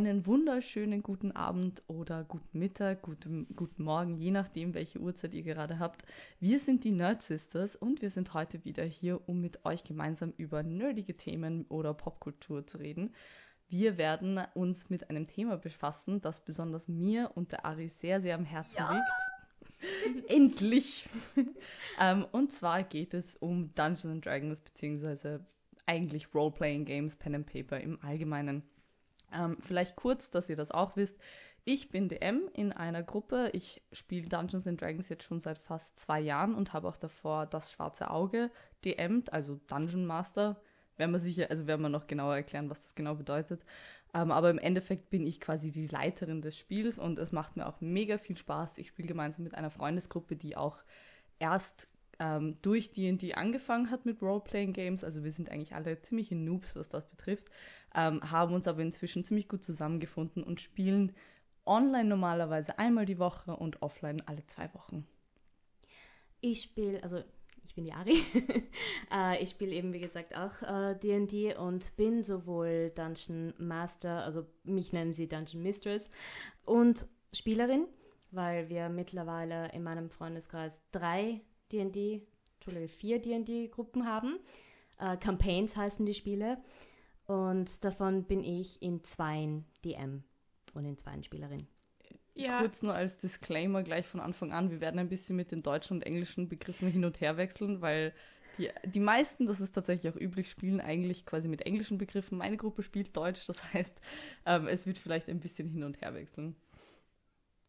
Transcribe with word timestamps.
einen 0.00 0.24
wunderschönen 0.24 1.02
guten 1.02 1.32
Abend 1.32 1.82
oder 1.86 2.24
guten 2.24 2.58
Mittag, 2.58 3.02
guten, 3.02 3.46
guten 3.54 3.84
Morgen, 3.84 4.16
je 4.16 4.30
nachdem, 4.30 4.72
welche 4.72 4.98
Uhrzeit 4.98 5.34
ihr 5.34 5.42
gerade 5.42 5.78
habt. 5.78 6.06
Wir 6.38 6.58
sind 6.58 6.84
die 6.84 6.90
Nerd 6.90 7.20
Sisters 7.22 7.76
und 7.76 8.00
wir 8.00 8.08
sind 8.08 8.32
heute 8.32 8.64
wieder 8.64 8.82
hier, 8.82 9.20
um 9.28 9.42
mit 9.42 9.66
euch 9.66 9.84
gemeinsam 9.84 10.32
über 10.38 10.62
nerdige 10.62 11.18
Themen 11.18 11.66
oder 11.68 11.92
Popkultur 11.92 12.66
zu 12.66 12.78
reden. 12.78 13.14
Wir 13.68 13.98
werden 13.98 14.40
uns 14.54 14.88
mit 14.88 15.10
einem 15.10 15.26
Thema 15.26 15.58
befassen, 15.58 16.22
das 16.22 16.42
besonders 16.46 16.88
mir 16.88 17.32
und 17.34 17.52
der 17.52 17.66
Ari 17.66 17.90
sehr, 17.90 18.22
sehr 18.22 18.36
am 18.36 18.46
Herzen 18.46 18.78
ja. 18.78 18.92
liegt. 18.94 20.28
Endlich! 20.30 21.10
ähm, 22.00 22.26
und 22.32 22.52
zwar 22.52 22.84
geht 22.84 23.12
es 23.12 23.36
um 23.36 23.74
Dungeons 23.74 24.22
Dragons, 24.22 24.62
beziehungsweise 24.62 25.44
eigentlich 25.84 26.34
Role-Playing 26.34 26.86
Games, 26.86 27.16
Pen 27.16 27.34
and 27.34 27.46
Paper 27.46 27.78
im 27.78 28.02
Allgemeinen. 28.02 28.62
Ähm, 29.32 29.58
vielleicht 29.60 29.96
kurz, 29.96 30.30
dass 30.30 30.48
ihr 30.48 30.56
das 30.56 30.70
auch 30.70 30.96
wisst. 30.96 31.18
Ich 31.64 31.90
bin 31.90 32.08
DM 32.08 32.48
in 32.54 32.72
einer 32.72 33.02
Gruppe. 33.02 33.50
Ich 33.52 33.82
spiele 33.92 34.28
Dungeons 34.28 34.66
and 34.66 34.80
Dragons 34.80 35.08
jetzt 35.08 35.24
schon 35.24 35.40
seit 35.40 35.58
fast 35.58 35.98
zwei 35.98 36.18
Jahren 36.18 36.54
und 36.54 36.72
habe 36.72 36.88
auch 36.88 36.96
davor 36.96 37.46
das 37.46 37.70
schwarze 37.70 38.10
Auge 38.10 38.50
DM'd, 38.84 39.32
also 39.32 39.60
Dungeon 39.66 40.06
Master. 40.06 40.60
Werden 40.96 41.12
wir 41.12 41.18
sicher, 41.18 41.48
also 41.50 41.66
werden 41.66 41.82
wir 41.82 41.88
noch 41.88 42.06
genauer 42.06 42.36
erklären, 42.36 42.70
was 42.70 42.82
das 42.82 42.94
genau 42.94 43.14
bedeutet. 43.14 43.62
Ähm, 44.14 44.30
aber 44.32 44.50
im 44.50 44.58
Endeffekt 44.58 45.10
bin 45.10 45.26
ich 45.26 45.40
quasi 45.40 45.70
die 45.70 45.86
Leiterin 45.86 46.42
des 46.42 46.58
Spiels 46.58 46.98
und 46.98 47.18
es 47.18 47.30
macht 47.30 47.56
mir 47.56 47.66
auch 47.66 47.80
mega 47.80 48.18
viel 48.18 48.36
Spaß. 48.36 48.78
Ich 48.78 48.88
spiele 48.88 49.08
gemeinsam 49.08 49.44
mit 49.44 49.54
einer 49.54 49.70
Freundesgruppe, 49.70 50.36
die 50.36 50.56
auch 50.56 50.78
erst 51.38 51.88
ähm, 52.20 52.58
durch 52.62 52.92
D&D 52.92 53.34
angefangen 53.34 53.90
hat 53.90 54.06
mit 54.06 54.22
Role-Playing 54.22 54.72
Games. 54.72 55.02
Also 55.02 55.24
wir 55.24 55.32
sind 55.32 55.50
eigentlich 55.50 55.74
alle 55.74 56.00
ziemliche 56.00 56.36
Noobs, 56.36 56.76
was 56.76 56.88
das 56.88 57.08
betrifft 57.08 57.48
ähm, 57.94 58.20
haben 58.30 58.54
uns 58.54 58.68
aber 58.68 58.82
inzwischen 58.82 59.24
ziemlich 59.24 59.48
gut 59.48 59.64
zusammengefunden 59.64 60.42
und 60.42 60.60
spielen 60.60 61.12
online 61.66 62.08
normalerweise 62.08 62.78
einmal 62.78 63.04
die 63.04 63.18
Woche 63.18 63.56
und 63.56 63.82
offline 63.82 64.22
alle 64.26 64.46
zwei 64.46 64.72
Wochen. 64.74 65.06
Ich 66.40 66.62
spiele, 66.62 67.02
also 67.02 67.22
ich 67.64 67.74
bin 67.74 67.84
die 67.84 67.92
Ari. 67.92 68.22
äh, 69.12 69.42
ich 69.42 69.50
spiele 69.50 69.72
eben, 69.72 69.92
wie 69.92 70.00
gesagt, 70.00 70.34
auch 70.36 70.54
D&D 70.98 71.50
äh, 71.50 71.56
und 71.56 71.94
bin 71.96 72.22
sowohl 72.22 72.90
Dungeon 72.94 73.54
Master, 73.58 74.24
also 74.24 74.46
mich 74.64 74.92
nennen 74.92 75.14
sie 75.14 75.28
Dungeon 75.28 75.62
Mistress, 75.62 76.08
und 76.64 77.06
Spielerin, 77.32 77.86
weil 78.30 78.68
wir 78.68 78.88
mittlerweile 78.88 79.70
in 79.72 79.82
meinem 79.82 80.10
Freundeskreis 80.10 80.80
drei 80.90 81.40
D&D, 81.72 82.22
Entschuldige, 82.54 82.88
vier 82.88 83.20
D&D-Gruppen 83.20 84.06
haben. 84.06 84.38
Äh, 84.98 85.16
Campaigns 85.16 85.76
heißen 85.76 86.04
die 86.04 86.14
Spiele. 86.14 86.58
Und 87.26 87.84
davon 87.84 88.24
bin 88.24 88.42
ich 88.42 88.82
in 88.82 89.04
zweien 89.04 89.64
DM 89.84 90.24
und 90.74 90.84
in 90.84 90.96
zweien 90.96 91.22
Spielerin. 91.22 91.66
Ja. 92.34 92.60
Kurz 92.60 92.82
nur 92.82 92.94
als 92.94 93.18
Disclaimer 93.18 93.82
gleich 93.82 94.06
von 94.06 94.20
Anfang 94.20 94.52
an, 94.52 94.70
wir 94.70 94.80
werden 94.80 94.98
ein 94.98 95.08
bisschen 95.08 95.36
mit 95.36 95.52
den 95.52 95.62
deutschen 95.62 95.98
und 95.98 96.02
englischen 96.02 96.48
Begriffen 96.48 96.88
hin 96.90 97.04
und 97.04 97.20
her 97.20 97.36
wechseln, 97.36 97.80
weil 97.80 98.14
die, 98.58 98.68
die 98.84 99.00
meisten, 99.00 99.46
das 99.46 99.60
ist 99.60 99.72
tatsächlich 99.72 100.12
auch 100.12 100.18
üblich, 100.18 100.50
spielen 100.50 100.80
eigentlich 100.80 101.24
quasi 101.24 101.48
mit 101.48 101.62
englischen 101.62 101.98
Begriffen. 101.98 102.38
Meine 102.38 102.56
Gruppe 102.56 102.82
spielt 102.82 103.16
Deutsch, 103.16 103.46
das 103.46 103.72
heißt, 103.74 104.00
ähm, 104.46 104.68
es 104.68 104.86
wird 104.86 104.98
vielleicht 104.98 105.28
ein 105.28 105.40
bisschen 105.40 105.68
hin 105.68 105.82
und 105.82 106.00
her 106.00 106.14
wechseln. 106.14 106.56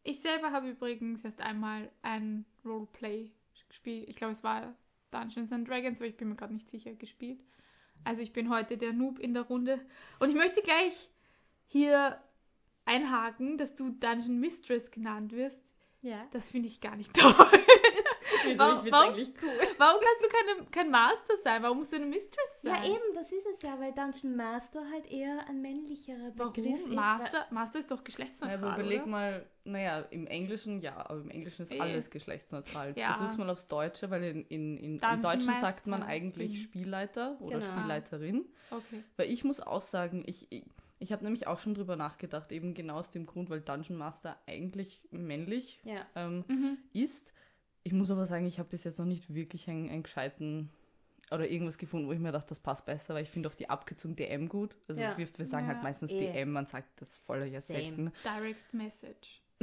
Ich 0.04 0.20
selber 0.20 0.50
habe 0.50 0.70
übrigens 0.70 1.24
erst 1.24 1.40
einmal 1.40 1.90
ein 2.02 2.44
Roleplay 2.64 3.30
gespielt. 3.72 4.08
Ich 4.08 4.16
glaube, 4.16 4.32
es 4.32 4.44
war 4.44 4.74
Dungeons 5.10 5.52
and 5.52 5.68
Dragons, 5.68 5.98
aber 5.98 6.08
ich 6.08 6.16
bin 6.16 6.28
mir 6.28 6.36
gerade 6.36 6.52
nicht 6.54 6.70
sicher, 6.70 6.94
gespielt. 6.94 7.42
Also 8.04 8.22
ich 8.22 8.32
bin 8.32 8.50
heute 8.50 8.76
der 8.76 8.92
Noob 8.92 9.18
in 9.18 9.34
der 9.34 9.44
Runde. 9.44 9.80
Und 10.18 10.28
ich 10.28 10.34
möchte 10.34 10.60
gleich 10.62 11.08
hier 11.66 12.20
einhaken, 12.84 13.58
dass 13.58 13.74
du 13.74 13.90
Dungeon 13.90 14.38
Mistress 14.38 14.90
genannt 14.90 15.32
wirst. 15.32 15.60
Ja. 16.02 16.26
Das 16.32 16.50
finde 16.50 16.68
ich 16.68 16.80
gar 16.80 16.96
nicht 16.96 17.14
toll. 17.18 17.32
Wieso? 18.44 18.58
Warum, 18.58 18.86
ich 18.86 18.92
warum, 18.92 19.08
eigentlich 19.08 19.28
cool. 19.42 19.50
Warum 19.78 20.00
kannst 20.00 20.24
du 20.24 20.28
keine, 20.28 20.70
kein 20.70 20.90
Master 20.90 21.34
sein? 21.42 21.62
Warum 21.62 21.78
musst 21.78 21.92
du 21.92 21.96
eine 21.96 22.06
Mistress 22.06 22.60
sein? 22.62 22.74
Ja, 22.74 22.88
eben, 22.90 23.14
das 23.14 23.32
ist 23.32 23.46
es 23.46 23.62
ja, 23.62 23.78
weil 23.78 23.92
Dungeon 23.92 24.36
Master 24.36 24.82
halt 24.90 25.10
eher 25.10 25.46
ein 25.48 25.60
männlicherer 25.60 26.30
Begriff 26.30 26.64
Warum? 26.64 26.90
ist. 26.90 26.94
Master, 26.94 27.46
Master 27.50 27.78
ist 27.78 27.90
doch 27.90 28.04
geschlechtsneutral. 28.04 28.60
Ja, 28.60 28.66
aber 28.66 28.80
überleg 28.80 29.02
oder? 29.02 29.10
mal, 29.10 29.46
naja, 29.64 30.00
im 30.10 30.26
Englischen 30.26 30.80
ja, 30.80 30.96
aber 30.96 31.20
im 31.20 31.30
Englischen 31.30 31.62
ist 31.62 31.72
e. 31.72 31.80
alles 31.80 32.10
geschlechtsneutral. 32.10 32.88
Jetzt 32.88 33.00
ja. 33.00 33.12
versuch's 33.12 33.36
mal 33.36 33.50
aufs 33.50 33.66
Deutsche, 33.66 34.10
weil 34.10 34.22
in, 34.22 34.44
in, 34.46 34.76
in, 34.78 34.98
im 34.98 35.22
Deutschen 35.22 35.54
sagt 35.54 35.86
man 35.86 36.02
eigentlich 36.02 36.52
mhm. 36.52 36.56
Spielleiter 36.56 37.36
oder 37.40 37.60
genau. 37.60 37.72
Spielleiterin. 37.72 38.44
Okay. 38.70 39.04
Weil 39.16 39.30
ich 39.30 39.44
muss 39.44 39.60
auch 39.60 39.82
sagen, 39.82 40.22
ich, 40.26 40.50
ich 40.50 40.64
ich 41.02 41.12
habe 41.12 41.24
nämlich 41.24 41.48
auch 41.48 41.58
schon 41.58 41.74
drüber 41.74 41.96
nachgedacht, 41.96 42.52
eben 42.52 42.74
genau 42.74 42.94
aus 42.94 43.10
dem 43.10 43.26
Grund, 43.26 43.50
weil 43.50 43.60
Dungeon 43.60 43.98
Master 43.98 44.38
eigentlich 44.46 45.00
männlich 45.10 45.80
ja. 45.84 46.06
ähm, 46.14 46.44
mhm. 46.46 46.78
ist. 46.92 47.32
Ich 47.84 47.92
muss 47.92 48.10
aber 48.10 48.26
sagen, 48.26 48.46
ich 48.46 48.58
habe 48.58 48.68
bis 48.68 48.84
jetzt 48.84 48.98
noch 48.98 49.06
nicht 49.06 49.34
wirklich 49.34 49.68
einen, 49.68 49.88
einen 49.90 50.02
gescheiten 50.02 50.70
oder 51.30 51.48
irgendwas 51.48 51.78
gefunden, 51.78 52.08
wo 52.08 52.12
ich 52.12 52.18
mir 52.18 52.32
dachte, 52.32 52.50
das 52.50 52.60
passt 52.60 52.84
besser, 52.86 53.14
weil 53.14 53.22
ich 53.22 53.30
finde 53.30 53.48
auch 53.48 53.54
die 53.54 53.70
Abkürzung 53.70 54.14
DM 54.16 54.48
gut. 54.48 54.76
Also 54.88 55.00
ja. 55.00 55.16
wir, 55.16 55.26
wir, 55.36 55.46
sagen 55.46 55.66
halt 55.66 55.76
ja, 55.76 55.82
halt 55.82 55.84
meistens 55.84 56.10
eh. 56.12 56.32
DM, 56.32 56.52
man 56.52 56.66
sagt 56.66 57.00
das 57.00 57.18
voll 57.18 57.44
ja 57.44 57.60
selten. 57.60 58.12
Direct 58.24 58.74
Message. 58.74 59.40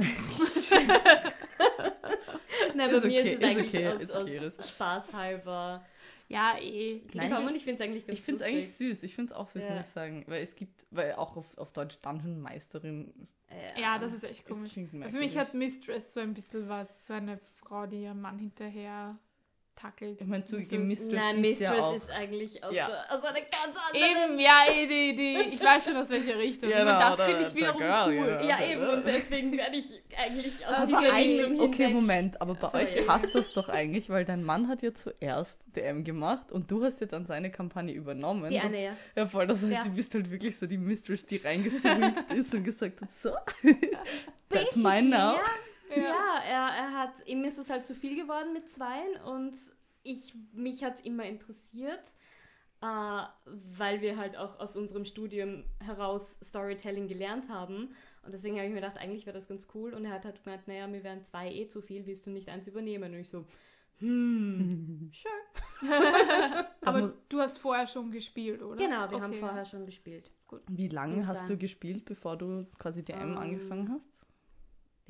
Nein, 2.74 2.90
bei 2.90 2.96
ist 2.96 3.04
mir 3.04 3.20
okay, 3.20 3.30
ist 3.30 3.42
es 3.42 3.44
eigentlich 3.44 3.74
okay, 3.74 3.88
aus, 3.88 4.14
okay, 4.14 4.52
aus 4.58 4.68
Spaß 4.68 5.12
halber 5.12 5.84
ja, 6.30 6.56
eh. 6.60 7.02
Nein, 7.12 7.32
aber 7.32 7.52
ich 7.52 7.64
finde 7.64 7.82
es 7.82 7.88
eigentlich 7.88 8.06
ganz 8.06 8.18
Ich 8.18 8.24
finde 8.24 8.40
es 8.40 8.46
eigentlich 8.48 8.72
süß. 8.72 9.02
Ich 9.02 9.16
finde 9.16 9.32
es 9.32 9.38
auch 9.38 9.48
süß, 9.48 9.64
ja. 9.64 9.74
muss 9.74 9.86
ich 9.88 9.92
sagen. 9.92 10.24
Weil 10.28 10.44
es 10.44 10.54
gibt, 10.54 10.86
weil 10.92 11.14
auch 11.14 11.36
auf, 11.36 11.58
auf 11.58 11.72
Deutsch 11.72 11.98
Dungeon 12.00 12.40
Meisterin. 12.40 13.12
Ja, 13.74 13.80
ja 13.80 13.98
das 13.98 14.12
ist 14.12 14.22
echt 14.22 14.46
komisch. 14.46 14.72
Für 14.72 15.10
mich 15.10 15.36
hat 15.36 15.54
Mistress 15.54 16.14
so 16.14 16.20
ein 16.20 16.32
bisschen 16.32 16.68
was, 16.68 16.86
so 17.04 17.14
eine 17.14 17.38
Frau, 17.56 17.86
die 17.86 18.04
ihrem 18.04 18.20
Mann 18.20 18.38
hinterher 18.38 19.18
tackelt. 19.80 20.20
Ich 20.20 20.26
meine, 20.26 20.44
zugegeben, 20.44 20.86
Mistress 20.86 21.12
Nein, 21.12 21.36
ist 21.36 21.60
Mistress 21.60 21.78
ja 21.78 21.82
auch... 21.82 21.96
ist 21.96 22.10
eigentlich 22.10 22.64
aus, 22.64 22.74
ja. 22.74 22.86
so, 22.86 23.16
aus 23.16 23.24
einer 23.24 23.40
ganz 23.40 23.76
anderen... 23.76 24.28
Eben, 24.28 24.38
ja, 24.38 24.64
eh, 24.70 24.86
die, 24.86 25.16
die, 25.16 25.54
ich 25.54 25.64
weiß 25.64 25.84
schon, 25.84 25.96
aus 25.96 26.08
welcher 26.10 26.38
Richtung. 26.38 26.70
Genau, 26.70 26.98
das 26.98 27.22
finde 27.22 27.42
ich 27.42 27.54
wiederum 27.54 27.78
girl, 27.78 28.08
cool. 28.08 28.26
Genau, 28.26 28.48
ja, 28.48 28.64
eben, 28.64 28.88
und 28.88 29.06
deswegen 29.06 29.56
werde 29.56 29.76
ich 29.76 30.02
eigentlich 30.16 30.66
aus 30.66 30.86
dieser 30.86 31.14
Richtung 31.14 31.60
Okay, 31.60 31.86
hinweg. 31.86 31.94
Moment, 31.94 32.40
aber 32.40 32.54
bei 32.54 32.74
euch 32.74 33.06
passt 33.06 33.34
das 33.34 33.52
doch 33.54 33.68
eigentlich, 33.68 34.10
weil 34.10 34.24
dein 34.24 34.44
Mann 34.44 34.68
hat 34.68 34.82
ja 34.82 34.92
zuerst 34.92 35.60
DM 35.76 36.04
gemacht 36.04 36.52
und 36.52 36.70
du 36.70 36.84
hast 36.84 37.00
ja 37.00 37.06
dann 37.06 37.26
seine 37.26 37.50
Kampagne 37.50 37.94
übernommen. 37.94 38.50
Die 38.50 38.56
das, 38.56 38.66
eine, 38.66 38.84
ja. 38.84 38.96
Ja, 39.16 39.26
voll, 39.26 39.46
das 39.46 39.62
heißt, 39.62 39.72
ja. 39.72 39.84
du 39.84 39.90
bist 39.90 40.14
halt 40.14 40.30
wirklich 40.30 40.56
so 40.56 40.66
die 40.66 40.78
Mistress, 40.78 41.26
die 41.26 41.36
reingeswingt 41.36 42.30
ist 42.34 42.54
und 42.54 42.64
gesagt 42.64 43.00
hat, 43.00 43.10
so, 43.12 43.30
that's 44.50 44.76
mine 44.76 45.08
now. 45.08 45.36
Ja. 45.36 45.44
Ja, 45.90 46.02
ja 46.02 46.40
er, 46.44 46.76
er 46.76 46.92
hat, 46.98 47.26
ihm 47.26 47.44
ist 47.44 47.58
es 47.58 47.70
halt 47.70 47.86
zu 47.86 47.94
viel 47.94 48.16
geworden 48.16 48.52
mit 48.52 48.68
zweien 48.68 49.16
und 49.24 49.54
ich, 50.02 50.34
mich 50.52 50.82
hat 50.84 50.98
es 50.98 51.04
immer 51.04 51.24
interessiert, 51.24 52.12
äh, 52.82 53.22
weil 53.76 54.00
wir 54.00 54.16
halt 54.16 54.36
auch 54.36 54.58
aus 54.58 54.76
unserem 54.76 55.04
Studium 55.04 55.64
heraus 55.80 56.38
Storytelling 56.42 57.08
gelernt 57.08 57.48
haben. 57.48 57.94
Und 58.22 58.32
deswegen 58.32 58.56
habe 58.56 58.66
ich 58.66 58.72
mir 58.72 58.80
gedacht, 58.80 58.98
eigentlich 58.98 59.26
wäre 59.26 59.36
das 59.36 59.48
ganz 59.48 59.68
cool. 59.74 59.92
Und 59.92 60.04
er 60.04 60.12
hat 60.12 60.24
halt 60.24 60.42
gemeint, 60.42 60.66
naja, 60.66 60.86
mir 60.86 61.04
wären 61.04 61.22
zwei 61.22 61.52
eh 61.52 61.68
zu 61.68 61.82
viel, 61.82 62.06
willst 62.06 62.26
du 62.26 62.30
nicht 62.30 62.48
eins 62.48 62.66
übernehmen? 62.66 63.12
Und 63.12 63.20
ich 63.20 63.28
so, 63.28 63.44
hm, 63.98 65.10
sure. 65.82 66.66
Aber 66.82 67.14
du 67.28 67.40
hast 67.40 67.58
vorher 67.58 67.86
schon 67.86 68.10
gespielt, 68.10 68.62
oder? 68.62 68.76
Genau, 68.76 69.10
wir 69.10 69.16
okay. 69.16 69.20
haben 69.20 69.34
vorher 69.34 69.64
schon 69.64 69.86
gespielt. 69.86 70.30
Gut. 70.46 70.62
Wie 70.68 70.88
lange 70.88 71.26
hast 71.26 71.48
du 71.48 71.56
gespielt, 71.56 72.04
bevor 72.04 72.36
du 72.36 72.66
quasi 72.78 73.04
DM 73.04 73.22
um, 73.22 73.30
ähm, 73.30 73.38
angefangen 73.38 73.90
hast? 73.90 74.26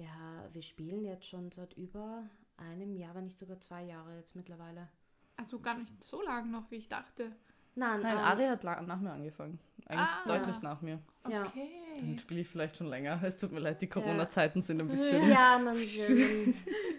Ja, 0.01 0.49
wir 0.55 0.63
spielen 0.63 1.05
jetzt 1.05 1.27
schon 1.27 1.51
seit 1.51 1.75
über 1.75 2.25
einem 2.57 2.97
Jahr, 2.97 3.15
wenn 3.15 3.25
nicht 3.25 3.39
sogar 3.39 3.61
zwei 3.61 3.83
Jahre 3.83 4.17
jetzt 4.17 4.35
mittlerweile. 4.35 4.89
Also 5.37 5.61
gar 5.61 5.77
nicht 5.77 5.93
so 6.05 6.23
lange 6.23 6.51
noch, 6.51 6.71
wie 6.71 6.77
ich 6.77 6.89
dachte. 6.89 7.33
Nein, 7.75 8.01
Nein 8.03 8.17
ähm, 8.17 8.25
Ari 8.25 8.45
hat 8.47 8.65
nach 8.65 9.01
mir 9.01 9.13
angefangen. 9.13 9.59
Eigentlich 9.87 10.09
ah, 10.09 10.27
deutlich 10.27 10.63
nach 10.63 10.81
mir. 10.83 11.01
Okay. 11.25 11.69
Dann 11.99 12.19
spiele 12.19 12.41
ich 12.41 12.49
vielleicht 12.49 12.77
schon 12.77 12.87
länger. 12.87 13.21
Es 13.23 13.37
tut 13.37 13.53
mir 13.53 13.61
leid, 13.61 13.83
die 13.83 13.89
Corona-Zeiten 13.89 14.63
sind 14.63 14.81
ein 14.81 14.89
bisschen. 14.89 15.29
Ja, 15.29 15.59
man 15.59 15.77
will 15.79 16.55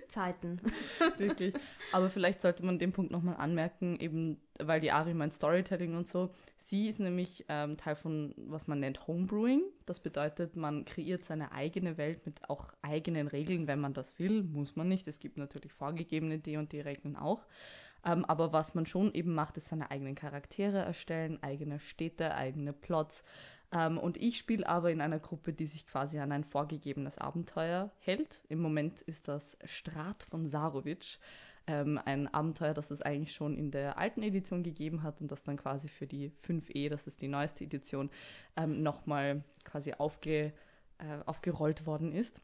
Zeiten. 0.07 0.59
Wirklich. 1.17 1.53
Aber 1.91 2.09
vielleicht 2.09 2.41
sollte 2.41 2.65
man 2.65 2.79
den 2.79 2.91
Punkt 2.91 3.11
nochmal 3.11 3.37
anmerken, 3.37 3.97
eben 3.99 4.39
weil 4.59 4.79
die 4.79 4.91
Ari 4.91 5.13
meint 5.13 5.33
Storytelling 5.33 5.95
und 5.95 6.07
so. 6.07 6.31
Sie 6.57 6.87
ist 6.87 6.99
nämlich 6.99 7.45
ähm, 7.49 7.77
Teil 7.77 7.95
von, 7.95 8.33
was 8.37 8.67
man 8.67 8.79
nennt 8.79 9.07
Homebrewing. 9.07 9.63
Das 9.85 9.99
bedeutet, 9.99 10.55
man 10.55 10.85
kreiert 10.85 11.23
seine 11.23 11.51
eigene 11.51 11.97
Welt 11.97 12.25
mit 12.25 12.49
auch 12.49 12.73
eigenen 12.81 13.27
Regeln, 13.27 13.67
wenn 13.67 13.79
man 13.79 13.93
das 13.93 14.19
will. 14.19 14.43
Muss 14.43 14.75
man 14.75 14.87
nicht. 14.87 15.07
Es 15.07 15.19
gibt 15.19 15.37
natürlich 15.37 15.73
vorgegebene 15.73 16.39
D 16.39 16.57
und 16.57 16.71
D 16.71 16.81
Regeln 16.81 17.15
auch. 17.15 17.45
Ähm, 18.05 18.25
aber 18.25 18.51
was 18.53 18.73
man 18.73 18.85
schon 18.85 19.13
eben 19.13 19.33
macht, 19.33 19.57
ist 19.57 19.69
seine 19.69 19.91
eigenen 19.91 20.15
Charaktere 20.15 20.79
erstellen, 20.79 21.41
eigene 21.43 21.79
Städte, 21.79 22.33
eigene 22.35 22.73
Plots. 22.73 23.23
Ähm, 23.73 23.97
und 23.97 24.17
ich 24.17 24.37
spiele 24.37 24.67
aber 24.67 24.91
in 24.91 25.01
einer 25.01 25.19
Gruppe, 25.19 25.53
die 25.53 25.65
sich 25.65 25.85
quasi 25.87 26.19
an 26.19 26.31
ein 26.31 26.43
vorgegebenes 26.43 27.17
Abenteuer 27.17 27.91
hält. 27.99 28.41
Im 28.49 28.59
Moment 28.59 29.01
ist 29.01 29.27
das 29.27 29.57
Strat 29.65 30.23
von 30.23 30.47
Sarovic. 30.47 31.19
ähm, 31.67 31.99
ein 32.05 32.27
Abenteuer, 32.33 32.73
das 32.73 32.89
es 32.91 33.03
eigentlich 33.03 33.33
schon 33.33 33.55
in 33.55 33.69
der 33.71 33.97
alten 33.99 34.23
Edition 34.23 34.63
gegeben 34.63 35.03
hat 35.03 35.21
und 35.21 35.31
das 35.31 35.43
dann 35.43 35.57
quasi 35.57 35.89
für 35.89 36.07
die 36.07 36.31
5e, 36.43 36.89
das 36.89 37.05
ist 37.05 37.21
die 37.21 37.27
neueste 37.27 37.63
Edition, 37.63 38.09
ähm, 38.57 38.81
nochmal 38.81 39.43
quasi 39.63 39.93
aufge, 39.93 40.53
äh, 40.97 41.19
aufgerollt 41.25 41.85
worden 41.85 42.13
ist. 42.13 42.41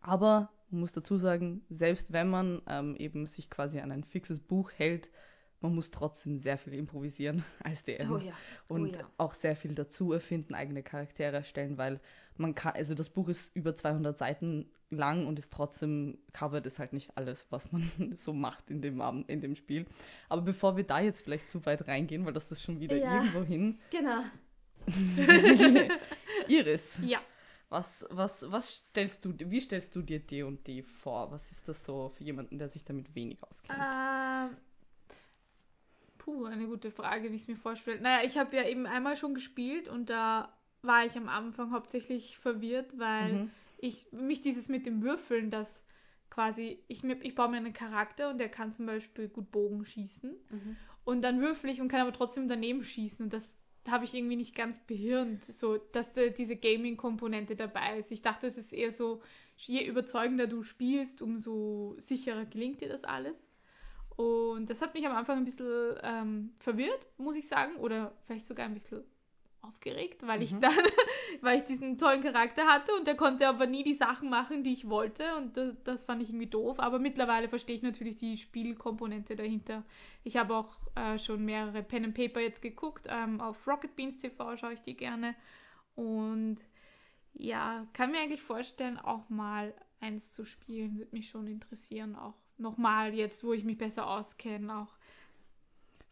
Aber 0.00 0.48
man 0.70 0.80
muss 0.80 0.92
dazu 0.92 1.16
sagen, 1.18 1.62
selbst 1.68 2.12
wenn 2.12 2.28
man 2.28 2.62
ähm, 2.68 2.96
eben 2.96 3.26
sich 3.26 3.50
quasi 3.50 3.80
an 3.80 3.92
ein 3.92 4.04
fixes 4.04 4.40
Buch 4.40 4.72
hält, 4.76 5.10
man 5.60 5.74
muss 5.74 5.90
trotzdem 5.90 6.38
sehr 6.38 6.58
viel 6.58 6.74
improvisieren 6.74 7.44
als 7.64 7.84
DM 7.84 8.12
Oh 8.12 8.18
ja. 8.18 8.32
Oh 8.68 8.74
und 8.74 8.96
ja. 8.96 9.10
auch 9.16 9.32
sehr 9.34 9.56
viel 9.56 9.74
dazu 9.74 10.12
erfinden, 10.12 10.54
eigene 10.54 10.82
Charaktere 10.82 11.36
erstellen, 11.36 11.78
weil 11.78 12.00
man 12.36 12.54
kann, 12.54 12.74
also 12.74 12.94
das 12.94 13.08
Buch 13.08 13.28
ist 13.28 13.54
über 13.56 13.74
200 13.74 14.16
Seiten 14.16 14.70
lang 14.90 15.26
und 15.26 15.38
ist 15.38 15.52
trotzdem 15.52 16.18
covert 16.32 16.66
ist 16.66 16.78
halt 16.78 16.92
nicht 16.92 17.16
alles, 17.16 17.46
was 17.50 17.72
man 17.72 17.90
so 18.14 18.32
macht 18.32 18.70
in 18.70 18.82
dem 18.82 19.00
Abend, 19.00 19.28
in 19.28 19.40
dem 19.40 19.56
Spiel. 19.56 19.86
Aber 20.28 20.42
bevor 20.42 20.76
wir 20.76 20.84
da 20.84 21.00
jetzt 21.00 21.20
vielleicht 21.22 21.48
zu 21.50 21.64
weit 21.66 21.88
reingehen, 21.88 22.24
weil 22.26 22.32
das 22.34 22.50
ist 22.52 22.62
schon 22.62 22.78
wieder 22.80 22.96
Ja. 22.96 23.16
irgendwo 23.16 23.42
hin. 23.42 23.78
Genau. 23.90 24.22
Iris, 26.48 27.00
Ja. 27.04 27.20
Was, 27.68 28.04
was, 28.10 28.50
was 28.50 28.76
stellst 28.76 29.24
du, 29.24 29.34
wie 29.38 29.60
stellst 29.60 29.94
du 29.96 30.02
dir 30.02 30.20
D 30.20 30.42
und 30.42 30.66
D 30.66 30.82
vor? 30.82 31.30
Was 31.30 31.50
ist 31.52 31.68
das 31.68 31.84
so 31.84 32.08
für 32.10 32.24
jemanden, 32.24 32.58
der 32.58 32.68
sich 32.68 32.84
damit 32.84 33.14
wenig 33.14 33.42
auskennt? 33.42 34.00
Ähm, 34.40 34.56
puh, 36.18 36.44
eine 36.46 36.66
gute 36.66 36.90
Frage, 36.90 37.30
wie 37.30 37.36
ich 37.36 37.42
es 37.42 37.48
mir 37.48 37.56
vorstelle. 37.56 38.00
Naja, 38.00 38.24
ich 38.26 38.38
habe 38.38 38.56
ja 38.56 38.64
eben 38.66 38.86
einmal 38.86 39.16
schon 39.16 39.34
gespielt 39.34 39.88
und 39.88 40.10
da 40.10 40.52
war 40.82 41.04
ich 41.04 41.16
am 41.16 41.28
Anfang 41.28 41.72
hauptsächlich 41.72 42.38
verwirrt, 42.38 42.98
weil 42.98 43.40
Mhm. 43.40 43.50
ich 43.78 44.10
mich 44.12 44.40
dieses 44.42 44.68
mit 44.68 44.86
dem 44.86 45.02
Würfeln, 45.02 45.50
das 45.50 45.84
quasi, 46.30 46.82
ich, 46.88 47.02
mir, 47.02 47.20
ich 47.22 47.34
baue 47.34 47.48
mir 47.50 47.58
einen 47.58 47.72
Charakter 47.72 48.30
und 48.30 48.38
der 48.38 48.48
kann 48.48 48.72
zum 48.72 48.86
Beispiel 48.86 49.28
gut 49.28 49.50
Bogen 49.50 49.84
schießen 49.84 50.34
Mhm. 50.50 50.76
und 51.04 51.22
dann 51.22 51.40
würfel 51.40 51.70
ich 51.70 51.80
und 51.80 51.88
kann 51.88 52.00
aber 52.00 52.12
trotzdem 52.12 52.48
daneben 52.48 52.84
schießen 52.84 53.24
und 53.24 53.32
das 53.32 53.55
habe 53.90 54.04
ich 54.04 54.14
irgendwie 54.14 54.36
nicht 54.36 54.54
ganz 54.54 54.78
behirnt, 54.80 55.44
so 55.44 55.76
dass 55.76 56.12
da 56.12 56.28
diese 56.28 56.56
Gaming-Komponente 56.56 57.56
dabei 57.56 57.98
ist. 57.98 58.10
Ich 58.12 58.22
dachte, 58.22 58.46
es 58.46 58.58
ist 58.58 58.72
eher 58.72 58.92
so, 58.92 59.22
je 59.56 59.86
überzeugender 59.86 60.46
du 60.46 60.62
spielst, 60.62 61.22
umso 61.22 61.94
sicherer 61.98 62.44
gelingt 62.44 62.80
dir 62.80 62.88
das 62.88 63.04
alles. 63.04 63.36
Und 64.16 64.70
das 64.70 64.80
hat 64.80 64.94
mich 64.94 65.06
am 65.06 65.16
Anfang 65.16 65.38
ein 65.38 65.44
bisschen 65.44 65.96
ähm, 66.02 66.54
verwirrt, 66.58 67.06
muss 67.18 67.36
ich 67.36 67.48
sagen, 67.48 67.76
oder 67.76 68.12
vielleicht 68.24 68.46
sogar 68.46 68.66
ein 68.66 68.74
bisschen 68.74 69.04
aufgeregt, 69.62 70.26
weil 70.26 70.42
ich 70.42 70.58
Mhm. 70.58 70.60
dann, 70.60 70.72
weil 71.40 71.58
ich 71.58 71.64
diesen 71.64 71.98
tollen 71.98 72.22
Charakter 72.22 72.66
hatte 72.66 72.94
und 72.94 73.06
der 73.06 73.16
konnte 73.16 73.48
aber 73.48 73.66
nie 73.66 73.82
die 73.82 73.94
Sachen 73.94 74.30
machen, 74.30 74.62
die 74.64 74.72
ich 74.72 74.88
wollte 74.88 75.36
und 75.36 75.56
das, 75.56 75.74
das 75.84 76.04
fand 76.04 76.22
ich 76.22 76.30
irgendwie 76.30 76.46
doof. 76.46 76.78
Aber 76.80 76.98
mittlerweile 76.98 77.48
verstehe 77.48 77.76
ich 77.76 77.82
natürlich 77.82 78.16
die 78.16 78.36
Spielkomponente 78.38 79.36
dahinter. 79.36 79.84
Ich 80.24 80.36
habe 80.36 80.54
auch 80.56 80.78
äh, 80.94 81.18
schon 81.18 81.44
mehrere 81.44 81.82
Pen 81.82 82.04
and 82.06 82.14
Paper 82.14 82.40
jetzt 82.40 82.62
geguckt. 82.62 83.06
Ähm, 83.10 83.40
auf 83.40 83.66
Rocket 83.66 83.96
Beans 83.96 84.18
TV 84.18 84.56
schaue 84.56 84.74
ich 84.74 84.82
die 84.82 84.96
gerne 84.96 85.34
und 85.96 86.58
ja, 87.34 87.86
kann 87.92 88.10
mir 88.10 88.20
eigentlich 88.20 88.42
vorstellen, 88.42 88.98
auch 88.98 89.28
mal 89.28 89.74
eins 90.00 90.32
zu 90.32 90.44
spielen, 90.44 90.98
würde 90.98 91.14
mich 91.14 91.28
schon 91.28 91.46
interessieren, 91.46 92.16
auch 92.16 92.34
nochmal 92.58 93.14
jetzt, 93.14 93.44
wo 93.44 93.52
ich 93.52 93.64
mich 93.64 93.78
besser 93.78 94.08
auskenne, 94.08 94.78
auch 94.78 94.95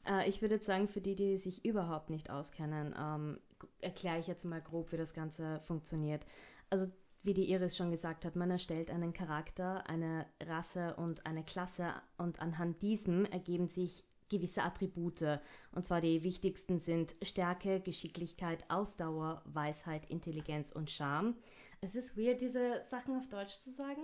Äh, 0.07 0.29
ich 0.29 0.43
würde 0.43 0.57
jetzt 0.57 0.67
sagen, 0.67 0.89
für 0.89 1.01
die, 1.01 1.15
die 1.15 1.39
sich 1.39 1.65
überhaupt 1.65 2.11
nicht 2.11 2.31
auskennen, 2.31 2.95
ähm, 2.99 3.41
erkläre 3.81 4.19
ich 4.19 4.27
jetzt 4.27 4.45
mal 4.45 4.61
grob, 4.61 4.93
wie 4.93 4.97
das 4.97 5.15
Ganze 5.15 5.61
funktioniert. 5.61 6.25
Also, 6.71 6.91
wie 7.23 7.35
die 7.35 7.51
Iris 7.51 7.77
schon 7.77 7.91
gesagt 7.91 8.27
hat, 8.27 8.37
man 8.37 8.51
erstellt 8.51 8.91
einen 8.91 9.15
Charakter, 9.15 9.89
eine 9.89 10.27
Rasse 10.43 10.95
und 10.97 11.25
eine 11.25 11.43
Klasse 11.43 11.95
und 12.19 12.41
anhand 12.41 12.83
diesem 12.83 13.25
ergeben 13.25 13.67
sich 13.67 14.05
gewisse 14.29 14.63
Attribute. 14.63 15.41
Und 15.73 15.87
zwar 15.87 16.01
die 16.01 16.23
wichtigsten 16.23 16.81
sind 16.81 17.15
Stärke, 17.23 17.81
Geschicklichkeit, 17.81 18.65
Ausdauer, 18.69 19.43
Weisheit, 19.47 20.07
Intelligenz 20.11 20.73
und 20.73 20.91
Charme. 20.91 21.35
Es 21.81 21.95
ist 21.95 22.17
weird, 22.17 22.41
diese 22.41 22.83
Sachen 22.91 23.17
auf 23.17 23.29
Deutsch 23.29 23.59
zu 23.61 23.71
sagen. 23.71 24.03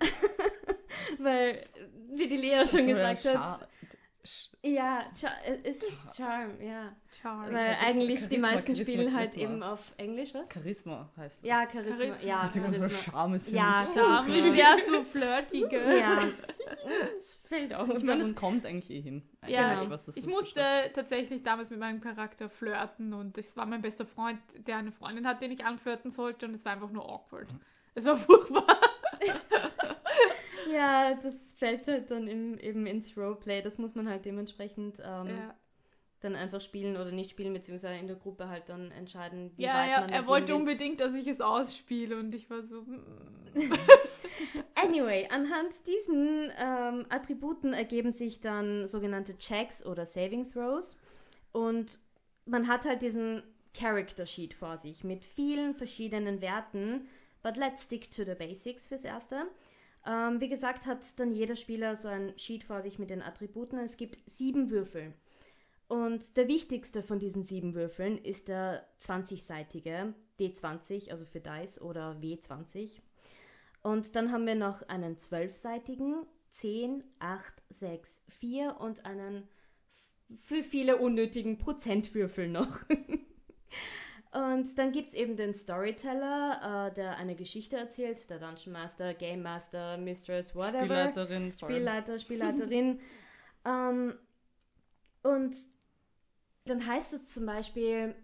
Weil, 1.18 1.64
wie 2.14 2.28
die 2.28 2.36
Lea 2.36 2.64
schon 2.66 2.84
So, 2.84 2.90
ja, 2.90 3.12
gesagt 3.12 3.36
hat, 3.36 3.68
ja, 4.62 5.04
Char 5.18 5.32
äh, 5.44 5.58
es 5.64 5.84
ist 5.84 6.16
Charm, 6.16 6.60
ja. 6.60 6.92
Charlie. 7.20 7.54
Weil 7.54 7.74
Charisma, 7.74 7.86
eigentlich 7.88 8.18
die 8.20 8.24
Charisma, 8.40 8.48
meisten 8.50 8.74
Charisma, 8.74 8.92
spielen 8.92 9.14
halt 9.14 9.34
eben 9.34 9.62
auf 9.62 9.92
Englisch, 9.96 10.34
was? 10.34 10.46
Charisma 10.52 11.10
heißt 11.16 11.38
das. 11.42 11.48
Ja, 11.48 11.68
Charisma. 11.70 11.96
Charisma. 11.96 12.26
Ja, 12.26 12.44
ich 12.44 12.50
denke 12.50 12.68
mal, 12.68 12.76
Charisma. 12.78 13.12
Charme 13.12 13.34
ist 13.34 13.48
für 13.48 13.56
Ja, 13.56 13.80
mich. 13.86 13.94
Charme. 13.94 14.28
Charme, 14.28 14.54
ja, 14.54 14.76
so 14.86 15.04
flirtige. 15.04 15.76
Ja, 15.98 16.18
es 17.16 17.32
fällt 17.44 17.74
auch 17.74 17.88
Ich 17.88 18.02
meine, 18.04 18.22
es 18.22 18.34
kommt 18.34 18.64
eigentlich 18.66 18.90
eh 18.90 19.00
hin. 19.00 19.22
Ja, 19.46 19.66
Eigentlich, 19.66 19.78
genau. 19.80 19.90
was 19.90 20.04
das 20.06 20.16
Ich 20.16 20.24
so 20.24 20.30
musste 20.30 20.54
beschreibt. 20.54 20.96
tatsächlich 20.96 21.42
damals 21.42 21.70
mit 21.70 21.78
meinem 21.80 22.00
Charakter 22.00 22.48
flirten 22.48 23.12
und 23.12 23.36
das 23.36 23.56
war 23.56 23.66
mein 23.66 23.82
bester 23.82 24.06
Freund, 24.06 24.38
der 24.66 24.76
eine 24.76 24.92
Freundin 24.92 25.26
hat, 25.26 25.42
den 25.42 25.50
ich 25.52 25.64
anflirten 25.64 26.10
sollte 26.10 26.46
und 26.46 26.54
es 26.54 26.64
war 26.64 26.72
einfach 26.72 26.90
nur 26.90 27.04
awkward. 27.08 27.48
Es 27.94 28.04
war 28.04 28.16
furchtbar. 28.16 28.66
Ja, 30.72 31.14
das 31.14 31.34
fällt 31.54 31.86
halt 31.86 32.10
dann 32.10 32.28
im, 32.28 32.58
eben 32.58 32.86
ins 32.86 33.16
Roleplay. 33.16 33.62
Das 33.62 33.78
muss 33.78 33.94
man 33.94 34.08
halt 34.08 34.24
dementsprechend 34.24 34.98
ähm, 35.04 35.28
Ja, 35.28 35.54
dann 36.20 36.34
einfach 36.36 36.60
spielen 36.60 36.96
oder 36.96 37.12
nicht 37.12 37.30
spielen, 37.30 37.52
beziehungsweise 37.52 37.98
in 37.98 38.06
der 38.06 38.16
Gruppe 38.16 38.48
halt 38.48 38.68
dann 38.68 38.90
entscheiden, 38.90 39.52
wie 39.56 39.62
ja, 39.62 39.74
weit 39.74 39.90
ja 39.90 40.00
man 40.00 40.10
er 40.10 40.22
da 40.22 40.26
wollte 40.26 40.54
unbedingt, 40.54 41.00
dass 41.00 41.14
ich 41.14 41.26
es 41.28 41.40
ausspiele 41.40 42.18
und 42.18 42.34
ich 42.34 42.48
war 42.50 42.62
so. 42.62 42.82
mm. 42.82 43.06
Anyway, 44.74 45.26
anhand 45.30 45.72
diesen 45.86 46.50
ähm, 46.58 47.06
Attributen 47.08 47.72
ergeben 47.72 48.12
sich 48.12 48.40
dann 48.40 48.86
sogenannte 48.86 49.36
Checks 49.38 49.84
oder 49.84 50.04
Saving 50.06 50.50
Throws. 50.50 50.96
Und 51.52 51.98
man 52.44 52.68
hat 52.68 52.84
halt 52.84 53.02
diesen 53.02 53.42
Character 53.74 54.26
Sheet 54.26 54.54
vor 54.54 54.78
sich 54.78 55.04
mit 55.04 55.24
vielen 55.24 55.74
verschiedenen 55.74 56.40
Werten. 56.40 57.08
But 57.42 57.56
let's 57.56 57.84
stick 57.84 58.10
to 58.10 58.24
the 58.24 58.34
basics 58.34 58.86
fürs 58.86 59.04
Erste. 59.04 59.46
Ähm, 60.06 60.40
wie 60.40 60.48
gesagt, 60.48 60.86
hat 60.86 61.00
dann 61.16 61.32
jeder 61.32 61.56
Spieler 61.56 61.96
so 61.96 62.08
ein 62.08 62.32
Sheet 62.38 62.64
vor 62.64 62.82
sich 62.82 62.98
mit 62.98 63.10
den 63.10 63.22
Attributen. 63.22 63.78
Es 63.78 63.96
gibt 63.96 64.18
sieben 64.30 64.70
Würfel. 64.70 65.12
Und 65.88 66.36
der 66.36 66.48
wichtigste 66.48 67.02
von 67.02 67.18
diesen 67.18 67.44
sieben 67.44 67.74
Würfeln 67.74 68.18
ist 68.18 68.48
der 68.48 68.86
20-seitige 69.02 70.14
D20, 70.38 71.10
also 71.10 71.24
für 71.24 71.40
Dice 71.40 71.80
oder 71.80 72.16
W20. 72.20 73.00
Und 73.82 74.16
dann 74.16 74.32
haben 74.32 74.46
wir 74.46 74.56
noch 74.56 74.82
einen 74.88 75.16
zwölfseitigen 75.16 76.26
10, 76.50 77.04
8, 77.18 77.62
6, 77.70 78.20
4 78.28 78.80
und 78.80 79.04
einen 79.04 79.48
für 80.40 80.62
viele 80.64 80.96
unnötigen 80.96 81.58
Prozentwürfel 81.58 82.48
noch. 82.48 82.80
und 84.36 84.76
dann 84.76 84.92
gibt 84.92 85.08
es 85.08 85.14
eben 85.14 85.34
den 85.34 85.54
Storyteller, 85.54 86.90
äh, 86.90 86.94
der 86.94 87.16
eine 87.16 87.34
Geschichte 87.34 87.78
erzählt, 87.78 88.28
der 88.28 88.38
Dungeon 88.38 88.74
Master, 88.74 89.14
Game 89.14 89.40
Master, 89.40 89.96
Mistress, 89.96 90.54
whatever. 90.54 90.84
Spielleiterin. 90.84 91.52
Spielleiter, 91.52 92.18
Spielleiterin. 92.18 93.00
ähm, 93.64 94.14
und 95.22 95.56
dann 96.66 96.86
heißt 96.86 97.14
es 97.14 97.32
zum 97.32 97.46
Beispiel, 97.46 98.14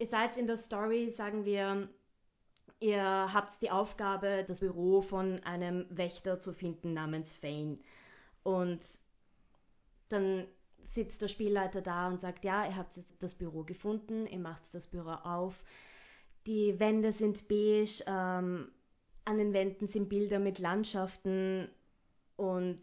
ihr 0.00 0.06
seid 0.08 0.36
in 0.36 0.48
der 0.48 0.56
Story, 0.56 1.12
sagen 1.12 1.44
wir, 1.44 1.88
ihr 2.80 3.04
habt 3.32 3.62
die 3.62 3.70
Aufgabe, 3.70 4.44
das 4.48 4.58
Büro 4.58 5.02
von 5.02 5.38
einem 5.44 5.86
Wächter 5.90 6.40
zu 6.40 6.52
finden 6.52 6.94
namens 6.94 7.32
Fane. 7.32 7.78
Und 8.42 8.80
dann 10.08 10.48
sitzt 10.86 11.22
der 11.22 11.28
Spielleiter 11.28 11.82
da 11.82 12.08
und 12.08 12.20
sagt, 12.20 12.44
ja, 12.44 12.66
ihr 12.66 12.76
habt 12.76 12.96
jetzt 12.96 13.22
das 13.22 13.34
Büro 13.34 13.64
gefunden, 13.64 14.26
ihr 14.26 14.38
macht 14.38 14.62
das 14.72 14.86
Büro 14.86 15.10
auf. 15.10 15.62
Die 16.46 16.78
Wände 16.80 17.12
sind 17.12 17.48
beige, 17.48 18.02
ähm, 18.06 18.70
an 19.24 19.38
den 19.38 19.52
Wänden 19.52 19.86
sind 19.86 20.08
Bilder 20.08 20.38
mit 20.38 20.58
Landschaften 20.58 21.68
und 22.36 22.80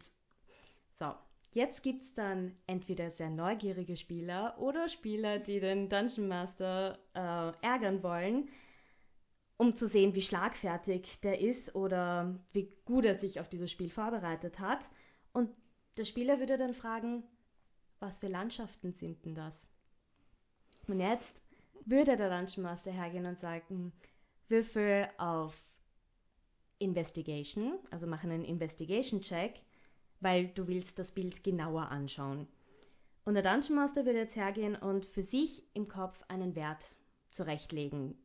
so. 0.98 1.12
Jetzt 1.54 1.82
gibt 1.82 2.04
es 2.04 2.14
dann 2.14 2.54
entweder 2.66 3.10
sehr 3.10 3.30
neugierige 3.30 3.96
Spieler 3.96 4.56
oder 4.58 4.88
Spieler, 4.88 5.38
die 5.38 5.60
den 5.60 5.88
Dungeon 5.88 6.28
Master 6.28 6.98
äh, 7.14 7.52
ärgern 7.66 8.02
wollen, 8.02 8.48
um 9.56 9.74
zu 9.74 9.88
sehen, 9.88 10.14
wie 10.14 10.22
schlagfertig 10.22 11.20
der 11.20 11.40
ist 11.40 11.74
oder 11.74 12.38
wie 12.52 12.70
gut 12.84 13.04
er 13.04 13.18
sich 13.18 13.40
auf 13.40 13.48
dieses 13.48 13.70
Spiel 13.70 13.90
vorbereitet 13.90 14.60
hat. 14.60 14.88
Und 15.32 15.50
der 15.96 16.04
Spieler 16.04 16.38
würde 16.38 16.58
dann 16.58 16.74
fragen, 16.74 17.24
was 18.00 18.18
für 18.18 18.28
Landschaften 18.28 18.92
sind 18.92 19.24
denn 19.24 19.34
das? 19.34 19.68
Und 20.86 21.00
jetzt 21.00 21.40
würde 21.84 22.16
der 22.16 22.30
Dungeon 22.30 22.64
Master 22.64 22.90
hergehen 22.90 23.26
und 23.26 23.40
sagen, 23.40 23.92
Würfel 24.48 25.08
auf 25.18 25.54
Investigation, 26.78 27.78
also 27.90 28.06
machen 28.06 28.30
einen 28.30 28.44
Investigation-Check, 28.44 29.60
weil 30.20 30.48
du 30.48 30.66
willst 30.66 30.98
das 30.98 31.12
Bild 31.12 31.42
genauer 31.44 31.88
anschauen. 31.88 32.46
Und 33.24 33.34
der 33.34 33.42
Dungeon 33.42 33.76
Master 33.76 34.06
würde 34.06 34.20
jetzt 34.20 34.36
hergehen 34.36 34.76
und 34.76 35.04
für 35.04 35.22
sich 35.22 35.64
im 35.74 35.88
Kopf 35.88 36.22
einen 36.28 36.54
Wert 36.54 36.96
zurechtlegen. 37.30 38.16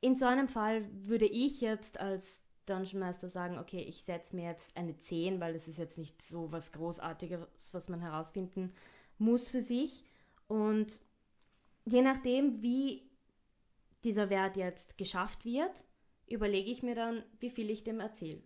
In 0.00 0.16
so 0.16 0.24
einem 0.26 0.48
Fall 0.48 0.88
würde 0.92 1.26
ich 1.26 1.60
jetzt 1.60 2.00
als 2.00 2.40
Dungeon 2.66 3.00
Master 3.00 3.28
sagen, 3.28 3.58
okay, 3.58 3.82
ich 3.82 4.04
setze 4.04 4.34
mir 4.34 4.46
jetzt 4.46 4.76
eine 4.76 4.96
10, 4.96 5.40
weil 5.40 5.52
das 5.52 5.68
ist 5.68 5.78
jetzt 5.78 5.98
nicht 5.98 6.20
so 6.22 6.50
was 6.50 6.72
Großartiges, 6.72 7.72
was 7.72 7.88
man 7.88 8.00
herausfinden 8.00 8.72
muss 9.20 9.48
für 9.48 9.62
sich. 9.62 10.04
Und 10.48 11.00
je 11.84 12.02
nachdem, 12.02 12.62
wie 12.62 13.08
dieser 14.04 14.30
Wert 14.30 14.56
jetzt 14.56 14.98
geschafft 14.98 15.44
wird, 15.44 15.84
überlege 16.28 16.70
ich 16.70 16.82
mir 16.82 16.94
dann, 16.94 17.22
wie 17.38 17.50
viel 17.50 17.70
ich 17.70 17.84
dem 17.84 18.00
erzähle. 18.00 18.42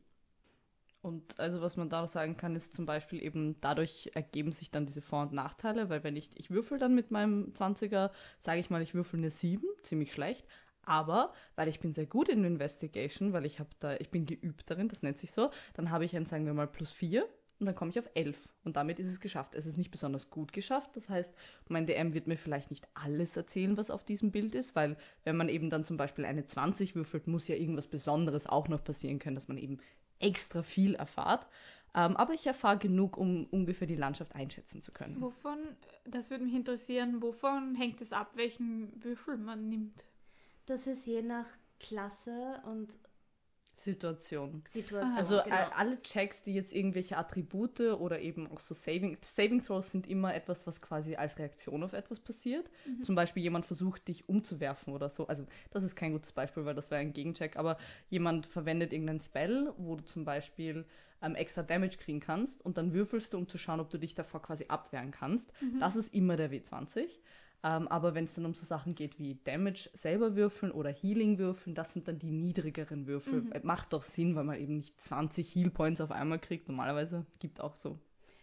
Und 1.03 1.39
also 1.39 1.61
was 1.61 1.77
man 1.77 1.91
da 1.91 2.07
sagen 2.09 2.39
kann, 2.39 2.57
ist 2.57 2.73
zum 2.73 2.87
Beispiel 2.87 3.23
eben, 3.23 3.61
dadurch 3.61 4.11
ergeben 4.15 4.53
sich 4.53 4.71
dann 4.71 4.87
diese 4.87 5.03
Vor- 5.03 5.23
und 5.23 5.35
Nachteile, 5.35 5.91
weil 5.91 6.03
wenn 6.03 6.17
ich, 6.17 6.31
ich 6.35 6.51
würfel 6.51 6.79
dann 6.79 6.95
mit 6.95 7.11
meinem 7.11 7.53
20er, 7.53 8.11
sage 8.41 8.61
ich 8.61 8.71
mal, 8.71 8.81
ich 8.81 8.95
würfel 8.95 9.19
eine 9.19 9.31
7, 9.31 9.63
ziemlich 9.83 10.13
schlecht, 10.13 10.47
aber 10.87 11.35
weil 11.57 11.69
ich 11.69 11.81
bin 11.81 11.93
sehr 11.93 12.07
gut 12.07 12.31
in 12.31 12.43
Investigation, 12.43 13.35
weil 13.35 13.45
ich 13.45 13.61
habe 13.61 13.69
da, 13.81 13.97
ich 13.97 14.11
bin 14.11 14.25
geübt 14.25 14.71
darin, 14.71 14.89
das 14.89 15.03
nennt 15.03 15.19
sich 15.19 15.31
so, 15.31 15.51
dann 15.75 15.91
habe 15.91 16.07
ich 16.07 16.17
ein, 16.17 16.25
sagen 16.25 16.47
wir 16.47 16.55
mal, 16.55 16.67
plus 16.67 16.91
4 16.91 17.29
und 17.61 17.67
dann 17.67 17.75
komme 17.75 17.91
ich 17.91 17.99
auf 17.99 18.09
11 18.15 18.49
und 18.65 18.77
damit 18.77 18.99
ist 18.99 19.09
es 19.09 19.21
geschafft. 19.21 19.55
Es 19.55 19.67
ist 19.67 19.79
nicht 19.79 19.91
besonders 19.91 20.31
gut 20.31 20.53
geschafft, 20.53 20.91
das 20.95 21.09
heißt, 21.09 21.33
mein 21.69 21.87
DM 21.87 22.15
wird 22.15 22.27
mir 22.27 22.37
vielleicht 22.37 22.71
nicht 22.71 22.89
alles 22.95 23.37
erzählen, 23.37 23.77
was 23.77 23.91
auf 23.91 24.05
diesem 24.05 24.33
Bild 24.33 24.55
ist, 24.55 24.75
weil 24.75 24.97
wenn 25.23 25.37
man 25.37 25.49
eben 25.49 25.71
dann 25.71 25.85
zum 25.85 25.97
Beispiel 25.97 26.25
eine 26.25 26.45
20 26.45 26.95
würfelt, 26.95 27.27
muss 27.27 27.49
ja 27.49 27.57
irgendwas 27.57 27.87
Besonderes 27.87 28.47
auch 28.47 28.69
noch 28.69 28.83
passieren 28.83 29.19
können, 29.19 29.37
dass 29.37 29.49
man 29.49 29.59
eben 29.59 29.79
extra 30.19 30.63
viel 30.63 30.95
erfahrt. 30.95 31.47
Ähm, 31.97 32.17
aber 32.17 32.35
ich 32.35 32.47
erfahre 32.47 32.79
genug, 32.79 33.17
um 33.17 33.47
ungefähr 33.47 33.87
die 33.87 33.95
Landschaft 33.95 34.35
einschätzen 34.35 34.83
zu 34.83 34.91
können. 34.91 35.21
Wovon, 35.21 35.59
das 36.05 36.31
würde 36.31 36.45
mich 36.45 36.55
interessieren, 36.55 37.23
wovon 37.23 37.77
hängt 37.77 38.01
es 38.01 38.13
ab, 38.13 38.33
welchen 38.35 39.03
Würfel 39.05 39.37
man 39.37 39.69
nimmt? 39.69 40.05
Das 40.67 40.89
ist 40.89 41.07
je 41.07 41.23
nach 41.23 41.47
Klasse 41.79 42.61
und 42.67 42.99
Situation. 43.77 44.63
Situation. 44.71 45.17
Also 45.17 45.41
genau. 45.43 45.57
äh, 45.57 45.67
alle 45.75 46.01
Checks, 46.03 46.43
die 46.43 46.55
jetzt 46.55 46.73
irgendwelche 46.73 47.17
Attribute 47.17 47.81
oder 47.81 48.21
eben 48.21 48.51
auch 48.51 48.61
so 48.61 48.75
Saving, 48.75 49.19
Saving 49.23 49.65
Throws 49.65 49.91
sind 49.91 50.07
immer 50.07 50.35
etwas, 50.35 50.67
was 50.67 50.81
quasi 50.81 51.17
als 51.17 51.39
Reaktion 51.39 51.83
auf 51.83 51.93
etwas 51.93 52.21
passiert. 52.21 52.71
Mhm. 52.87 53.05
Zum 53.05 53.15
Beispiel 53.15 53.43
jemand 53.43 53.67
versucht, 53.67 54.09
dich 54.09 54.29
umzuwerfen 54.29 54.93
oder 54.93 55.09
so. 55.09 55.27
Also 55.27 55.45
das 55.71 55.85
ist 55.85 55.97
kein 55.97 56.13
gutes 56.13 56.33
Beispiel, 56.33 56.65
weil 56.65 56.75
das 56.75 56.91
wäre 56.91 57.01
ein 57.01 57.13
Gegencheck. 57.13 57.57
Aber 57.57 57.77
jemand 58.11 58.47
verwendet 58.47 58.93
irgendeinen 58.93 59.21
Spell, 59.21 59.73
wo 59.77 59.97
du 59.97 60.05
zum 60.05 60.25
Beispiel 60.25 60.87
ähm, 61.23 61.35
extra 61.35 61.63
Damage 61.63 61.97
kriegen 61.97 62.21
kannst 62.21 62.65
und 62.65 62.77
dann 62.77 62.93
würfelst 62.93 63.33
du, 63.33 63.39
um 63.39 63.49
zu 63.49 63.59
schauen, 63.59 63.81
ob 63.81 63.91
du 63.91 63.99
dich 63.99 64.15
davor 64.15 64.43
quasi 64.43 64.67
abwehren 64.69 65.11
kannst. 65.11 65.51
Mhm. 65.61 65.81
Das 65.81 65.97
ist 65.97 66.13
immer 66.15 66.37
der 66.37 66.51
W20. 66.51 67.09
Ähm, 67.67 67.89
aber 67.89 68.15
wenn 68.15 68.25
es 68.25 68.35
dann 68.35 68.45
um 68.45 68.53
so 68.53 68.65
Sachen 68.67 68.95
geht 68.95 69.19
wie 69.19 69.37
Damage 69.45 69.89
selber 69.95 70.37
würfeln 70.37 70.71
oder 70.71 70.91
Healing 70.91 71.39
würfeln, 71.39 71.75
das 71.75 71.95
sind 71.95 72.07
dann 72.07 72.19
die 72.19 72.31
niedrigeren 72.31 73.07
Würfel. 73.07 73.41
Mhm. 73.41 73.53
Äh, 73.53 73.61
Macht 73.63 73.95
doch 73.95 74.03
Sinn, 74.03 74.37
weil 74.37 74.45
man 74.45 74.61
eben 74.61 74.77
nicht 74.77 75.01
20 75.01 75.55
Heal 75.55 75.71
Points 75.71 76.01
auf 76.03 76.11
einmal 76.11 76.39
kriegt. 76.39 76.69
Normalerweise 76.69 77.25
gibt 77.39 77.61
auch 77.63 77.75
so. 77.75 77.99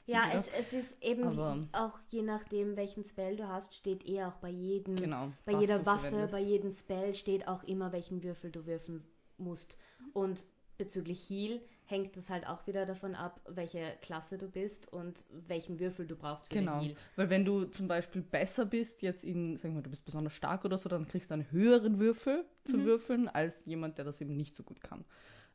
ja, 0.08 0.28
ja. 0.28 0.34
es, 0.40 0.48
es 0.48 0.74
ist 0.74 1.04
eben 1.04 1.24
Aber- 1.28 1.68
auch 1.74 2.00
je 2.10 2.24
nachdem, 2.24 2.76
welchen 2.76 3.06
Spell 3.06 3.36
du 3.38 3.48
hast, 3.48 3.76
steht 3.76 4.08
eh 4.08 4.24
auch 4.24 4.38
bei 4.38 4.50
jedem, 4.50 4.96
Genau. 4.96 5.32
bei 5.46 5.54
jeder 5.54 5.86
Waffe, 5.86 6.08
verwendest. 6.10 6.34
bei 6.34 6.40
jedem 6.42 6.72
Spell 6.72 7.14
steht 7.14 7.48
auch 7.48 7.64
immer, 7.64 7.92
welchen 7.92 8.24
Würfel 8.24 8.52
du 8.52 8.66
würfeln 8.66 9.04
musst. 9.38 9.78
Und 10.14 10.46
bezüglich 10.84 11.30
Heal 11.30 11.62
hängt 11.86 12.16
das 12.18 12.30
halt 12.30 12.48
auch 12.48 12.66
wieder 12.68 12.86
davon 12.86 13.16
ab, 13.16 13.40
welche 13.50 13.96
Klasse 14.02 14.38
du 14.38 14.48
bist 14.48 14.92
und 14.92 15.26
welchen 15.48 15.80
Würfel 15.80 16.08
du 16.08 16.16
brauchst 16.16 16.48
für 16.48 16.56
Genau, 16.56 16.80
den 16.80 16.90
Heal. 16.90 16.98
weil 17.16 17.30
wenn 17.30 17.46
du 17.46 17.66
zum 17.66 17.88
Beispiel 17.88 18.22
besser 18.22 18.66
bist, 18.66 19.02
jetzt 19.02 19.24
in, 19.24 19.58
sagen 19.58 19.74
wir 19.74 19.80
mal, 19.80 19.84
du 19.84 19.90
bist 19.90 20.06
besonders 20.06 20.34
stark 20.34 20.66
oder 20.66 20.78
so, 20.78 20.90
dann 20.90 21.08
kriegst 21.08 21.30
du 21.30 21.34
einen 21.34 21.52
höheren 21.52 22.00
Würfel 22.00 22.46
zu 22.64 22.78
Mhm. 22.78 22.86
würfeln, 22.86 23.28
als 23.28 23.64
jemand, 23.66 23.98
der 23.98 24.06
das 24.06 24.22
eben 24.22 24.36
nicht 24.36 24.56
so 24.56 24.64
gut 24.64 24.82
kann. 24.82 25.06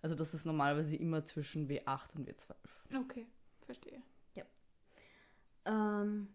Also 0.02 0.14
das 0.14 0.34
ist 0.34 0.44
normalerweise 0.44 0.94
immer 0.96 1.24
zwischen 1.24 1.68
W8 1.68 2.14
und 2.14 2.28
W12. 2.28 2.54
Okay, 3.02 3.26
verstehe. 3.64 4.00
Ähm, 5.68 6.28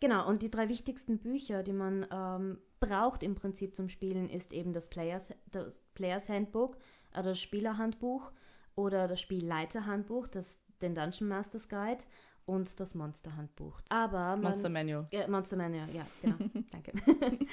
genau, 0.00 0.26
und 0.28 0.42
die 0.42 0.50
drei 0.50 0.68
wichtigsten 0.68 1.18
Bücher, 1.18 1.62
die 1.62 1.72
man 1.72 2.06
ähm, 2.10 2.58
braucht 2.80 3.22
im 3.22 3.34
Prinzip 3.34 3.74
zum 3.74 3.88
Spielen, 3.88 4.28
ist 4.28 4.52
eben 4.52 4.72
das 4.72 4.88
Players, 4.88 5.32
das 5.50 5.82
Players 5.94 6.28
Handbook, 6.28 6.76
das 7.14 7.40
Spielerhandbuch 7.40 8.30
oder 8.74 9.08
das 9.08 9.20
Spielleiterhandbuch, 9.20 10.28
das, 10.28 10.60
den 10.80 10.94
Dungeon 10.94 11.28
Masters 11.28 11.68
Guide 11.68 12.04
und 12.46 12.80
das 12.80 12.94
Monsterhandbuch. 12.94 13.80
Aber 13.88 14.36
man, 14.36 14.40
Monster 14.40 14.68
Manual. 14.68 15.06
ja, 15.10 15.28
Monster 15.28 15.56
Manual, 15.56 15.88
ja, 15.94 16.06
genau. 16.22 16.36
Danke. 16.70 16.92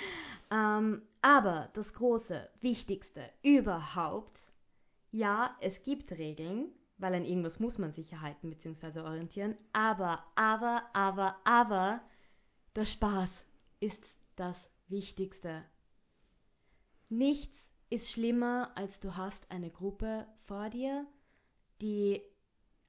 ähm, 0.52 1.02
aber 1.22 1.70
das 1.74 1.94
große, 1.94 2.50
wichtigste 2.62 3.30
überhaupt, 3.44 4.40
ja, 5.12 5.56
es 5.62 5.84
gibt 5.84 6.12
Regeln, 6.12 6.70
weil 6.98 7.14
an 7.14 7.26
irgendwas 7.26 7.60
muss 7.60 7.78
man 7.78 7.92
sich 7.92 8.12
erhalten 8.12 8.50
bzw. 8.50 9.00
orientieren, 9.02 9.56
aber, 9.74 10.24
aber, 10.36 10.84
aber, 10.94 11.38
aber, 11.44 12.02
der 12.76 12.86
Spaß 12.86 13.46
ist 13.80 14.18
das 14.36 14.70
Wichtigste. 14.88 15.64
Nichts 17.10 17.69
ist 17.90 18.12
schlimmer, 18.12 18.72
als 18.76 19.00
du 19.00 19.16
hast 19.16 19.50
eine 19.52 19.70
Gruppe 19.70 20.26
vor 20.46 20.70
dir, 20.70 21.06
die 21.82 22.22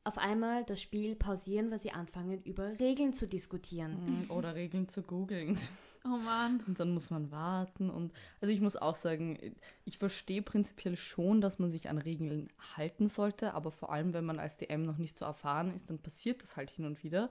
auf 0.05 0.19
einmal 0.19 0.65
das 0.65 0.81
Spiel 0.81 1.15
pausieren, 1.15 1.71
weil 1.71 1.81
sie 1.81 1.93
anfangen, 1.93 2.43
über 2.43 2.79
Regeln 2.79 3.13
zu 3.13 3.27
diskutieren. 3.29 4.25
Mhm, 4.25 4.31
Oder 4.31 4.55
Regeln 4.55 4.89
zu 4.89 5.03
googeln. 5.03 5.59
Oh 6.03 6.17
Mann. 6.17 6.63
Und 6.67 6.81
dann 6.81 6.95
muss 6.95 7.11
man 7.11 7.31
warten 7.31 7.91
und 7.91 8.15
also 8.41 8.51
ich 8.51 8.63
muss 8.63 8.75
auch 8.75 8.95
sagen, 8.95 9.55
ich 9.85 9.99
verstehe 9.99 10.41
prinzipiell 10.41 10.97
schon, 10.97 11.43
dass 11.43 11.59
man 11.59 11.71
sich 11.71 11.91
an 11.91 11.99
Regeln 11.99 12.49
halten 12.75 13.11
sollte, 13.11 13.53
aber 13.53 13.71
vor 13.71 13.93
allem, 13.93 14.15
wenn 14.15 14.25
man 14.25 14.39
als 14.39 14.57
DM 14.57 14.87
noch 14.87 14.97
nicht 14.97 15.19
so 15.19 15.27
erfahren 15.27 15.75
ist, 15.75 15.91
dann 15.91 15.99
passiert 15.99 16.43
das 16.43 16.57
halt 16.57 16.71
hin 16.71 16.87
und 16.87 17.05
wieder. 17.05 17.29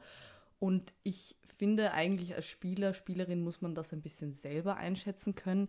Und 0.60 0.94
ich 1.02 1.36
finde 1.58 1.94
eigentlich 1.94 2.36
als 2.36 2.46
Spieler, 2.46 2.94
Spielerin 2.94 3.42
muss 3.42 3.60
man 3.62 3.74
das 3.74 3.92
ein 3.92 4.04
bisschen 4.04 4.34
selber 4.36 4.76
einschätzen 4.78 5.34
können. 5.34 5.68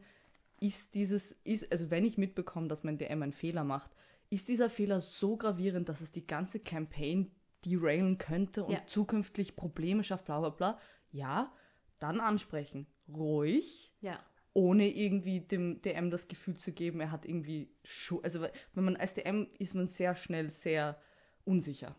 Ist 0.60 0.94
dieses, 0.94 1.32
ist, 1.44 1.70
also 1.72 1.90
wenn 1.90 2.04
ich 2.04 2.18
mitbekomme, 2.18 2.68
dass 2.68 2.84
mein 2.84 2.98
DM 2.98 3.22
einen 3.22 3.32
Fehler 3.32 3.64
macht, 3.64 3.90
ist 4.28 4.48
dieser 4.48 4.70
Fehler 4.70 5.00
so 5.00 5.36
gravierend, 5.36 5.88
dass 5.88 6.00
es 6.00 6.12
die 6.12 6.26
ganze 6.26 6.60
Campaign 6.60 7.30
derailen 7.64 8.18
könnte 8.18 8.64
und 8.64 8.72
Ja. 8.72 8.86
zukünftig 8.86 9.56
Probleme 9.56 10.04
schafft, 10.04 10.26
bla 10.26 10.40
bla 10.40 10.50
bla. 10.50 10.78
Ja, 11.10 11.52
dann 11.98 12.20
ansprechen. 12.20 12.86
Ruhig, 13.08 13.92
Ja, 14.00 14.20
ohne 14.52 14.88
irgendwie 14.88 15.40
dem 15.40 15.80
DM 15.82 16.10
das 16.10 16.28
Gefühl 16.28 16.56
zu 16.56 16.72
geben, 16.72 17.00
er 17.00 17.10
hat 17.10 17.24
irgendwie 17.24 17.72
Schu 17.84 18.20
Also 18.20 18.46
wenn 18.74 18.84
man 18.84 18.96
als 18.96 19.14
DM 19.14 19.48
ist 19.58 19.74
man 19.74 19.88
sehr 19.88 20.14
schnell 20.14 20.50
sehr 20.50 21.00
unsicher. 21.44 21.96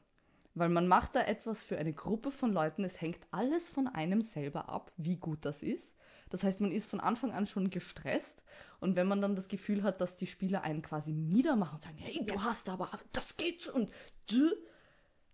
Weil 0.53 0.70
man 0.70 0.88
macht 0.88 1.15
da 1.15 1.22
etwas 1.22 1.63
für 1.63 1.77
eine 1.77 1.94
Gruppe 1.94 2.30
von 2.30 2.51
Leuten, 2.51 2.84
es 2.84 3.00
hängt 3.00 3.25
alles 3.32 3.70
von 3.70 3.88
einem 3.88 4.22
selber 4.22 4.70
ab, 4.70 4.91
wie 4.98 5.18
gut 5.18 5.46
das 5.46 5.63
ist. 5.63 5.96
Das 6.31 6.43
heißt, 6.43 6.61
man 6.61 6.71
ist 6.71 6.89
von 6.89 7.00
Anfang 7.00 7.31
an 7.31 7.45
schon 7.45 7.69
gestresst 7.69 8.41
und 8.79 8.95
wenn 8.95 9.07
man 9.07 9.21
dann 9.21 9.35
das 9.35 9.47
Gefühl 9.47 9.83
hat, 9.83 10.01
dass 10.01 10.17
die 10.17 10.27
Spieler 10.27 10.63
einen 10.63 10.81
quasi 10.81 11.11
niedermachen 11.11 11.75
und 11.75 11.83
sagen, 11.83 11.97
hey, 11.97 12.25
du 12.25 12.43
hast 12.43 12.69
aber, 12.69 12.89
das 13.11 13.38
geht 13.38 13.61
so 13.61 13.73
und 13.73 13.91
du, 14.29 14.51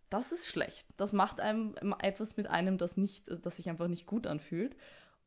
das 0.10 0.32
ist 0.32 0.48
schlecht. 0.48 0.86
Das 0.98 1.14
macht 1.14 1.40
einem 1.40 1.76
etwas 2.02 2.36
mit 2.38 2.48
einem, 2.48 2.78
das 2.78 2.98
nicht, 2.98 3.26
das 3.44 3.58
sich 3.58 3.70
einfach 3.70 3.88
nicht 3.88 4.06
gut 4.06 4.28
anfühlt. 4.28 4.76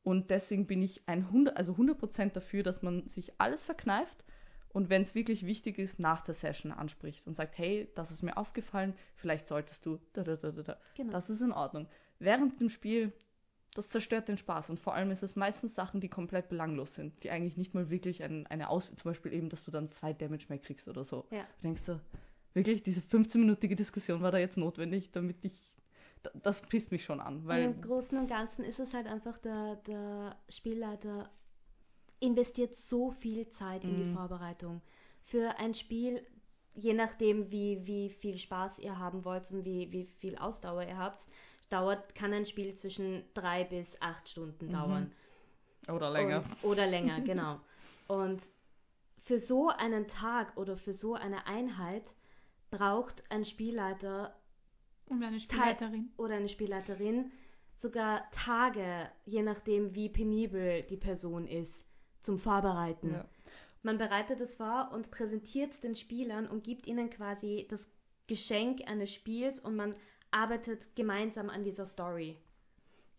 Und 0.02 0.30
deswegen 0.30 0.66
bin 0.66 0.82
ich 0.82 1.06
ein 1.06 1.26
100, 1.26 1.56
also 1.56 1.72
100% 1.72 2.30
dafür, 2.32 2.62
dass 2.62 2.82
man 2.82 3.06
sich 3.06 3.32
alles 3.38 3.64
verkneift 3.64 4.24
und 4.72 4.88
wenn 4.88 5.02
es 5.02 5.14
wirklich 5.14 5.44
wichtig 5.46 5.78
ist, 5.78 5.98
nach 5.98 6.22
der 6.22 6.34
Session 6.34 6.70
anspricht 6.70 7.26
und 7.26 7.34
sagt, 7.34 7.58
hey, 7.58 7.90
das 7.96 8.10
ist 8.10 8.22
mir 8.22 8.36
aufgefallen, 8.36 8.94
vielleicht 9.16 9.48
solltest 9.48 9.84
du, 9.84 9.98
da, 10.12 10.22
da, 10.22 10.36
da, 10.36 10.50
da. 10.50 10.78
genau. 10.94 11.12
Das 11.12 11.28
ist 11.28 11.40
in 11.40 11.52
Ordnung. 11.52 11.88
Während 12.20 12.60
dem 12.60 12.68
Spiel, 12.68 13.12
das 13.74 13.88
zerstört 13.88 14.28
den 14.28 14.38
Spaß 14.38 14.70
und 14.70 14.80
vor 14.80 14.94
allem 14.94 15.10
ist 15.10 15.22
es 15.22 15.36
meistens 15.36 15.74
Sachen, 15.74 16.00
die 16.00 16.08
komplett 16.08 16.48
belanglos 16.48 16.94
sind, 16.94 17.22
die 17.22 17.30
eigentlich 17.30 17.56
nicht 17.56 17.74
mal 17.74 17.88
wirklich 17.90 18.22
ein, 18.22 18.46
eine 18.48 18.68
Aus, 18.68 18.86
zum 18.86 19.10
Beispiel 19.10 19.32
eben, 19.32 19.48
dass 19.48 19.64
du 19.64 19.70
dann 19.70 19.90
zwei 19.92 20.12
Damage 20.12 20.46
mehr 20.48 20.58
kriegst 20.58 20.88
oder 20.88 21.04
so. 21.04 21.26
Ja. 21.30 21.42
Du 21.42 21.62
denkst 21.62 21.84
du, 21.84 22.00
wirklich, 22.54 22.82
diese 22.82 23.00
15-minütige 23.00 23.76
Diskussion 23.76 24.22
war 24.22 24.32
da 24.32 24.38
jetzt 24.38 24.56
notwendig, 24.56 25.10
damit 25.12 25.44
ich, 25.44 25.72
da- 26.22 26.30
das 26.42 26.62
pisst 26.62 26.90
mich 26.90 27.04
schon 27.04 27.20
an, 27.20 27.46
weil 27.46 27.62
Im 27.64 27.80
Großen 27.80 28.18
und 28.18 28.26
Ganzen 28.28 28.64
ist 28.64 28.80
es 28.80 28.92
halt 28.92 29.06
einfach, 29.06 29.38
der, 29.38 29.76
der 29.86 30.36
Spielleiter 30.48 31.30
investiert 32.20 32.74
so 32.74 33.10
viel 33.10 33.48
Zeit 33.48 33.84
in 33.84 33.96
die 33.96 34.02
Mhm. 34.04 34.12
Vorbereitung. 34.12 34.82
Für 35.22 35.58
ein 35.58 35.74
Spiel, 35.74 36.26
je 36.74 36.92
nachdem, 36.92 37.50
wie, 37.50 37.86
wie 37.86 38.10
viel 38.10 38.36
Spaß 38.38 38.78
ihr 38.80 38.98
haben 38.98 39.24
wollt 39.24 39.50
und 39.50 39.64
wie, 39.64 39.90
wie 39.92 40.04
viel 40.04 40.36
Ausdauer 40.36 40.82
ihr 40.82 40.98
habt, 40.98 41.24
dauert, 41.70 42.14
kann 42.14 42.32
ein 42.32 42.46
Spiel 42.46 42.74
zwischen 42.74 43.24
drei 43.34 43.64
bis 43.64 43.96
acht 44.00 44.28
Stunden 44.28 44.66
Mhm. 44.66 44.72
dauern. 44.72 45.12
oder 45.88 46.10
länger. 46.10 46.38
Und, 46.62 46.64
oder 46.70 46.86
länger, 46.86 47.20
genau. 47.24 47.60
Und 48.08 48.40
für 49.22 49.38
so 49.40 49.68
einen 49.68 50.06
Tag 50.08 50.56
oder 50.56 50.76
für 50.76 50.92
so 50.94 51.14
eine 51.14 51.46
Einheit 51.46 52.14
braucht 52.70 53.24
ein 53.30 53.44
Spielleiter 53.44 54.36
Und 55.06 55.22
eine 55.22 55.40
Spielleiterin. 55.40 56.10
oder 56.16 56.34
eine 56.36 56.48
Spielleiterin 56.48 57.30
sogar 57.76 58.30
Tage, 58.30 59.10
je 59.24 59.42
nachdem, 59.42 59.94
wie 59.94 60.08
penibel 60.10 60.82
die 60.82 60.96
Person 60.98 61.46
ist, 61.46 61.84
zum 62.20 62.38
Vorbereiten. 62.38 63.12
Ja. 63.14 63.24
man 63.82 63.96
bereitet 63.96 64.40
es 64.40 64.54
vor 64.56 64.90
und 64.92 65.10
präsentiert 65.10 65.72
es 65.72 65.80
den 65.80 65.94
Spielern 65.96 66.46
und 66.46 66.62
gibt 66.64 66.86
ihnen 66.86 67.08
quasi 67.08 67.66
das 67.70 67.88
Geschenk 68.26 68.86
eines 68.88 69.10
Spiels 69.12 69.58
und 69.58 69.74
man 69.76 69.94
arbeitet 70.30 70.94
gemeinsam 70.94 71.50
an 71.50 71.64
dieser 71.64 71.86
Story. 71.86 72.36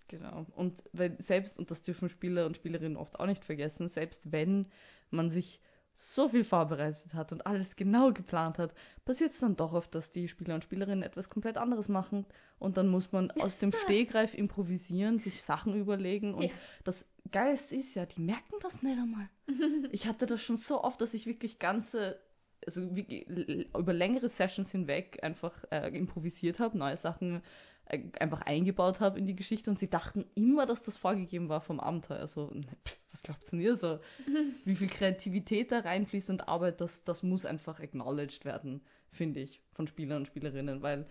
Genau. 0.07 0.45
Und 0.55 0.83
weil 0.91 1.15
selbst, 1.21 1.57
und 1.57 1.71
das 1.71 1.81
dürfen 1.81 2.09
Spieler 2.09 2.45
und 2.45 2.57
Spielerinnen 2.57 2.97
oft 2.97 3.19
auch 3.19 3.25
nicht 3.25 3.45
vergessen, 3.45 3.87
selbst 3.87 4.31
wenn 4.31 4.67
man 5.09 5.29
sich 5.29 5.61
so 5.95 6.29
viel 6.29 6.43
vorbereitet 6.43 7.13
hat 7.13 7.31
und 7.31 7.45
alles 7.45 7.75
genau 7.75 8.11
geplant 8.11 8.57
hat, 8.57 8.73
passiert 9.05 9.33
es 9.33 9.39
dann 9.39 9.55
doch 9.55 9.73
oft, 9.73 9.93
dass 9.93 10.11
die 10.11 10.27
Spieler 10.27 10.55
und 10.55 10.63
Spielerinnen 10.63 11.03
etwas 11.03 11.29
komplett 11.29 11.57
anderes 11.57 11.89
machen 11.89 12.25
und 12.59 12.77
dann 12.77 12.87
muss 12.87 13.11
man 13.11 13.29
aus 13.31 13.57
dem 13.57 13.71
Stegreif 13.83 14.33
improvisieren, 14.33 15.19
sich 15.19 15.43
Sachen 15.43 15.75
überlegen 15.75 16.33
und 16.33 16.45
ja. 16.45 16.49
das 16.83 17.05
Geilste 17.31 17.75
ist 17.75 17.93
ja, 17.93 18.05
die 18.05 18.21
merken 18.21 18.55
das 18.61 18.81
nicht 18.81 18.97
einmal. 18.97 19.29
ich 19.91 20.07
hatte 20.07 20.25
das 20.25 20.41
schon 20.41 20.57
so 20.57 20.83
oft, 20.83 20.99
dass 21.01 21.13
ich 21.13 21.27
wirklich 21.27 21.59
ganze, 21.59 22.19
also 22.65 22.95
wie, 22.95 23.67
über 23.75 23.93
längere 23.93 24.29
Sessions 24.29 24.71
hinweg 24.71 25.19
einfach 25.23 25.63
äh, 25.71 25.89
improvisiert 25.89 26.59
habe, 26.59 26.77
neue 26.77 26.97
Sachen 26.97 27.41
äh, 27.85 28.03
einfach 28.19 28.41
eingebaut 28.41 28.99
habe 28.99 29.19
in 29.19 29.25
die 29.25 29.35
Geschichte 29.35 29.69
und 29.69 29.79
sie 29.79 29.89
dachten 29.89 30.25
immer, 30.35 30.65
dass 30.65 30.81
das 30.81 30.97
vorgegeben 30.97 31.49
war 31.49 31.61
vom 31.61 31.79
Abenteuer. 31.79 32.19
Also, 32.19 32.51
pff, 32.85 32.99
was 33.11 33.23
glaubt 33.23 33.51
ihr 33.53 33.75
so? 33.75 33.99
Wie 34.65 34.75
viel 34.75 34.89
Kreativität 34.89 35.71
da 35.71 35.79
reinfließt 35.79 36.29
und 36.29 36.47
Arbeit, 36.47 36.81
das, 36.81 37.03
das 37.03 37.23
muss 37.23 37.45
einfach 37.45 37.79
acknowledged 37.79 38.45
werden, 38.45 38.81
finde 39.11 39.41
ich, 39.41 39.61
von 39.73 39.87
Spielern 39.87 40.17
und 40.17 40.27
Spielerinnen, 40.27 40.81
weil 40.81 41.07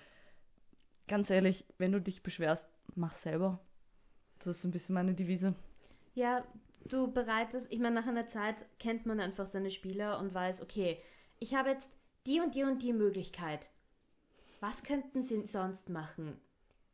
ganz 1.08 1.28
ehrlich, 1.30 1.64
wenn 1.78 1.92
du 1.92 2.00
dich 2.00 2.22
beschwerst, 2.22 2.68
mach 2.94 3.14
selber. 3.14 3.60
Das 4.38 4.58
ist 4.58 4.64
ein 4.64 4.70
bisschen 4.70 4.94
meine 4.94 5.12
Devise. 5.12 5.54
Ja, 6.14 6.44
du 6.86 7.12
bereitest, 7.12 7.66
ich 7.68 7.78
meine, 7.78 7.96
nach 7.96 8.06
einer 8.06 8.26
Zeit 8.26 8.56
kennt 8.78 9.06
man 9.06 9.20
einfach 9.20 9.46
seine 9.46 9.70
Spieler 9.70 10.18
und 10.18 10.32
weiß, 10.32 10.62
okay, 10.62 10.98
ich 11.40 11.54
habe 11.54 11.70
jetzt 11.70 11.90
die 12.26 12.40
und 12.40 12.54
die 12.54 12.62
und 12.62 12.82
die 12.82 12.92
Möglichkeit. 12.92 13.68
Was 14.60 14.82
könnten 14.84 15.22
sie 15.22 15.46
sonst 15.46 15.88
machen? 15.88 16.38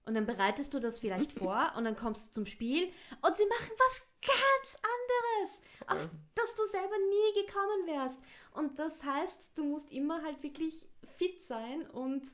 Und 0.04 0.14
dann 0.14 0.24
bereitest 0.24 0.72
du 0.72 0.78
das 0.78 1.00
vielleicht 1.00 1.32
vor 1.38 1.72
und 1.76 1.84
dann 1.84 1.96
kommst 1.96 2.28
du 2.28 2.32
zum 2.32 2.46
Spiel 2.46 2.84
und 3.22 3.36
sie 3.36 3.46
machen 3.46 3.72
was 3.76 4.06
ganz 4.22 4.82
anderes, 4.82 5.60
auf 5.88 6.10
das 6.36 6.54
du 6.54 6.64
selber 6.66 6.96
nie 6.96 7.44
gekommen 7.44 7.86
wärst. 7.86 8.18
Und 8.52 8.78
das 8.78 9.02
heißt, 9.04 9.58
du 9.58 9.64
musst 9.64 9.90
immer 9.90 10.22
halt 10.22 10.42
wirklich 10.42 10.88
fit 11.02 11.42
sein 11.44 11.82
und 11.90 12.24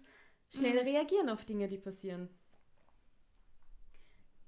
schnell 0.50 0.82
mhm. 0.82 0.88
reagieren 0.88 1.30
auf 1.30 1.44
Dinge, 1.46 1.66
die 1.66 1.78
passieren. 1.78 2.28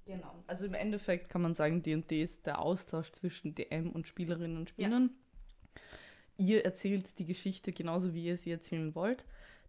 Genau. 0.05 0.45
Also 0.47 0.67
im 0.67 0.75
Endeffekt 0.75 1.31
kann 1.31 1.41
man 1.41 1.55
sagen, 1.55 1.83
D&D 1.83 2.23
ist 2.23 2.45
der 2.45 2.59
Austausch 2.59 3.11
zwischen 3.13 3.55
DM 3.55 3.91
und 3.91 4.07
Spielerinnen 4.07 4.59
und 4.59 4.69
Spielern. 4.69 5.17
Ihr 6.37 6.65
erzählt 6.65 7.19
die 7.19 7.27
Geschichte 7.27 7.73
genauso, 7.73 8.15
wie 8.15 8.25
ihr 8.25 8.37
sie 8.37 8.51
erzählen 8.51 8.95
wollt. 8.95 9.25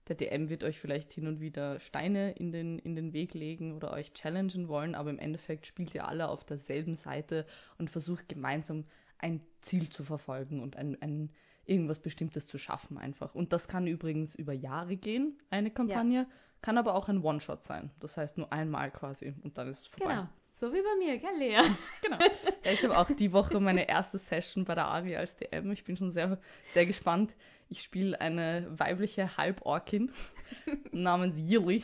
Der 0.08 0.16
DM 0.16 0.50
wird 0.50 0.64
euch 0.64 0.80
vielleicht 0.80 1.12
hin 1.12 1.28
und 1.28 1.40
wieder 1.40 1.80
Steine 1.80 2.32
in 2.34 2.52
den, 2.52 2.78
in 2.80 2.96
den 2.96 3.14
Weg 3.14 3.34
legen 3.34 3.74
oder 3.74 3.92
euch 3.92 4.14
challengen 4.14 4.68
wollen, 4.68 4.94
aber 4.94 5.10
im 5.10 5.18
Endeffekt 5.18 5.66
spielt 5.66 5.96
ihr 5.96 6.08
alle 6.08 6.30
auf 6.30 6.44
derselben 6.44 6.96
Seite 6.96 7.46
und 7.80 7.90
versucht 7.90 8.30
gemeinsam 8.30 8.86
ein 9.18 9.42
Ziel 9.62 9.90
zu 9.90 10.04
verfolgen 10.04 10.62
und 10.62 10.76
ein, 10.76 11.02
ein 11.02 11.32
irgendwas 11.66 12.00
Bestimmtes 12.00 12.48
zu 12.48 12.60
schaffen 12.60 13.00
einfach. 13.00 13.34
Und 13.34 13.52
das 13.52 13.68
kann 13.68 13.88
übrigens 13.88 14.36
über 14.36 14.54
Jahre 14.54 14.96
gehen, 14.96 15.40
eine 15.50 15.72
Kampagne, 15.72 16.20
ja. 16.20 16.28
kann 16.62 16.78
aber 16.78 16.94
auch 16.94 17.10
ein 17.10 17.24
One-Shot 17.24 17.64
sein. 17.64 17.90
Das 18.00 18.18
heißt 18.18 18.38
nur 18.38 18.54
einmal 18.54 18.92
quasi 18.92 19.34
und 19.42 19.58
dann 19.58 19.70
ist 19.70 19.80
es 19.80 19.88
vorbei. 19.88 20.14
Genau. 20.14 20.30
So 20.58 20.72
wie 20.74 20.82
bei 20.82 20.96
mir, 20.98 21.18
gell, 21.18 21.38
Lea? 21.38 21.62
genau. 22.02 22.18
Ja, 22.64 22.72
ich 22.72 22.84
habe 22.84 22.98
auch 22.98 23.12
die 23.12 23.34
Woche 23.34 23.60
meine 23.60 23.90
erste 23.90 24.18
Session 24.18 24.64
bei 24.64 24.74
der 24.74 24.86
Ari 24.86 25.18
als 25.18 25.36
DM. 25.36 25.72
Ich 25.72 25.84
bin 25.84 25.98
schon 25.98 26.12
sehr, 26.12 26.40
sehr 26.70 26.86
gespannt. 26.86 27.34
Ich 27.70 27.82
spiele 27.82 28.20
eine 28.22 28.66
weibliche 28.78 29.36
Halborkin 29.38 30.12
namens 30.92 31.36
Yili. 31.38 31.84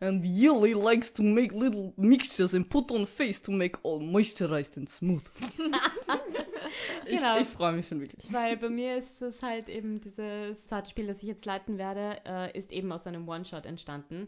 And 0.00 0.24
Yili 0.24 0.72
likes 0.72 1.14
to 1.14 1.22
make 1.22 1.54
little 1.54 1.92
mixtures 1.96 2.54
and 2.54 2.68
put 2.68 2.90
on 2.90 3.06
face 3.06 3.40
to 3.42 3.52
make 3.52 3.78
all 3.84 4.00
moisturized 4.00 4.76
and 4.76 4.88
smooth. 4.88 5.22
genau. 7.06 7.36
Ich, 7.36 7.42
ich 7.42 7.48
freue 7.48 7.74
mich 7.74 7.86
schon 7.86 8.00
wirklich. 8.00 8.32
Weil 8.32 8.56
bei 8.56 8.68
mir 8.68 8.96
ist 8.96 9.22
es 9.22 9.40
halt 9.42 9.68
eben 9.68 10.00
dieses 10.00 10.64
zweite 10.64 10.90
Spiel, 10.90 11.06
das 11.06 11.18
ich 11.22 11.28
jetzt 11.28 11.44
leiten 11.44 11.78
werde, 11.78 12.16
äh, 12.26 12.58
ist 12.58 12.72
eben 12.72 12.90
aus 12.90 13.06
einem 13.06 13.28
One-Shot 13.28 13.64
entstanden. 13.64 14.26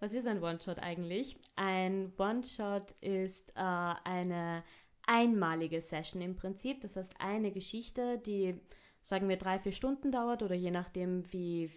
Was 0.00 0.12
ist 0.12 0.26
ein 0.26 0.42
One-Shot 0.42 0.78
eigentlich? 0.78 1.38
Ein 1.56 2.12
One-Shot 2.18 2.92
ist 3.00 3.50
äh, 3.50 3.54
eine 3.54 4.62
einmalige 5.06 5.80
Session 5.80 6.20
im 6.20 6.36
Prinzip. 6.36 6.80
Das 6.80 6.96
heißt, 6.96 7.14
eine 7.18 7.52
Geschichte, 7.52 8.18
die 8.18 8.60
sagen 9.02 9.28
wir, 9.28 9.36
drei, 9.36 9.58
vier 9.58 9.72
Stunden 9.72 10.10
dauert 10.10 10.42
oder 10.42 10.54
je 10.54 10.70
nachdem, 10.70 11.30
wie, 11.32 11.70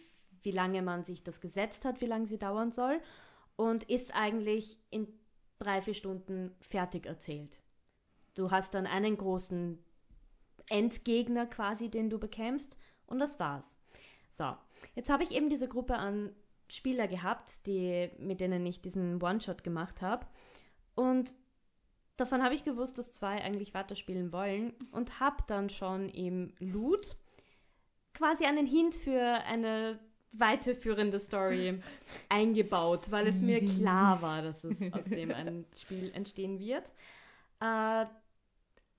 wie 0.44 0.52
lange 0.52 0.82
man 0.82 1.04
sich 1.04 1.24
das 1.24 1.42
gesetzt 1.42 1.86
hat, 1.86 2.02
wie 2.02 2.06
lange 2.06 2.28
sie 2.28 2.40
dauern 2.40 2.72
soll 2.72 3.00
und 3.56 3.84
ist 3.84 4.16
eigentlich 4.16 4.78
in 4.90 5.08
drei, 5.60 5.82
vier 5.82 5.94
Stunden 5.94 6.56
fertig 6.62 7.06
erzählt. 7.06 7.62
Du 8.36 8.52
hast 8.52 8.74
dann 8.74 8.88
einen 8.88 9.18
großen 9.18 9.84
Endgegner 10.70 11.48
quasi, 11.48 11.90
den 11.90 12.10
du 12.10 12.20
bekämpfst 12.20 12.78
und 13.08 13.20
das 13.20 13.40
war's. 13.40 13.76
So, 14.32 14.56
jetzt 14.96 15.10
habe 15.10 15.24
ich 15.24 15.32
eben 15.32 15.50
diese 15.50 15.68
Gruppe 15.68 15.96
an 15.96 16.32
Spieler 16.70 17.08
gehabt, 17.08 17.66
die, 17.66 18.10
mit 18.20 18.40
denen 18.40 18.66
ich 18.66 18.82
diesen 18.82 19.22
One-Shot 19.22 19.64
gemacht 19.64 20.02
habe 20.02 20.26
und 20.96 21.34
Davon 22.18 22.42
habe 22.42 22.56
ich 22.56 22.64
gewusst, 22.64 22.98
dass 22.98 23.12
zwei 23.12 23.44
eigentlich 23.44 23.76
weiterspielen 23.76 24.32
wollen 24.32 24.74
und 24.92 25.20
habe 25.20 25.38
dann 25.46 25.70
schon 25.70 26.10
im 26.10 26.52
Loot 26.58 27.16
quasi 28.16 28.46
einen 28.46 28.66
Hint 28.66 28.96
für 28.96 29.22
eine 29.22 30.00
weiterführende 30.32 31.20
Story 31.20 31.80
eingebaut, 32.30 33.12
weil 33.12 33.28
es 33.28 33.40
mir 33.40 33.64
klar 33.64 34.22
war, 34.24 34.42
dass 34.42 34.64
es 34.64 34.82
aus 34.92 35.04
dem 35.06 35.32
ein 35.32 35.66
Spiel 35.80 36.12
entstehen 36.14 36.60
wird. 36.60 36.92
Äh, 37.60 38.06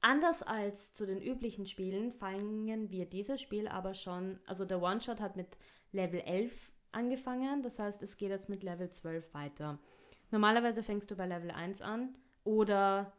anders 0.01 0.45
als 0.45 0.95
zu 0.95 1.05
den 1.05 1.21
üblichen 1.21 1.67
Spielen 1.67 2.13
fangen 2.13 2.91
wir 2.91 3.05
dieses 3.05 3.41
Spiel 3.41 3.67
aber 3.67 3.95
schon, 3.95 4.39
also 4.47 4.65
der 4.65 4.81
One-Shot 4.81 5.21
hat 5.21 5.35
mit 5.35 5.59
Level 5.91 6.21
11 6.21 6.53
angefangen, 6.93 7.63
das 7.63 7.79
heißt, 7.79 8.03
es 8.03 8.17
geht 8.17 8.31
jetzt 8.31 8.49
mit 8.49 8.63
Level 8.63 8.91
12 8.91 9.33
weiter. 9.35 9.79
Normalerweise 10.31 10.83
fängst 10.83 11.11
du 11.11 11.17
bei 11.17 11.27
Level 11.27 11.51
1 11.51 11.81
an 11.83 12.15
oder 12.45 13.13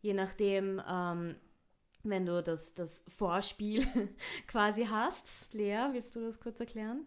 je 0.00 0.14
nachdem, 0.14 0.80
ähm, 0.88 1.36
wenn 2.02 2.26
du 2.26 2.42
das, 2.42 2.74
das 2.74 3.04
Vorspiel 3.08 3.86
quasi 4.46 4.84
hast. 4.86 5.52
Lea, 5.52 5.88
willst 5.92 6.16
du 6.16 6.20
das 6.20 6.40
kurz 6.40 6.60
erklären? 6.60 7.06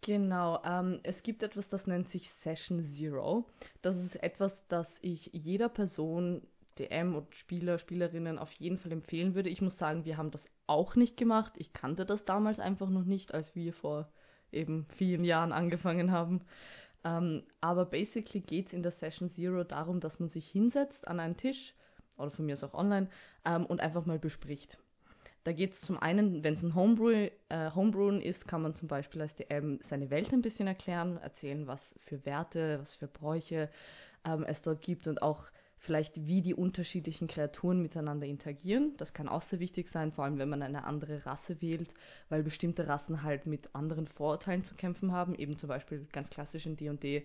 Genau, 0.00 0.62
ähm, 0.64 1.00
es 1.02 1.22
gibt 1.22 1.42
etwas, 1.42 1.68
das 1.68 1.86
nennt 1.86 2.08
sich 2.08 2.30
Session 2.30 2.90
Zero. 2.90 3.44
Das 3.82 3.96
ist 3.96 4.22
etwas, 4.22 4.66
das 4.68 4.98
ich 5.02 5.30
jeder 5.32 5.68
Person, 5.68 6.46
DM 6.78 7.14
und 7.14 7.34
Spieler, 7.34 7.78
Spielerinnen 7.78 8.38
auf 8.38 8.52
jeden 8.52 8.78
Fall 8.78 8.92
empfehlen 8.92 9.34
würde. 9.34 9.48
Ich 9.48 9.62
muss 9.62 9.78
sagen, 9.78 10.04
wir 10.04 10.16
haben 10.16 10.30
das 10.30 10.46
auch 10.66 10.94
nicht 10.94 11.16
gemacht. 11.16 11.54
Ich 11.56 11.72
kannte 11.72 12.04
das 12.04 12.24
damals 12.24 12.60
einfach 12.60 12.90
noch 12.90 13.04
nicht, 13.04 13.34
als 13.34 13.54
wir 13.54 13.72
vor 13.72 14.08
eben 14.52 14.86
vielen 14.88 15.24
Jahren 15.24 15.52
angefangen 15.52 16.10
haben. 16.10 16.42
Ähm, 17.04 17.44
aber 17.60 17.84
basically 17.84 18.40
geht 18.40 18.68
es 18.68 18.72
in 18.72 18.82
der 18.82 18.92
Session 18.92 19.30
Zero 19.30 19.64
darum, 19.64 20.00
dass 20.00 20.18
man 20.18 20.28
sich 20.28 20.48
hinsetzt 20.48 21.06
an 21.06 21.20
einen 21.20 21.36
Tisch 21.36 21.74
oder 22.16 22.30
von 22.30 22.46
mir 22.46 22.54
aus 22.54 22.64
auch 22.64 22.74
online 22.74 23.08
ähm, 23.44 23.66
und 23.66 23.80
einfach 23.80 24.06
mal 24.06 24.18
bespricht. 24.18 24.78
Da 25.44 25.52
geht 25.52 25.74
es 25.74 25.80
zum 25.80 25.96
einen, 25.96 26.42
wenn 26.42 26.54
es 26.54 26.62
ein 26.64 26.74
Homebrew, 26.74 27.28
äh, 27.50 27.70
Homebrewen 27.72 28.20
ist, 28.20 28.48
kann 28.48 28.62
man 28.62 28.74
zum 28.74 28.88
Beispiel 28.88 29.22
als 29.22 29.36
DM 29.36 29.78
seine 29.80 30.10
Welt 30.10 30.32
ein 30.32 30.42
bisschen 30.42 30.66
erklären, 30.66 31.18
erzählen, 31.18 31.68
was 31.68 31.94
für 31.98 32.26
Werte, 32.26 32.80
was 32.80 32.94
für 32.94 33.06
Bräuche 33.06 33.70
ähm, 34.24 34.44
es 34.44 34.62
dort 34.62 34.80
gibt 34.80 35.06
und 35.06 35.22
auch 35.22 35.44
vielleicht, 35.78 36.26
wie 36.26 36.42
die 36.42 36.54
unterschiedlichen 36.54 37.28
Kreaturen 37.28 37.82
miteinander 37.82 38.26
interagieren. 38.26 38.94
Das 38.96 39.12
kann 39.12 39.28
auch 39.28 39.42
sehr 39.42 39.60
wichtig 39.60 39.88
sein, 39.88 40.12
vor 40.12 40.24
allem 40.24 40.38
wenn 40.38 40.48
man 40.48 40.62
eine 40.62 40.84
andere 40.84 41.26
Rasse 41.26 41.60
wählt, 41.60 41.92
weil 42.28 42.42
bestimmte 42.42 42.88
Rassen 42.88 43.22
halt 43.22 43.46
mit 43.46 43.74
anderen 43.74 44.06
Vorurteilen 44.06 44.64
zu 44.64 44.74
kämpfen 44.74 45.12
haben. 45.12 45.34
Eben 45.34 45.58
zum 45.58 45.68
Beispiel 45.68 46.06
ganz 46.12 46.30
klassisch 46.30 46.66
in 46.66 46.76
D&D 46.76 47.24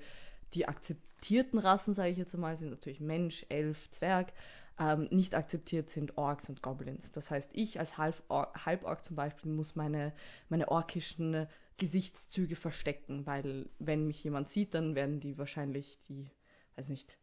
die 0.53 0.67
akzeptierten 0.67 1.59
Rassen, 1.59 1.93
sage 1.93 2.09
ich 2.09 2.17
jetzt 2.17 2.33
einmal, 2.35 2.57
sind 2.57 2.71
natürlich 2.71 2.99
Mensch, 2.99 3.45
Elf, 3.49 3.89
Zwerg. 3.91 4.33
Ähm, 4.79 5.07
nicht 5.11 5.35
akzeptiert 5.35 5.89
sind 5.89 6.17
Orks 6.17 6.49
und 6.49 6.61
Goblins. 6.61 7.11
Das 7.11 7.29
heißt, 7.29 7.51
ich 7.53 7.79
als 7.79 7.97
Halborg 7.97 9.05
zum 9.05 9.15
Beispiel 9.15 9.51
muss 9.51 9.75
meine, 9.75 10.13
meine 10.49 10.69
orkischen 10.69 11.47
Gesichtszüge 11.77 12.55
verstecken, 12.55 13.25
weil 13.25 13.69
wenn 13.79 14.07
mich 14.07 14.23
jemand 14.23 14.49
sieht, 14.49 14.73
dann 14.73 14.95
werden 14.95 15.19
die 15.19 15.37
wahrscheinlich 15.37 15.99
die, 16.07 16.29
weiß 16.75 16.89
nicht, 16.89 17.17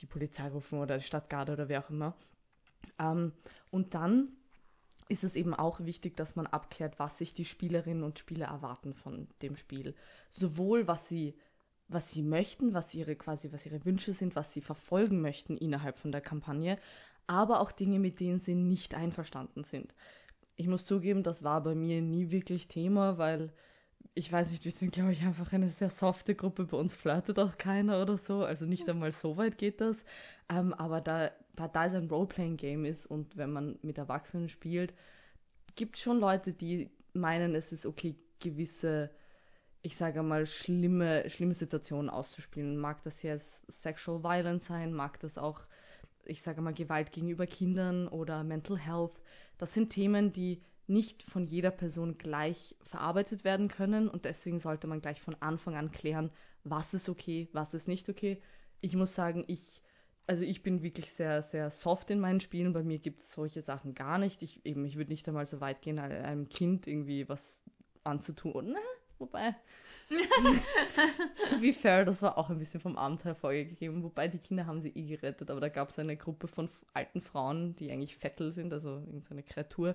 die 0.00 0.06
Polizei 0.06 0.48
rufen 0.48 0.78
oder 0.78 0.98
die 0.98 1.04
Stadtgarde 1.04 1.52
oder 1.52 1.68
wer 1.68 1.84
auch 1.84 1.90
immer. 1.90 2.14
Ähm, 2.98 3.32
und 3.70 3.94
dann 3.94 4.28
ist 5.08 5.24
es 5.24 5.36
eben 5.36 5.54
auch 5.54 5.80
wichtig, 5.80 6.16
dass 6.16 6.36
man 6.36 6.46
abklärt, 6.46 6.98
was 6.98 7.18
sich 7.18 7.34
die 7.34 7.44
Spielerinnen 7.44 8.02
und 8.02 8.18
Spieler 8.18 8.46
erwarten 8.46 8.94
von 8.94 9.28
dem 9.42 9.56
Spiel. 9.56 9.94
Sowohl 10.30 10.88
was 10.88 11.08
sie, 11.08 11.36
was 11.88 12.10
sie 12.10 12.22
möchten, 12.22 12.74
was 12.74 12.92
ihre 12.94 13.14
quasi, 13.14 13.52
was 13.52 13.66
ihre 13.66 13.84
Wünsche 13.84 14.12
sind, 14.12 14.34
was 14.34 14.52
sie 14.52 14.60
verfolgen 14.60 15.20
möchten 15.20 15.56
innerhalb 15.56 15.98
von 15.98 16.10
der 16.10 16.20
Kampagne, 16.20 16.78
aber 17.28 17.60
auch 17.60 17.72
Dinge, 17.72 17.98
mit 17.98 18.20
denen 18.20 18.40
sie 18.40 18.54
nicht 18.54 18.94
einverstanden 18.94 19.64
sind. 19.64 19.94
ich 20.56 20.68
muss 20.68 20.84
zugeben, 20.84 21.22
das 21.22 21.42
war 21.42 21.62
bei 21.62 21.74
mir 21.74 22.00
nie 22.00 22.30
wirklich 22.30 22.66
Thema, 22.68 23.18
weil 23.18 23.52
ich 24.14 24.30
weiß 24.32 24.50
nicht, 24.50 24.64
wir 24.64 24.72
sind, 24.72 24.92
glaube 24.92 25.12
ich, 25.12 25.22
einfach 25.22 25.52
eine 25.52 25.70
sehr 25.70 25.90
softe 25.90 26.34
Gruppe. 26.34 26.64
Bei 26.64 26.76
uns 26.76 26.94
flirtet 26.94 27.38
auch 27.38 27.58
keiner 27.58 28.02
oder 28.02 28.18
so. 28.18 28.44
Also 28.44 28.64
nicht 28.64 28.88
einmal 28.88 29.12
so 29.12 29.36
weit 29.36 29.58
geht 29.58 29.80
das. 29.80 30.04
Ähm, 30.48 30.72
aber 30.74 31.00
da, 31.00 31.30
da 31.54 31.86
es 31.86 31.94
ein 31.94 32.08
Roleplaying-Game 32.08 32.84
ist 32.84 33.06
und 33.06 33.36
wenn 33.36 33.52
man 33.52 33.78
mit 33.82 33.98
Erwachsenen 33.98 34.48
spielt, 34.48 34.94
gibt 35.74 35.96
es 35.96 36.02
schon 36.02 36.20
Leute, 36.20 36.52
die 36.52 36.90
meinen, 37.12 37.54
es 37.54 37.72
ist 37.72 37.86
okay, 37.86 38.16
gewisse, 38.40 39.10
ich 39.82 39.96
sage 39.96 40.22
mal, 40.22 40.46
schlimme, 40.46 41.28
schlimme 41.30 41.54
Situationen 41.54 42.10
auszuspielen. 42.10 42.76
Mag 42.78 43.02
das 43.02 43.22
jetzt 43.22 43.70
Sexual 43.70 44.22
Violence 44.22 44.66
sein, 44.66 44.92
mag 44.92 45.20
das 45.20 45.38
auch, 45.38 45.60
ich 46.24 46.42
sage 46.42 46.60
mal, 46.60 46.74
Gewalt 46.74 47.12
gegenüber 47.12 47.46
Kindern 47.46 48.08
oder 48.08 48.44
Mental 48.44 48.78
Health. 48.78 49.20
Das 49.58 49.74
sind 49.74 49.90
Themen, 49.90 50.32
die 50.32 50.62
nicht 50.88 51.22
von 51.22 51.46
jeder 51.46 51.70
Person 51.70 52.18
gleich 52.18 52.76
verarbeitet 52.82 53.44
werden 53.44 53.68
können 53.68 54.08
und 54.08 54.24
deswegen 54.24 54.60
sollte 54.60 54.86
man 54.86 55.00
gleich 55.00 55.20
von 55.20 55.36
Anfang 55.40 55.76
an 55.76 55.90
klären, 55.90 56.30
was 56.64 56.94
ist 56.94 57.08
okay, 57.08 57.48
was 57.52 57.74
ist 57.74 57.88
nicht 57.88 58.08
okay. 58.08 58.40
Ich 58.80 58.94
muss 58.94 59.14
sagen, 59.14 59.44
ich, 59.46 59.82
also 60.26 60.42
ich 60.42 60.62
bin 60.62 60.82
wirklich 60.82 61.10
sehr, 61.10 61.42
sehr 61.42 61.70
soft 61.70 62.10
in 62.10 62.20
meinen 62.20 62.40
Spielen. 62.40 62.72
Bei 62.72 62.82
mir 62.82 62.98
gibt 62.98 63.20
es 63.20 63.32
solche 63.32 63.62
Sachen 63.62 63.94
gar 63.94 64.18
nicht. 64.18 64.42
Ich, 64.42 64.64
eben, 64.64 64.84
ich 64.84 64.96
würde 64.96 65.10
nicht 65.10 65.26
einmal 65.28 65.46
so 65.46 65.60
weit 65.60 65.82
gehen, 65.82 65.98
einem 65.98 66.48
Kind 66.48 66.86
irgendwie 66.86 67.28
was 67.28 67.62
anzutun. 68.04 68.72
Na, 68.72 68.80
wobei, 69.18 69.54
to 71.48 71.58
be 71.58 71.72
fair, 71.72 72.04
das 72.04 72.22
war 72.22 72.38
auch 72.38 72.50
ein 72.50 72.58
bisschen 72.58 72.80
vom 72.80 72.96
Abenteuer 72.96 73.34
vorgegeben, 73.34 74.02
wobei 74.02 74.28
die 74.28 74.38
Kinder 74.38 74.66
haben 74.66 74.80
sie 74.80 74.90
eh 74.90 75.02
gerettet, 75.02 75.50
aber 75.50 75.60
da 75.60 75.68
gab 75.68 75.90
es 75.90 75.98
eine 75.98 76.16
Gruppe 76.16 76.46
von 76.46 76.68
alten 76.94 77.20
Frauen, 77.20 77.74
die 77.76 77.90
eigentlich 77.90 78.16
Vettel 78.16 78.52
sind, 78.52 78.72
also 78.72 78.90
irgendeine 78.90 79.42
Kreatur, 79.42 79.94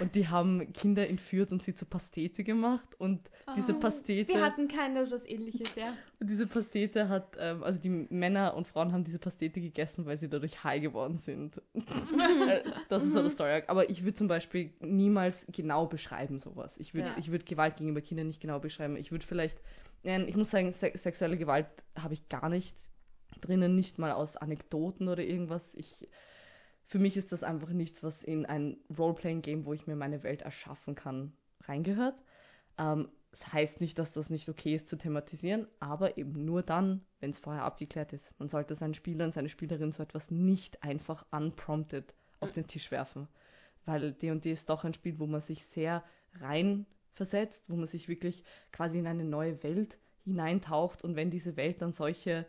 und 0.00 0.14
die 0.14 0.28
haben 0.28 0.72
Kinder 0.72 1.08
entführt 1.08 1.50
und 1.52 1.62
sie 1.62 1.74
zur 1.74 1.88
Pastete 1.88 2.44
gemacht 2.44 2.88
und 2.98 3.20
oh, 3.46 3.52
diese 3.56 3.74
Pastete... 3.74 4.32
Wir 4.32 4.42
hatten 4.42 4.68
keine 4.68 5.10
was 5.10 5.24
ähnliches, 5.24 5.74
ja. 5.74 5.94
Und 6.20 6.30
diese 6.30 6.46
Pastete 6.48 7.08
hat, 7.08 7.36
ähm, 7.38 7.62
also 7.62 7.80
die 7.80 7.90
Männer 8.10 8.54
und 8.54 8.66
Frauen 8.66 8.92
haben 8.92 9.04
diese 9.04 9.20
Pastete 9.20 9.60
gegessen, 9.60 10.04
weil 10.04 10.18
sie 10.18 10.28
dadurch 10.28 10.64
high 10.64 10.82
geworden 10.82 11.18
sind. 11.18 11.62
Äh, 12.48 12.62
das 12.88 13.04
ist 13.04 13.12
so 13.12 13.20
der 13.20 13.30
Story. 13.30 13.62
Aber 13.66 13.90
ich 13.90 14.02
würde 14.02 14.14
zum 14.14 14.28
Beispiel 14.28 14.72
niemals 14.80 15.46
genau 15.52 15.86
beschreiben 15.86 16.38
sowas. 16.38 16.76
Ich 16.78 16.94
würde 16.94 17.12
ja. 17.16 17.26
würd 17.26 17.46
Gewalt 17.46 17.76
gegenüber 17.76 18.00
Kindern 18.00 18.26
nicht 18.26 18.40
genau 18.40 18.58
beschreiben. 18.58 18.96
Ich 18.96 19.12
würde 19.12 19.24
vielleicht 19.24 19.60
ich 20.02 20.36
muss 20.36 20.50
sagen, 20.50 20.72
se 20.72 20.92
sexuelle 20.94 21.36
Gewalt 21.36 21.66
habe 21.96 22.14
ich 22.14 22.28
gar 22.28 22.48
nicht 22.48 22.76
drinnen, 23.40 23.74
nicht 23.74 23.98
mal 23.98 24.12
aus 24.12 24.36
Anekdoten 24.36 25.08
oder 25.08 25.22
irgendwas. 25.22 25.74
Ich, 25.74 26.08
für 26.84 26.98
mich 26.98 27.16
ist 27.16 27.32
das 27.32 27.42
einfach 27.42 27.70
nichts, 27.70 28.02
was 28.02 28.22
in 28.22 28.46
ein 28.46 28.78
Roleplaying-Game, 28.96 29.64
wo 29.64 29.72
ich 29.72 29.86
mir 29.86 29.96
meine 29.96 30.22
Welt 30.22 30.42
erschaffen 30.42 30.94
kann, 30.94 31.32
reingehört. 31.64 32.14
Ähm, 32.78 33.08
das 33.38 33.52
heißt 33.52 33.80
nicht, 33.80 33.98
dass 33.98 34.12
das 34.12 34.30
nicht 34.30 34.48
okay 34.48 34.74
ist 34.74 34.88
zu 34.88 34.96
thematisieren, 34.96 35.68
aber 35.78 36.18
eben 36.18 36.44
nur 36.44 36.62
dann, 36.62 37.04
wenn 37.20 37.30
es 37.30 37.38
vorher 37.38 37.62
abgeklärt 37.62 38.12
ist. 38.12 38.38
Man 38.38 38.48
sollte 38.48 38.74
seinen 38.74 38.94
Spieler 38.94 39.24
und 39.24 39.32
seine 39.32 39.48
Spielerin 39.48 39.92
so 39.92 40.02
etwas 40.02 40.30
nicht 40.30 40.82
einfach 40.82 41.24
unprompted 41.30 42.14
auf 42.40 42.52
den 42.52 42.66
Tisch 42.66 42.90
werfen. 42.90 43.28
Weil 43.84 44.12
D&D 44.12 44.50
ist 44.50 44.68
doch 44.68 44.84
ein 44.84 44.94
Spiel, 44.94 45.18
wo 45.18 45.26
man 45.26 45.40
sich 45.40 45.64
sehr 45.64 46.02
rein 46.40 46.84
versetzt, 47.12 47.64
wo 47.68 47.76
man 47.76 47.86
sich 47.86 48.08
wirklich 48.08 48.42
quasi 48.72 48.98
in 48.98 49.06
eine 49.06 49.24
neue 49.24 49.62
Welt 49.62 49.98
hineintaucht 50.24 51.04
und 51.04 51.16
wenn 51.16 51.30
diese 51.30 51.56
Welt 51.56 51.80
dann 51.80 51.92
solche 51.92 52.46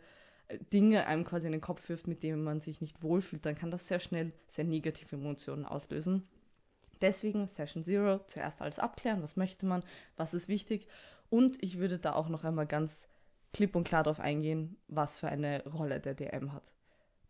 äh, 0.48 0.58
Dinge 0.72 1.06
einem 1.06 1.24
quasi 1.24 1.46
in 1.46 1.52
den 1.52 1.60
Kopf 1.60 1.88
wirft, 1.88 2.08
mit 2.08 2.22
denen 2.22 2.42
man 2.42 2.60
sich 2.60 2.80
nicht 2.80 3.02
wohlfühlt, 3.02 3.46
dann 3.46 3.54
kann 3.54 3.70
das 3.70 3.86
sehr 3.86 4.00
schnell 4.00 4.32
sehr 4.48 4.64
negative 4.64 5.16
Emotionen 5.16 5.64
auslösen. 5.64 6.28
Deswegen 7.00 7.46
Session 7.46 7.84
Zero, 7.84 8.20
zuerst 8.26 8.60
alles 8.60 8.78
abklären, 8.78 9.22
was 9.22 9.36
möchte 9.36 9.66
man, 9.66 9.82
was 10.16 10.34
ist 10.34 10.48
wichtig 10.48 10.88
und 11.30 11.62
ich 11.62 11.78
würde 11.78 11.98
da 11.98 12.12
auch 12.12 12.28
noch 12.28 12.44
einmal 12.44 12.66
ganz 12.66 13.08
klipp 13.52 13.74
und 13.76 13.84
klar 13.84 14.02
darauf 14.02 14.20
eingehen, 14.20 14.76
was 14.88 15.18
für 15.18 15.28
eine 15.28 15.64
Rolle 15.64 16.00
der 16.00 16.14
DM 16.14 16.52
hat. 16.52 16.72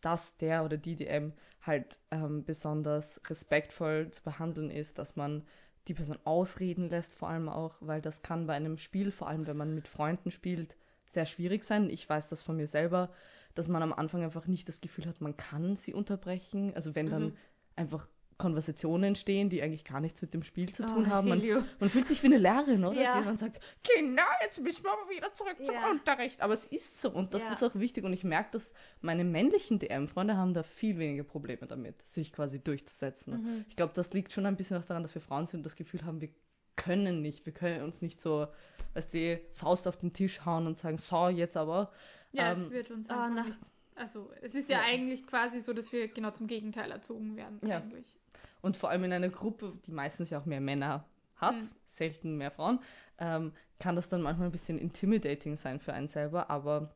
Dass 0.01 0.37
der 0.39 0.65
oder 0.65 0.79
die 0.79 0.97
DM 0.97 1.33
halt 1.61 1.99
ähm, 2.11 2.45
besonders 2.45 3.21
respektvoll 3.29 4.11
zu 4.11 4.23
behandeln 4.23 4.71
ist, 4.71 4.99
dass 4.99 5.17
man 5.17 5.47
die 5.89 5.95
Person 5.95 6.19
ausreden 6.25 6.89
lässt, 6.89 7.13
vor 7.15 7.29
allem 7.29 7.49
auch, 7.49 7.77
weil 7.81 8.01
das 8.01 8.23
kann 8.23 8.47
bei 8.47 8.55
einem 8.55 8.79
Spiel, 8.79 9.13
vor 9.13 9.29
allem 9.29 9.47
wenn 9.47 9.57
man 9.57 9.75
mit 9.75 9.89
Freunden 9.89 10.31
spielt, 10.31 10.77
sehr 11.07 11.27
schwierig 11.27 11.65
sein. 11.65 11.91
Ich 11.91 12.09
weiß 12.09 12.29
das 12.29 12.43
von 12.43 12.57
mir 12.57 12.67
selber, 12.67 13.11
dass 13.55 13.69
man 13.69 13.83
am 13.83 13.93
Anfang 13.93 14.23
einfach 14.23 14.47
nicht 14.47 14.69
das 14.69 14.81
Gefühl 14.81 15.07
hat, 15.07 15.21
man 15.21 15.37
kann 15.37 15.77
sie 15.77 15.93
unterbrechen. 15.93 16.73
Also 16.75 16.95
wenn 16.95 17.11
dann 17.11 17.25
mhm. 17.25 17.37
einfach 17.77 18.07
Konversationen 18.41 19.05
entstehen, 19.05 19.51
die 19.51 19.63
eigentlich 19.63 19.85
gar 19.85 20.01
nichts 20.01 20.23
mit 20.23 20.33
dem 20.33 20.43
Spiel 20.43 20.73
zu 20.73 20.85
tun 20.85 21.05
oh, 21.07 21.11
haben. 21.11 21.29
Man, 21.29 21.65
man, 21.79 21.91
fühlt 21.91 22.09
sich 22.09 22.23
wie 22.23 22.29
eine 22.29 22.39
Lehrerin, 22.39 22.85
oder? 22.85 23.01
Ja. 23.01 23.19
Die 23.19 23.25
dann 23.27 23.37
sagt, 23.37 23.61
Kinder, 23.85 24.25
jetzt 24.43 24.59
müssen 24.61 24.83
wir 24.83 24.93
aber 24.93 25.11
wieder 25.11 25.33
zurück 25.35 25.57
zum 25.63 25.75
ja. 25.75 25.91
Unterricht. 25.91 26.41
Aber 26.41 26.55
es 26.55 26.65
ist 26.65 27.01
so 27.01 27.11
und 27.11 27.35
das 27.35 27.45
ja. 27.45 27.53
ist 27.53 27.63
auch 27.63 27.75
wichtig 27.75 28.05
und 28.05 28.15
ich 28.15 28.25
merke, 28.25 28.53
dass 28.53 28.73
meine 29.03 29.25
männlichen 29.25 29.79
DM-Freunde 29.79 30.37
haben 30.37 30.55
da 30.55 30.63
viel 30.63 30.99
weniger 30.99 31.23
Probleme 31.23 31.67
damit, 31.67 32.01
sich 32.03 32.33
quasi 32.33 32.59
durchzusetzen. 32.59 33.43
Mhm. 33.43 33.65
Ich 33.69 33.77
glaube, 33.77 33.93
das 33.95 34.11
liegt 34.13 34.33
schon 34.33 34.47
ein 34.47 34.57
bisschen 34.57 34.79
auch 34.79 34.85
daran, 34.87 35.03
dass 35.03 35.15
wir 35.15 35.23
Frauen 35.23 35.47
sind 35.47 35.59
und 35.59 35.67
das 35.67 35.77
Gefühl 35.77 36.05
haben, 36.07 36.23
wir 36.23 36.31
können 36.77 37.21
nicht, 37.21 37.45
wir 37.45 37.53
können 37.53 37.85
uns 37.85 38.01
nicht 38.01 38.21
so, 38.23 38.49
weißt 38.95 39.13
du, 39.13 39.41
Faust 39.53 39.87
auf 39.87 39.99
den 39.99 40.15
Tisch 40.15 40.47
hauen 40.47 40.67
und 40.67 40.79
sagen, 40.79 40.97
so, 40.97 41.29
jetzt 41.29 41.59
aber. 41.59 41.93
Ja, 42.33 42.53
ähm, 42.53 42.59
es 42.59 42.71
wird 42.71 42.91
uns 42.91 43.11
ah, 43.11 43.27
einfach 43.27 43.45
nicht 43.45 43.61
also 44.01 44.33
es 44.41 44.55
ist 44.55 44.71
ja, 44.71 44.79
ja, 44.79 44.85
eigentlich 44.85 45.27
quasi 45.27 45.61
so, 45.61 45.73
dass 45.73 45.93
wir 45.93 46.09
genau 46.09 46.31
zum 46.31 46.47
Gegenteil 46.47 46.91
erzogen 46.91 47.37
werden. 47.37 47.61
Ja. 47.67 47.79
Eigentlich. 47.79 48.07
Und 48.63 48.77
vor 48.77 48.91
allem 48.91 49.05
in 49.05 49.13
einer 49.13 49.29
Gruppe, 49.29 49.79
die 49.87 49.93
meistens 49.93 50.31
ja 50.31 50.41
auch 50.41 50.47
mehr 50.47 50.61
Männer 50.61 51.05
hat, 51.37 51.57
mhm. 51.57 51.71
selten 51.89 52.37
mehr 52.37 52.51
Frauen, 52.51 52.81
ähm, 53.19 53.53
kann 53.79 53.97
das 53.97 54.09
dann 54.09 54.23
manchmal 54.23 54.49
ein 54.49 54.53
bisschen 54.53 54.79
intimidating 54.79 55.57
sein 55.57 55.81
für 55.81 55.93
einen 55.93 56.09
selber. 56.09 56.51
Aber 56.51 56.95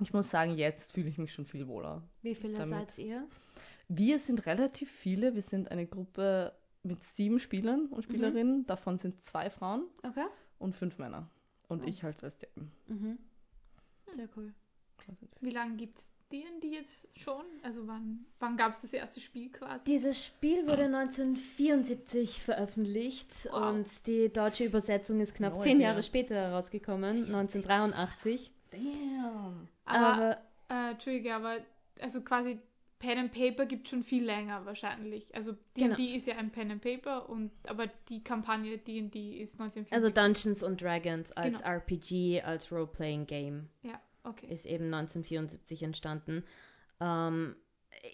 ich 0.00 0.12
muss 0.12 0.30
sagen, 0.30 0.56
jetzt 0.56 0.92
fühle 0.92 1.08
ich 1.08 1.18
mich 1.18 1.32
schon 1.32 1.44
viel 1.44 1.66
wohler. 1.68 2.02
Wie 2.22 2.34
viele 2.34 2.54
damit. 2.54 2.70
seid 2.70 2.98
ihr? 2.98 3.26
Wir 3.88 4.18
sind 4.18 4.46
relativ 4.46 4.90
viele. 4.90 5.34
Wir 5.34 5.42
sind 5.42 5.70
eine 5.70 5.86
Gruppe 5.86 6.54
mit 6.82 7.02
sieben 7.02 7.38
Spielern 7.38 7.86
und 7.86 8.02
Spielerinnen. 8.02 8.58
Mhm. 8.58 8.66
Davon 8.66 8.98
sind 8.98 9.22
zwei 9.22 9.50
Frauen 9.50 9.86
okay. 10.02 10.26
und 10.58 10.76
fünf 10.76 10.98
Männer. 10.98 11.28
Und 11.68 11.82
oh. 11.82 11.86
ich 11.86 12.02
halt 12.02 12.22
als 12.22 12.38
DM. 12.38 12.70
Mhm. 12.86 13.18
Sehr 14.14 14.28
cool. 14.36 14.54
Wie 15.40 15.50
lange 15.50 15.76
gibt 15.76 15.98
es 15.98 16.06
D&D 16.32 16.68
jetzt 16.68 17.08
schon? 17.16 17.44
Also 17.62 17.86
wann, 17.86 18.24
wann 18.38 18.56
gab 18.56 18.72
es 18.72 18.82
das 18.82 18.92
erste 18.92 19.20
Spiel 19.20 19.50
quasi? 19.50 19.84
Dieses 19.86 20.24
Spiel 20.24 20.66
wurde 20.66 20.84
1974 20.84 22.42
veröffentlicht 22.42 23.48
wow. 23.50 23.72
und 23.72 24.06
die 24.06 24.32
deutsche 24.32 24.64
Übersetzung 24.64 25.20
ist 25.20 25.34
knapp 25.34 25.54
no 25.54 25.60
zehn 25.60 25.80
Jahre 25.80 26.02
später 26.02 26.36
herausgekommen, 26.36 27.24
1983. 27.26 28.50
Damn. 28.70 29.68
Aber, 29.84 30.06
aber 30.06 30.38
äh, 30.68 30.90
Entschuldige, 30.92 31.34
aber 31.34 31.58
also 32.00 32.20
quasi 32.20 32.58
Pen 33.00 33.18
and 33.18 33.32
Paper 33.32 33.64
gibt 33.66 33.88
schon 33.88 34.04
viel 34.04 34.24
länger 34.24 34.64
wahrscheinlich. 34.66 35.34
Also 35.34 35.52
D&D 35.76 35.96
genau. 35.96 36.16
ist 36.16 36.26
ja 36.26 36.36
ein 36.36 36.50
Pen 36.50 36.70
and 36.70 36.82
Paper 36.82 37.28
und 37.28 37.50
aber 37.66 37.86
die 38.08 38.22
Kampagne 38.22 38.78
D&D 38.78 39.38
ist 39.40 39.58
1974. 39.58 39.92
Also 39.92 40.10
Dungeons 40.10 40.62
and 40.62 40.80
Dragons 40.80 41.32
als 41.32 41.58
genau. 41.58 41.70
RPG, 41.70 42.42
als 42.42 42.70
Role-Playing 42.70 43.26
Game. 43.26 43.68
Ja. 43.82 43.98
Okay. 44.24 44.46
Ist 44.52 44.66
eben 44.66 44.92
1974 44.92 45.82
entstanden. 45.82 46.44
Ähm, 47.00 47.56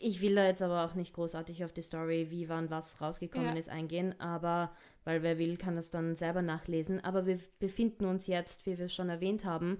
ich 0.00 0.20
will 0.20 0.34
da 0.34 0.46
jetzt 0.46 0.62
aber 0.62 0.84
auch 0.84 0.94
nicht 0.94 1.14
großartig 1.14 1.64
auf 1.64 1.72
die 1.72 1.82
Story, 1.82 2.28
wie 2.30 2.48
wann 2.48 2.70
was 2.70 3.00
rausgekommen 3.00 3.50
ja. 3.50 3.54
ist, 3.54 3.68
eingehen, 3.68 4.18
aber 4.20 4.72
weil 5.04 5.22
wer 5.22 5.38
will, 5.38 5.56
kann 5.56 5.76
das 5.76 5.90
dann 5.90 6.16
selber 6.16 6.42
nachlesen. 6.42 7.02
Aber 7.04 7.26
wir 7.26 7.38
befinden 7.58 8.06
uns 8.06 8.26
jetzt, 8.26 8.66
wie 8.66 8.78
wir 8.78 8.86
es 8.86 8.94
schon 8.94 9.08
erwähnt 9.08 9.44
haben, 9.44 9.78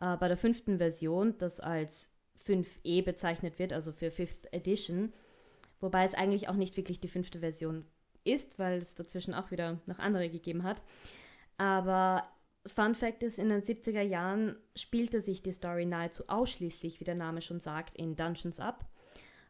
äh, 0.00 0.16
bei 0.16 0.28
der 0.28 0.36
fünften 0.36 0.78
Version, 0.78 1.36
das 1.38 1.60
als 1.60 2.10
5e 2.46 3.02
bezeichnet 3.02 3.58
wird, 3.58 3.72
also 3.72 3.92
für 3.92 4.10
Fifth 4.10 4.52
Edition, 4.52 5.12
wobei 5.80 6.04
es 6.04 6.14
eigentlich 6.14 6.48
auch 6.48 6.54
nicht 6.54 6.76
wirklich 6.76 7.00
die 7.00 7.08
fünfte 7.08 7.40
Version 7.40 7.84
ist, 8.24 8.58
weil 8.58 8.78
es 8.78 8.94
dazwischen 8.94 9.34
auch 9.34 9.50
wieder 9.50 9.80
noch 9.86 9.98
andere 9.98 10.28
gegeben 10.28 10.64
hat. 10.64 10.82
Aber 11.58 12.28
Fun 12.66 12.94
Fact 12.94 13.22
ist, 13.22 13.38
in 13.38 13.48
den 13.48 13.62
70er 13.62 14.02
Jahren 14.02 14.56
spielte 14.74 15.20
sich 15.20 15.42
die 15.42 15.52
Story 15.52 15.86
nahezu 15.86 16.24
ausschließlich, 16.28 17.00
wie 17.00 17.04
der 17.04 17.14
Name 17.14 17.40
schon 17.40 17.60
sagt, 17.60 17.96
in 17.96 18.16
Dungeons 18.16 18.60
ab. 18.60 18.84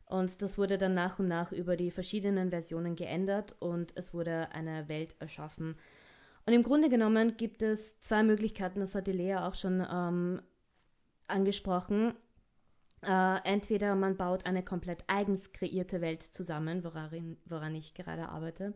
Und 0.07 0.41
das 0.43 0.57
wurde 0.57 0.79
dann 0.79 0.95
nach 0.95 1.19
und 1.19 1.27
nach 1.27 1.53
über 1.53 1.77
die 1.77 1.91
verschiedenen 1.91 2.51
Versionen 2.51 2.95
geändert 2.95 3.57
und 3.59 3.93
es 3.97 4.15
wurde 4.15 4.49
eine 4.53 4.89
Welt 4.89 5.17
erschaffen. 5.19 5.77
Und 6.47 6.53
im 6.53 6.63
Grunde 6.63 6.89
genommen 6.89 7.37
gibt 7.37 7.63
es 7.63 8.01
zwei 8.01 8.23
Möglichkeiten, 8.23 8.79
das 8.79 8.95
hat 8.95 9.09
die 9.09 9.13
Lea 9.13 9.37
auch 9.37 9.57
schon 9.57 9.85
ähm, 9.91 10.41
angesprochen. 11.27 12.15
Äh, 13.03 13.39
entweder 13.45 13.97
man 13.97 14.17
baut 14.17 14.47
eine 14.47 14.63
komplett 14.63 15.03
eigens 15.09 15.53
kreierte 15.53 16.01
Welt 16.01 16.23
zusammen, 16.23 16.85
woran, 16.85 17.37
woran 17.45 17.75
ich 17.75 17.95
gerade 17.95 18.29
arbeite, 18.29 18.75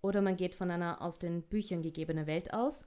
oder 0.00 0.22
man 0.22 0.36
geht 0.36 0.56
von 0.56 0.70
einer 0.72 1.00
aus 1.00 1.20
den 1.20 1.42
Büchern 1.42 1.82
gegebenen 1.82 2.26
Welt 2.26 2.52
aus 2.52 2.84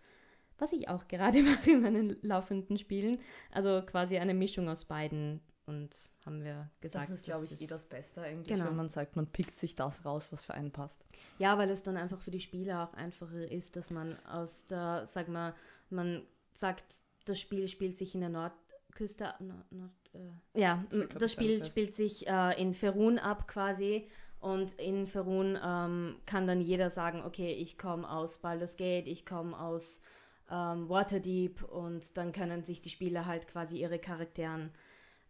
was 0.60 0.74
ich 0.74 0.90
auch 0.90 1.08
gerade 1.08 1.42
mache 1.44 1.72
in 1.72 1.82
meinen 1.82 2.18
laufenden 2.22 2.78
Spielen. 2.78 3.20
Also 3.52 3.82
quasi 3.86 4.18
eine 4.18 4.34
Mischung 4.34 4.70
aus 4.70 4.86
beiden 4.86 5.42
und 5.66 5.90
haben 6.26 6.44
wir 6.44 6.70
gesagt. 6.80 7.06
Das 7.06 7.12
ist, 7.12 7.26
glaube 7.26 7.46
ich, 7.46 7.62
eh 7.62 7.68
das 7.68 7.86
Beste 7.86 8.22
eigentlich, 8.22 8.48
Genau. 8.48 8.66
wenn 8.70 8.76
man 8.78 8.90
sagt, 8.90 9.16
man 9.16 9.28
pickt 9.28 9.56
sich 9.56 9.76
das 9.76 10.06
raus, 10.06 10.30
was 10.32 10.44
für 10.44 10.54
einen 10.54 10.72
passt. 10.72 11.06
Ja, 11.40 11.58
weil 11.58 11.70
es 11.70 11.84
dann 11.84 11.98
einfach 11.98 12.20
für 12.22 12.32
die 12.32 12.40
Spieler 12.40 12.84
auch 12.88 12.94
einfacher 12.94 13.52
ist, 13.52 13.76
dass 13.76 13.90
man 13.90 14.18
aus 14.26 14.66
der, 14.68 15.08
sag 15.12 15.28
mal, 15.28 15.54
man 15.90 16.24
sagt, 16.54 16.86
das 17.26 17.40
Spiel 17.40 17.68
spielt 17.68 17.98
sich 17.98 18.16
in 18.16 18.22
der 18.22 18.30
Nordküste, 18.30 19.34
Nord, 19.40 19.72
Nord, 19.72 19.92
äh, 20.14 20.60
ja, 20.60 20.84
glaub, 20.90 21.20
das 21.20 21.34
Spiel 21.34 21.64
spielt 21.66 21.94
sich 21.96 22.26
äh, 22.28 22.60
in 22.62 22.74
Ferun 22.74 23.20
ab 23.20 23.48
quasi 23.50 24.08
und 24.40 24.72
in 24.80 25.06
Ferun 25.06 25.60
ähm, 25.62 26.16
kann 26.26 26.48
dann 26.48 26.62
jeder 26.62 26.90
sagen, 26.92 27.24
okay, 27.26 27.52
ich 27.52 27.78
komme 27.78 28.10
aus 28.10 28.38
Baldur's 28.38 28.78
Gate, 28.78 29.08
ich 29.08 29.26
komme 29.26 29.60
aus 29.60 30.02
ähm, 30.50 30.90
Waterdeep 30.90 31.64
und 31.64 32.18
dann 32.18 32.32
können 32.32 32.64
sich 32.64 32.82
die 32.82 32.90
Spieler 32.90 33.26
halt 33.26 33.48
quasi 33.48 33.78
ihre 33.78 34.00
Charakteren 34.00 34.72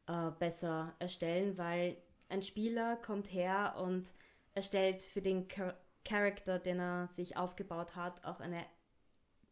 äh, 0.07 0.31
besser 0.39 0.95
erstellen, 0.99 1.57
weil 1.57 1.97
ein 2.29 2.41
Spieler 2.41 2.97
kommt 2.97 3.31
her 3.31 3.75
und 3.81 4.07
erstellt 4.53 5.03
für 5.03 5.21
den 5.21 5.47
Char 5.49 5.75
Charakter, 6.05 6.57
den 6.57 6.79
er 6.79 7.09
sich 7.09 7.35
aufgebaut 7.35 7.97
hat, 7.97 8.23
auch 8.23 8.39
eine 8.39 8.63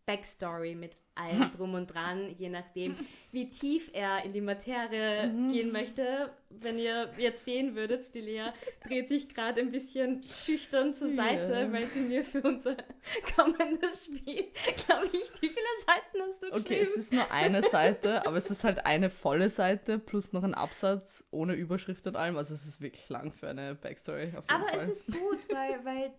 Backstory 0.05 0.75
mit 0.75 0.95
allem 1.15 1.49
drum 1.55 1.73
und 1.75 1.87
dran, 1.87 2.35
je 2.37 2.49
nachdem, 2.49 2.95
wie 3.31 3.49
tief 3.49 3.89
er 3.93 4.23
in 4.25 4.33
die 4.33 4.41
Materie 4.41 5.27
Mhm. 5.27 5.51
gehen 5.53 5.71
möchte. 5.71 6.33
Wenn 6.49 6.77
ihr 6.77 7.09
jetzt 7.17 7.45
sehen 7.45 7.73
würdet, 7.75 8.13
die 8.13 8.19
Lea 8.19 8.49
dreht 8.85 9.07
sich 9.07 9.33
gerade 9.33 9.61
ein 9.61 9.71
bisschen 9.71 10.21
schüchtern 10.23 10.93
zur 10.93 11.07
Seite, 11.09 11.53
Ja. 11.53 11.71
weil 11.71 11.87
sie 11.87 12.01
mir 12.01 12.23
für 12.25 12.41
unser 12.41 12.75
kommendes 13.35 14.05
Spiel, 14.05 14.45
glaube 14.85 15.07
ich, 15.13 15.41
wie 15.41 15.47
viele 15.47 15.65
Seiten 15.85 16.21
hast 16.29 16.43
du 16.43 16.47
Okay, 16.47 16.57
geschrieben? 16.63 16.81
es 16.81 16.97
ist 16.97 17.13
nur 17.13 17.31
eine 17.31 17.61
Seite, 17.63 18.25
aber 18.27 18.35
es 18.35 18.51
ist 18.51 18.65
halt 18.65 18.85
eine 18.85 19.09
volle 19.09 19.49
Seite 19.49 19.97
plus 19.99 20.33
noch 20.33 20.43
ein 20.43 20.53
Absatz 20.53 21.23
ohne 21.31 21.53
Überschrift 21.53 22.05
und 22.07 22.17
allem. 22.17 22.35
Also 22.35 22.53
es 22.53 22.65
ist 22.65 22.81
wirklich 22.81 23.07
lang 23.07 23.31
für 23.31 23.47
eine 23.47 23.73
Backstory 23.75 24.33
Aber 24.47 24.65
Fall. 24.65 24.79
es 24.89 24.89
ist 24.99 25.07
gut, 25.13 25.39
weil, 25.49 25.83
weil 25.85 26.11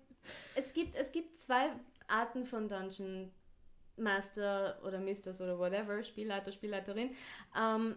es, 0.55 0.73
gibt, 0.73 0.97
es 0.97 1.13
gibt 1.13 1.39
zwei 1.39 1.69
Arten 2.09 2.47
von 2.47 2.69
Dungeon 2.69 3.31
Master 3.97 4.81
oder 4.85 4.99
Mistress 4.99 5.41
oder 5.41 5.59
whatever, 5.59 6.03
Spielleiter, 6.03 6.53
Spielleiterin. 6.53 7.11
Ähm, 7.59 7.97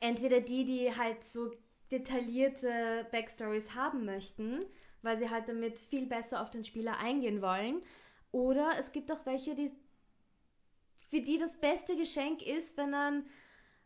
entweder 0.00 0.40
die, 0.40 0.64
die 0.64 0.96
halt 0.96 1.26
so 1.26 1.52
detaillierte 1.90 3.06
Backstories 3.10 3.74
haben 3.74 4.04
möchten, 4.04 4.64
weil 5.02 5.18
sie 5.18 5.30
halt 5.30 5.48
damit 5.48 5.78
viel 5.78 6.06
besser 6.06 6.42
auf 6.42 6.50
den 6.50 6.64
Spieler 6.64 6.98
eingehen 6.98 7.40
wollen. 7.40 7.82
Oder 8.32 8.72
es 8.78 8.92
gibt 8.92 9.10
auch 9.12 9.24
welche, 9.24 9.54
die 9.54 9.70
für 11.08 11.20
die 11.20 11.38
das 11.38 11.58
beste 11.60 11.96
Geschenk 11.96 12.42
ist, 12.42 12.76
wenn 12.76 12.92
ein 12.92 13.24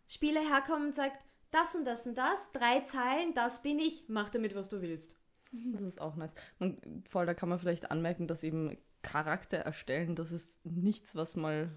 Spieler 0.08 0.40
herkommt 0.40 0.86
und 0.86 0.94
sagt, 0.94 1.22
das 1.50 1.74
und 1.74 1.84
das 1.84 2.06
und 2.06 2.16
das, 2.16 2.50
drei 2.52 2.80
Zeilen, 2.80 3.34
das 3.34 3.62
bin 3.62 3.78
ich, 3.78 4.04
mach 4.08 4.30
damit, 4.30 4.54
was 4.54 4.68
du 4.68 4.80
willst. 4.80 5.16
Das 5.52 5.82
ist 5.82 6.00
auch 6.00 6.16
nice. 6.16 6.34
Man, 6.58 7.02
voll, 7.08 7.26
da 7.26 7.34
kann 7.34 7.48
man 7.48 7.58
vielleicht 7.58 7.90
anmerken, 7.90 8.28
dass 8.28 8.44
eben 8.44 8.76
Charakter 9.02 9.58
erstellen, 9.58 10.14
das 10.14 10.32
ist 10.32 10.64
nichts, 10.64 11.14
was 11.14 11.36
mal 11.36 11.70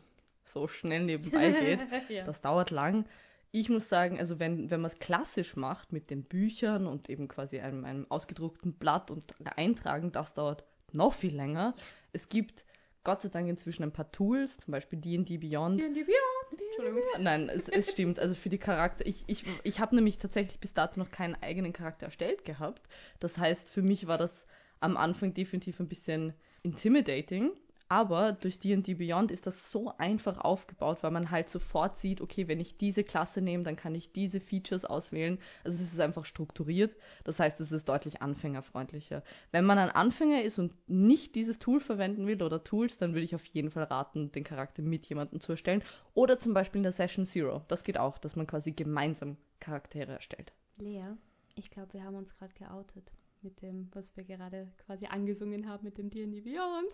so 0.46 0.68
schnell 0.68 1.06
nebenbei 1.06 1.52
geht. 1.52 1.80
ja. 2.10 2.24
Das 2.24 2.42
dauert 2.42 2.70
lang. 2.70 3.06
Ich 3.52 3.70
muss 3.70 3.88
sagen, 3.88 4.20
also 4.20 4.40
wenn, 4.40 4.72
wenn 4.72 4.82
man 4.82 4.90
es 4.90 5.00
klassisch 5.00 5.56
macht 5.56 5.94
mit 5.94 6.10
den 6.10 6.24
Büchern 6.24 6.88
und 6.88 7.10
eben 7.10 7.28
quasi 7.28 7.60
einem, 7.60 7.86
einem 7.86 8.10
ausgedruckten 8.10 8.74
Blatt 8.74 9.12
und 9.12 9.34
Eintragen, 9.58 10.12
das 10.12 10.34
dauert 10.34 10.66
noch 10.92 11.14
viel 11.14 11.36
länger. 11.36 11.76
Es 12.14 12.30
gibt 12.30 12.66
Gott 13.04 13.22
sei 13.22 13.30
Dank 13.30 13.50
inzwischen 13.50 13.84
ein 13.84 13.92
paar 13.92 14.12
Tools, 14.12 14.58
zum 14.58 14.72
Beispiel 14.72 15.00
D&D 15.00 15.38
Beyond. 15.38 15.80
D&D 15.80 16.04
Beyond. 16.04 16.62
Entschuldigung. 16.62 17.04
Nein, 17.20 17.50
es, 17.50 17.68
es 17.68 17.92
stimmt. 17.92 18.18
Also 18.18 18.34
für 18.34 18.50
die 18.50 18.58
Charakter. 18.58 19.06
Ich, 19.06 19.24
ich, 19.28 19.46
ich 19.64 19.80
habe 19.80 19.96
nämlich 19.96 20.18
tatsächlich 20.18 20.60
bis 20.60 20.74
dato 20.74 21.00
noch 21.00 21.12
keinen 21.12 21.36
eigenen 21.36 21.74
Charakter 21.74 22.06
erstellt 22.06 22.46
gehabt. 22.46 22.82
Das 23.20 23.38
heißt, 23.38 23.70
für 23.70 23.82
mich 23.82 24.08
war 24.08 24.18
das 24.18 24.46
am 24.80 24.98
Anfang 24.98 25.34
definitiv 25.34 25.80
ein 25.80 25.88
bisschen 25.88 26.34
intimidating. 26.64 27.52
Aber 27.90 28.32
durch 28.32 28.58
D&D 28.58 28.96
Beyond 28.96 29.30
ist 29.30 29.46
das 29.46 29.70
so 29.70 29.94
einfach 30.00 30.40
aufgebaut, 30.40 31.00
weil 31.02 31.12
man 31.12 31.30
halt 31.30 31.48
sofort 31.48 31.96
sieht, 31.96 32.22
okay, 32.22 32.48
wenn 32.48 32.60
ich 32.60 32.76
diese 32.76 33.04
Klasse 33.04 33.40
nehme, 33.40 33.64
dann 33.64 33.76
kann 33.76 33.94
ich 33.94 34.12
diese 34.12 34.40
Features 34.40 34.84
auswählen. 34.84 35.38
Also 35.64 35.84
es 35.84 35.94
ist 35.94 36.00
einfach 36.00 36.26
strukturiert. 36.26 36.96
Das 37.24 37.40
heißt, 37.40 37.62
es 37.62 37.72
ist 37.72 37.88
deutlich 37.88 38.24
anfängerfreundlicher. 38.24 39.22
Wenn 39.52 39.66
man 39.66 39.78
ein 39.78 39.92
Anfänger 39.92 40.42
ist 40.42 40.58
und 40.58 40.76
nicht 40.88 41.36
dieses 41.36 41.60
Tool 41.60 41.80
verwenden 41.80 42.26
will 42.26 42.42
oder 42.42 42.64
Tools, 42.64 42.98
dann 42.98 43.14
würde 43.14 43.26
ich 43.26 43.36
auf 43.36 43.46
jeden 43.46 43.70
Fall 43.70 43.84
raten, 43.84 44.32
den 44.32 44.44
Charakter 44.44 44.82
mit 44.82 45.06
jemandem 45.06 45.40
zu 45.40 45.52
erstellen. 45.52 45.84
Oder 46.16 46.40
zum 46.40 46.56
Beispiel 46.56 46.80
in 46.80 46.84
der 46.84 46.94
Session 46.94 47.28
Zero. 47.28 47.62
Das 47.68 47.84
geht 47.84 48.00
auch, 48.00 48.18
dass 48.18 48.36
man 48.36 48.48
quasi 48.48 48.72
gemeinsam 48.72 49.38
Charaktere 49.60 50.14
erstellt. 50.14 50.52
Lea, 50.78 51.10
ich 51.54 51.70
glaube, 51.70 51.94
wir 51.94 52.04
haben 52.04 52.16
uns 52.16 52.36
gerade 52.36 52.56
geoutet 52.56 53.14
mit 53.44 53.62
dem, 53.62 53.90
was 53.94 54.16
wir 54.16 54.24
gerade 54.24 54.72
quasi 54.86 55.06
angesungen 55.06 55.68
haben 55.68 55.84
mit 55.84 55.98
dem 55.98 56.10
D&D 56.10 56.42
Beyond. 56.42 56.94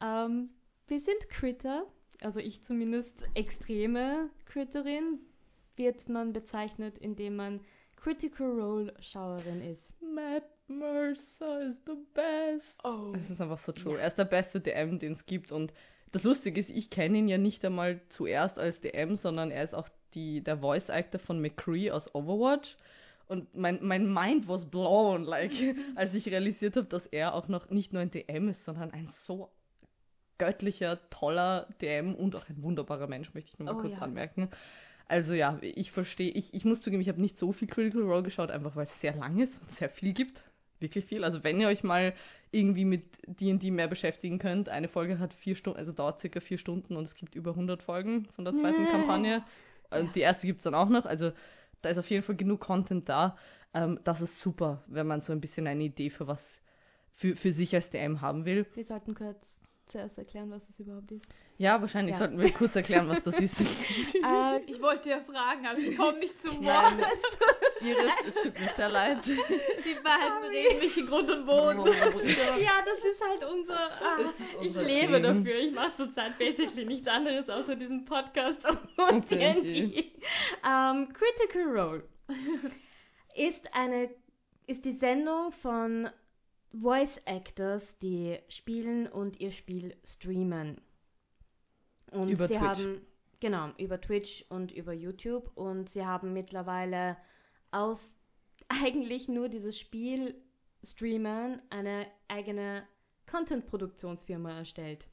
Ähm, 0.00 0.50
wir 0.88 1.00
sind 1.00 1.28
Critter, 1.28 1.86
also 2.20 2.40
ich 2.40 2.62
zumindest 2.62 3.24
extreme 3.34 4.30
Critterin, 4.46 5.18
wird 5.76 6.08
man 6.08 6.32
bezeichnet, 6.32 6.98
indem 6.98 7.36
man 7.36 7.60
Critical 7.96 8.46
Role 8.46 8.94
Schauerin 9.00 9.62
ist. 9.62 9.94
Matt 10.02 10.44
Mercer 10.66 11.62
is 11.66 11.80
the 11.86 11.96
best. 12.14 12.78
Oh. 12.84 13.12
Es 13.14 13.30
ist 13.30 13.40
einfach 13.40 13.58
so 13.58 13.72
true. 13.72 13.94
Ja. 13.94 14.00
Er 14.00 14.06
ist 14.08 14.18
der 14.18 14.24
beste 14.24 14.60
DM, 14.60 14.98
den 14.98 15.12
es 15.12 15.26
gibt. 15.26 15.52
Und 15.52 15.72
das 16.10 16.24
Lustige 16.24 16.58
ist, 16.58 16.70
ich 16.70 16.90
kenne 16.90 17.18
ihn 17.18 17.28
ja 17.28 17.38
nicht 17.38 17.64
einmal 17.64 18.00
zuerst 18.08 18.58
als 18.58 18.80
DM, 18.80 19.16
sondern 19.16 19.50
er 19.50 19.62
ist 19.62 19.74
auch 19.74 19.88
die, 20.14 20.42
der 20.42 20.58
Voice 20.58 20.90
Actor 20.90 21.20
von 21.20 21.40
McCree 21.40 21.90
aus 21.90 22.14
Overwatch. 22.14 22.76
Und 23.32 23.56
mein, 23.56 23.78
mein 23.82 24.12
Mind 24.12 24.46
was 24.46 24.66
blown, 24.70 25.24
like, 25.24 25.52
als 25.96 26.14
ich 26.14 26.28
realisiert 26.28 26.76
habe, 26.76 26.86
dass 26.86 27.06
er 27.06 27.34
auch 27.34 27.48
noch 27.48 27.70
nicht 27.70 27.92
nur 27.92 28.02
ein 28.02 28.10
DM 28.10 28.48
ist, 28.50 28.64
sondern 28.64 28.90
ein 28.92 29.06
so 29.06 29.50
göttlicher, 30.38 30.98
toller 31.10 31.68
DM 31.80 32.14
und 32.14 32.36
auch 32.36 32.48
ein 32.48 32.62
wunderbarer 32.62 33.06
Mensch, 33.06 33.32
möchte 33.34 33.50
ich 33.52 33.58
nur 33.58 33.66
mal 33.66 33.78
Oh 33.78 33.80
kurz 33.80 33.96
ja. 33.96 34.02
anmerken. 34.02 34.48
Also 35.06 35.34
ja, 35.34 35.58
ich 35.62 35.92
verstehe, 35.92 36.30
ich, 36.30 36.54
ich 36.54 36.64
muss 36.64 36.80
zugeben, 36.80 37.02
ich 37.02 37.08
habe 37.08 37.20
nicht 37.20 37.36
so 37.36 37.52
viel 37.52 37.68
Critical 37.68 38.02
Role 38.02 38.22
geschaut, 38.22 38.50
einfach 38.50 38.76
weil 38.76 38.84
es 38.84 39.00
sehr 39.00 39.14
lang 39.14 39.38
ist 39.38 39.60
und 39.60 39.70
sehr 39.70 39.88
viel 39.88 40.12
gibt. 40.12 40.42
Wirklich 40.80 41.04
viel. 41.04 41.22
Also 41.24 41.44
wenn 41.44 41.60
ihr 41.60 41.68
euch 41.68 41.84
mal 41.84 42.12
irgendwie 42.50 42.84
mit 42.84 43.04
D&D 43.26 43.70
mehr 43.70 43.88
beschäftigen 43.88 44.38
könnt, 44.38 44.68
eine 44.68 44.88
Folge 44.88 45.18
hat 45.18 45.32
vier 45.32 45.54
Stunden, 45.54 45.78
also 45.78 45.92
dauert 45.92 46.20
circa 46.20 46.40
vier 46.40 46.58
Stunden 46.58 46.96
und 46.96 47.04
es 47.04 47.14
gibt 47.14 47.34
über 47.34 47.50
100 47.52 47.82
Folgen 47.82 48.26
von 48.34 48.44
der 48.44 48.54
zweiten 48.54 48.82
Nee. 48.84 48.90
Kampagne. 48.90 49.42
Und 49.90 50.06
Ja. 50.06 50.12
Die 50.14 50.20
erste 50.20 50.46
gibt 50.46 50.58
es 50.58 50.64
dann 50.64 50.74
auch 50.74 50.88
noch, 50.88 51.04
also 51.06 51.32
da 51.82 51.90
ist 51.90 51.98
auf 51.98 52.10
jeden 52.10 52.22
Fall 52.22 52.36
genug 52.36 52.60
Content 52.60 53.08
da. 53.08 53.36
Ähm, 53.74 54.00
das 54.04 54.20
ist 54.20 54.40
super, 54.40 54.82
wenn 54.86 55.06
man 55.06 55.20
so 55.20 55.32
ein 55.32 55.40
bisschen 55.40 55.66
eine 55.66 55.84
Idee 55.84 56.10
für 56.10 56.26
was 56.26 56.60
für, 57.10 57.36
für 57.36 57.52
sich 57.52 57.74
als 57.74 57.90
DM 57.90 58.20
haben 58.20 58.44
will. 58.44 58.66
Wir 58.74 58.84
sollten 58.84 59.14
kurz 59.14 59.61
zuerst 59.88 60.16
erklären, 60.18 60.50
was 60.50 60.66
das 60.66 60.78
überhaupt 60.80 61.10
ist. 61.12 61.26
Ja, 61.58 61.80
wahrscheinlich 61.80 62.14
Ja. 62.14 62.18
sollten 62.20 62.38
wir 62.40 62.50
kurz 62.52 62.74
erklären, 62.76 63.08
was 63.08 63.22
das 63.22 63.38
ist. 63.38 63.60
äh, 64.14 64.60
Ich 64.66 64.80
wollte 64.80 65.10
ja 65.10 65.20
fragen, 65.20 65.66
aber 65.66 65.78
ich 65.78 65.96
komme 65.96 66.18
nicht 66.18 66.40
zum 66.42 66.62
Nein, 66.62 66.98
Wort. 66.98 67.06
Iris, 67.80 68.12
es 68.28 68.34
tut 68.42 68.58
mir 68.58 68.68
sehr 68.74 68.88
leid. 68.88 69.18
Die 69.26 69.94
beiden 70.02 70.44
reden 70.50 70.78
mich 70.78 70.96
in 70.96 71.06
Grund 71.06 71.30
und 71.30 71.44
Boden. 71.44 71.78
ja, 71.86 72.84
das 72.84 73.04
ist 73.04 73.20
halt 73.28 73.44
unser. 73.44 73.78
Ah, 74.02 74.16
ist 74.20 74.40
ich 74.54 74.56
unser 74.58 74.82
lebe 74.84 75.20
Ding. 75.20 75.44
dafür. 75.44 75.58
Ich 75.58 75.72
mache 75.74 75.94
zurzeit 75.96 76.38
basically 76.38 76.84
nichts 76.86 77.06
anderes 77.08 77.48
außer 77.50 77.76
diesen 77.76 78.04
Podcast 78.04 78.64
und 78.66 79.30
D&D. 79.30 79.62
D&D. 79.62 80.12
Ähm, 80.66 81.08
Critical 81.12 81.64
Role 81.78 82.04
ist 83.34 83.74
eine 83.74 84.10
ist 84.66 84.84
die 84.84 84.92
Sendung 84.92 85.50
von 85.52 86.08
Voice 86.72 87.18
Actors, 87.26 87.98
die 87.98 88.38
spielen 88.48 89.06
und 89.06 89.40
ihr 89.40 89.50
Spiel 89.52 89.96
streamen. 90.04 90.80
Und 92.10 92.28
Über 92.28 92.48
sie 92.48 92.54
Twitch. 92.54 92.60
haben 92.60 93.06
genau 93.40 93.70
über 93.76 94.00
Twitch 94.00 94.44
und 94.50 94.70
über 94.72 94.92
YouTube 94.92 95.50
und 95.56 95.90
sie 95.90 96.06
haben 96.06 96.32
mittlerweile 96.32 97.16
aus 97.72 98.14
eigentlich 98.68 99.28
nur 99.28 99.48
dieses 99.48 99.78
Spiel 99.78 100.34
streamen 100.84 101.60
eine 101.70 102.06
eigene 102.28 102.86
Content-Produktionsfirma 103.26 104.52
erstellt 104.52 105.08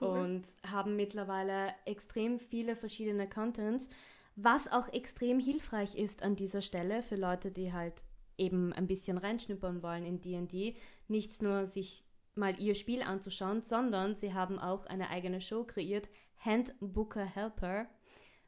Cool. 0.00 0.08
und 0.08 0.44
haben 0.70 0.96
mittlerweile 0.96 1.74
extrem 1.84 2.38
viele 2.38 2.76
verschiedene 2.76 3.28
Contents, 3.28 3.88
was 4.36 4.70
auch 4.70 4.88
extrem 4.92 5.40
hilfreich 5.40 5.96
ist 5.96 6.22
an 6.22 6.36
dieser 6.36 6.62
Stelle 6.62 7.02
für 7.02 7.16
Leute, 7.16 7.50
die 7.50 7.72
halt 7.72 8.02
eben 8.38 8.72
ein 8.72 8.86
bisschen 8.86 9.18
reinschnuppern 9.18 9.82
wollen 9.82 10.04
in 10.04 10.20
D&D, 10.20 10.76
nicht 11.08 11.42
nur 11.42 11.66
sich 11.66 12.04
mal 12.34 12.58
ihr 12.60 12.74
Spiel 12.74 13.02
anzuschauen, 13.02 13.62
sondern 13.62 14.14
sie 14.14 14.32
haben 14.32 14.58
auch 14.58 14.86
eine 14.86 15.10
eigene 15.10 15.40
Show 15.40 15.64
kreiert, 15.64 16.08
Handbooker 16.38 17.24
Helper, 17.24 17.88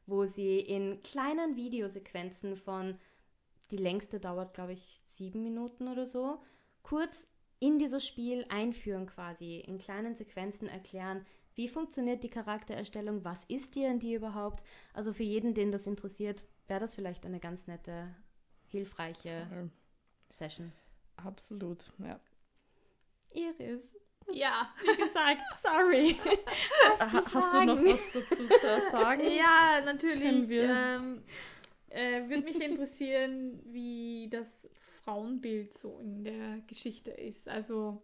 wo 0.05 0.25
sie 0.25 0.59
in 0.59 1.03
kleinen 1.03 1.55
Videosequenzen 1.55 2.55
von, 2.55 2.97
die 3.69 3.77
längste 3.77 4.19
dauert 4.19 4.53
glaube 4.53 4.73
ich 4.73 5.01
sieben 5.05 5.43
Minuten 5.43 5.87
oder 5.87 6.05
so, 6.05 6.41
kurz 6.83 7.27
in 7.59 7.77
dieses 7.77 8.05
Spiel 8.07 8.45
einführen 8.49 9.05
quasi, 9.05 9.59
in 9.59 9.77
kleinen 9.77 10.15
Sequenzen 10.15 10.67
erklären, 10.67 11.25
wie 11.53 11.67
funktioniert 11.67 12.23
die 12.23 12.29
Charaktererstellung, 12.29 13.23
was 13.23 13.43
ist 13.45 13.75
D&D 13.75 14.15
überhaupt. 14.15 14.63
Also 14.93 15.11
für 15.13 15.23
jeden, 15.23 15.53
den 15.53 15.71
das 15.71 15.85
interessiert, 15.85 16.45
wäre 16.67 16.79
das 16.79 16.95
vielleicht 16.95 17.25
eine 17.25 17.39
ganz 17.39 17.67
nette, 17.67 18.15
hilfreiche. 18.67 19.69
Session. 20.31 20.71
Absolut, 21.17 21.83
ja. 21.99 22.19
Iris, 23.33 23.81
Ja. 24.31 24.73
wie 24.81 24.95
gesagt, 24.97 25.41
sorry. 25.61 26.15
Ha 26.99 27.23
hast 27.33 27.53
du 27.53 27.63
noch 27.65 27.77
was 27.83 27.99
dazu 28.13 28.47
zu 28.47 28.89
sagen? 28.91 29.21
Ja, 29.29 29.81
natürlich. 29.85 30.49
wir- 30.49 30.69
Ähm, 30.69 31.23
äh, 31.89 32.21
Würde 32.29 32.43
mich 32.43 32.61
interessieren, 32.61 33.61
wie 33.65 34.29
das 34.31 34.67
Frauenbild 35.03 35.73
so 35.77 35.99
in 35.99 36.23
der 36.23 36.59
Geschichte 36.67 37.11
ist. 37.11 37.47
Also, 37.49 38.01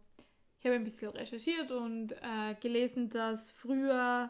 ich 0.60 0.66
habe 0.66 0.76
ein 0.76 0.84
bisschen 0.84 1.10
recherchiert 1.12 1.72
und 1.72 2.12
äh, 2.14 2.56
gelesen, 2.60 3.10
dass 3.10 3.52
früher 3.52 4.30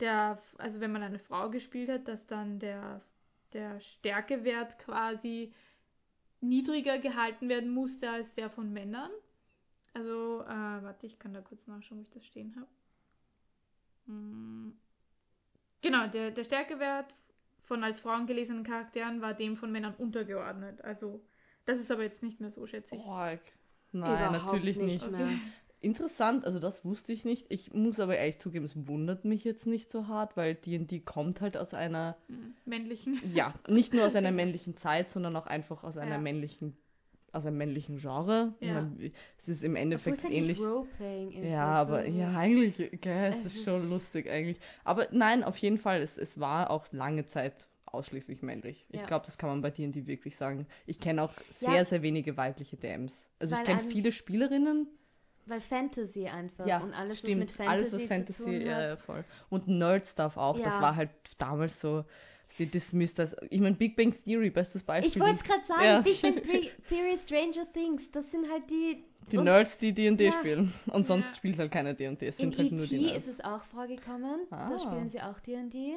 der, 0.00 0.40
also 0.58 0.80
wenn 0.80 0.92
man 0.92 1.02
eine 1.02 1.18
Frau 1.18 1.50
gespielt 1.50 1.88
hat, 1.90 2.08
dass 2.08 2.26
dann 2.26 2.58
der, 2.58 3.00
der 3.52 3.80
Stärkewert 3.80 4.78
quasi 4.78 5.52
niedriger 6.40 6.98
gehalten 6.98 7.48
werden 7.48 7.70
musste 7.70 8.10
als 8.10 8.32
der 8.34 8.50
von 8.50 8.72
Männern. 8.72 9.10
Also, 9.94 10.42
äh, 10.42 10.82
warte, 10.82 11.06
ich 11.06 11.18
kann 11.18 11.32
da 11.32 11.40
kurz 11.40 11.66
nachschauen, 11.66 11.98
wo 11.98 12.02
ich 12.02 12.10
das 12.10 12.24
stehen 12.24 12.54
habe. 12.56 12.68
Hm. 14.06 14.78
Genau, 15.80 16.06
der, 16.06 16.30
der 16.30 16.44
Stärkewert 16.44 17.14
von 17.62 17.84
als 17.84 18.00
Frauen 18.00 18.26
gelesenen 18.26 18.64
Charakteren 18.64 19.20
war 19.20 19.34
dem 19.34 19.56
von 19.56 19.70
Männern 19.70 19.94
untergeordnet. 19.94 20.82
Also, 20.82 21.24
das 21.64 21.78
ist 21.78 21.90
aber 21.90 22.02
jetzt 22.02 22.22
nicht 22.22 22.40
mehr 22.40 22.50
so, 22.50 22.66
schätze 22.66 22.96
ich. 22.96 23.02
Org. 23.02 23.40
Nein, 23.92 24.12
Überhaupt 24.12 24.44
natürlich 24.46 24.78
nicht. 24.78 25.02
nicht 25.02 25.10
mehr. 25.10 25.28
Interessant, 25.80 26.44
also 26.44 26.58
das 26.58 26.84
wusste 26.84 27.12
ich 27.12 27.24
nicht. 27.24 27.46
Ich 27.50 27.72
muss 27.72 28.00
aber 28.00 28.16
ehrlich 28.16 28.38
zugeben, 28.40 28.64
es 28.64 28.88
wundert 28.88 29.24
mich 29.24 29.44
jetzt 29.44 29.66
nicht 29.66 29.90
so 29.90 30.08
hart, 30.08 30.36
weil 30.36 30.54
D&D 30.56 31.00
kommt 31.00 31.40
halt 31.40 31.56
aus 31.56 31.72
einer, 31.74 32.16
Hm, 32.28 32.54
Männlichen. 32.64 33.20
ja, 33.32 33.54
nicht 33.68 33.94
nur 33.94 34.04
aus 34.06 34.16
einer 34.16 34.32
männlichen 34.32 34.76
Zeit, 34.76 35.08
sondern 35.10 35.36
auch 35.36 35.46
einfach 35.46 35.84
aus 35.84 35.96
einer 35.96 36.16
Ja. 36.16 36.18
männlichen, 36.18 36.76
aus 37.32 37.46
einem 37.46 37.58
männlichen 37.58 37.96
Genre. 37.98 38.54
Ich 38.60 38.66
Ja. 38.68 38.74
meine, 38.74 39.12
es 39.38 39.48
ist 39.48 39.62
im 39.62 39.72
Obwohl 39.72 39.82
Endeffekt 39.82 40.18
es 40.18 40.24
eigentlich 40.24 40.36
ähnlich. 40.36 40.58
Roleplaying 40.60 41.32
ist. 41.32 41.50
Ja, 41.50 41.66
aber 41.80 42.04
so. 42.04 42.10
ja, 42.10 42.36
eigentlich, 42.36 43.00
gell, 43.00 43.30
es 43.30 43.44
ist 43.44 43.62
schon 43.62 43.88
lustig 43.88 44.28
eigentlich. 44.28 44.58
Aber 44.84 45.06
nein, 45.12 45.44
auf 45.44 45.56
jeden 45.58 45.78
Fall, 45.78 46.00
es, 46.02 46.18
es 46.18 46.40
war 46.40 46.70
auch 46.70 46.90
lange 46.92 47.24
Zeit 47.26 47.68
ausschließlich 47.86 48.42
männlich. 48.42 48.86
Ich 48.90 49.00
Ja. 49.00 49.06
glaube, 49.06 49.24
das 49.26 49.38
kann 49.38 49.48
man 49.50 49.62
bei 49.62 49.70
D&D 49.70 50.06
wirklich 50.06 50.36
sagen. 50.36 50.66
Ich 50.86 50.98
kenne 51.00 51.22
auch 51.22 51.32
sehr, 51.50 51.72
Ja. 51.74 51.84
sehr 51.84 52.02
wenige 52.02 52.36
weibliche 52.36 52.76
DMs. 52.76 53.30
Also 53.38 53.54
Weil 53.54 53.62
ich 53.62 53.66
kenne 53.68 53.80
viele 53.80 54.12
Spielerinnen. 54.12 54.88
Weil 55.48 55.60
Fantasy 55.60 56.26
einfach 56.28 56.66
Ja, 56.66 56.78
und 56.80 56.92
alles, 56.94 57.20
stimmt. 57.20 57.34
was 57.34 57.38
mit 57.40 57.50
Fantasy, 57.52 57.70
alles, 57.78 57.92
was 57.92 58.02
Fantasy, 58.04 58.42
zu 58.42 58.44
tun 58.60 58.74
hat. 58.74 58.88
ja, 58.90 58.96
voll. 58.96 59.24
Und 59.48 59.68
Nerd-Stuff 59.68 60.36
auch. 60.36 60.58
Das 60.60 60.74
Ja. 60.74 60.82
war 60.82 60.96
halt 60.96 61.10
damals 61.38 61.80
so, 61.80 62.04
die 62.58 62.66
dismissed 62.66 63.20
als, 63.20 63.36
ich 63.50 63.60
meine, 63.60 63.76
Big 63.76 63.96
Bang 63.96 64.12
Theory, 64.24 64.50
bestes 64.50 64.82
Beispiel. 64.82 65.08
Ich 65.08 65.20
wollte 65.20 65.34
es 65.36 65.44
gerade 65.44 65.64
sagen, 65.64 65.84
Ja. 65.84 66.00
Big 66.00 66.20
Bang 66.20 66.34
Theory, 66.88 67.16
Stranger 67.16 67.72
Things, 67.72 68.10
das 68.10 68.30
sind 68.30 68.50
halt 68.50 68.68
die... 68.68 69.04
Die 69.30 69.36
Nerds, 69.36 69.76
die 69.76 69.92
D&D 69.92 70.24
Ja. 70.24 70.32
spielen. 70.32 70.72
Und 70.86 71.04
sonst 71.04 71.28
Ja. 71.30 71.34
spielt 71.36 71.58
halt 71.58 71.70
keiner 71.70 71.92
D&D. 71.92 72.26
Es 72.26 72.40
In 72.40 72.50
sind 72.50 72.58
halt 72.58 72.72
nur 72.72 72.86
die. 72.86 72.98
Nerds. 72.98 73.26
ist 73.26 73.34
es 73.40 73.44
auch 73.44 73.62
vorgekommen, 73.62 74.40
Ah. 74.50 74.70
da 74.70 74.78
spielen 74.78 75.08
sie 75.10 75.20
auch 75.20 75.38
D&D. 75.40 75.96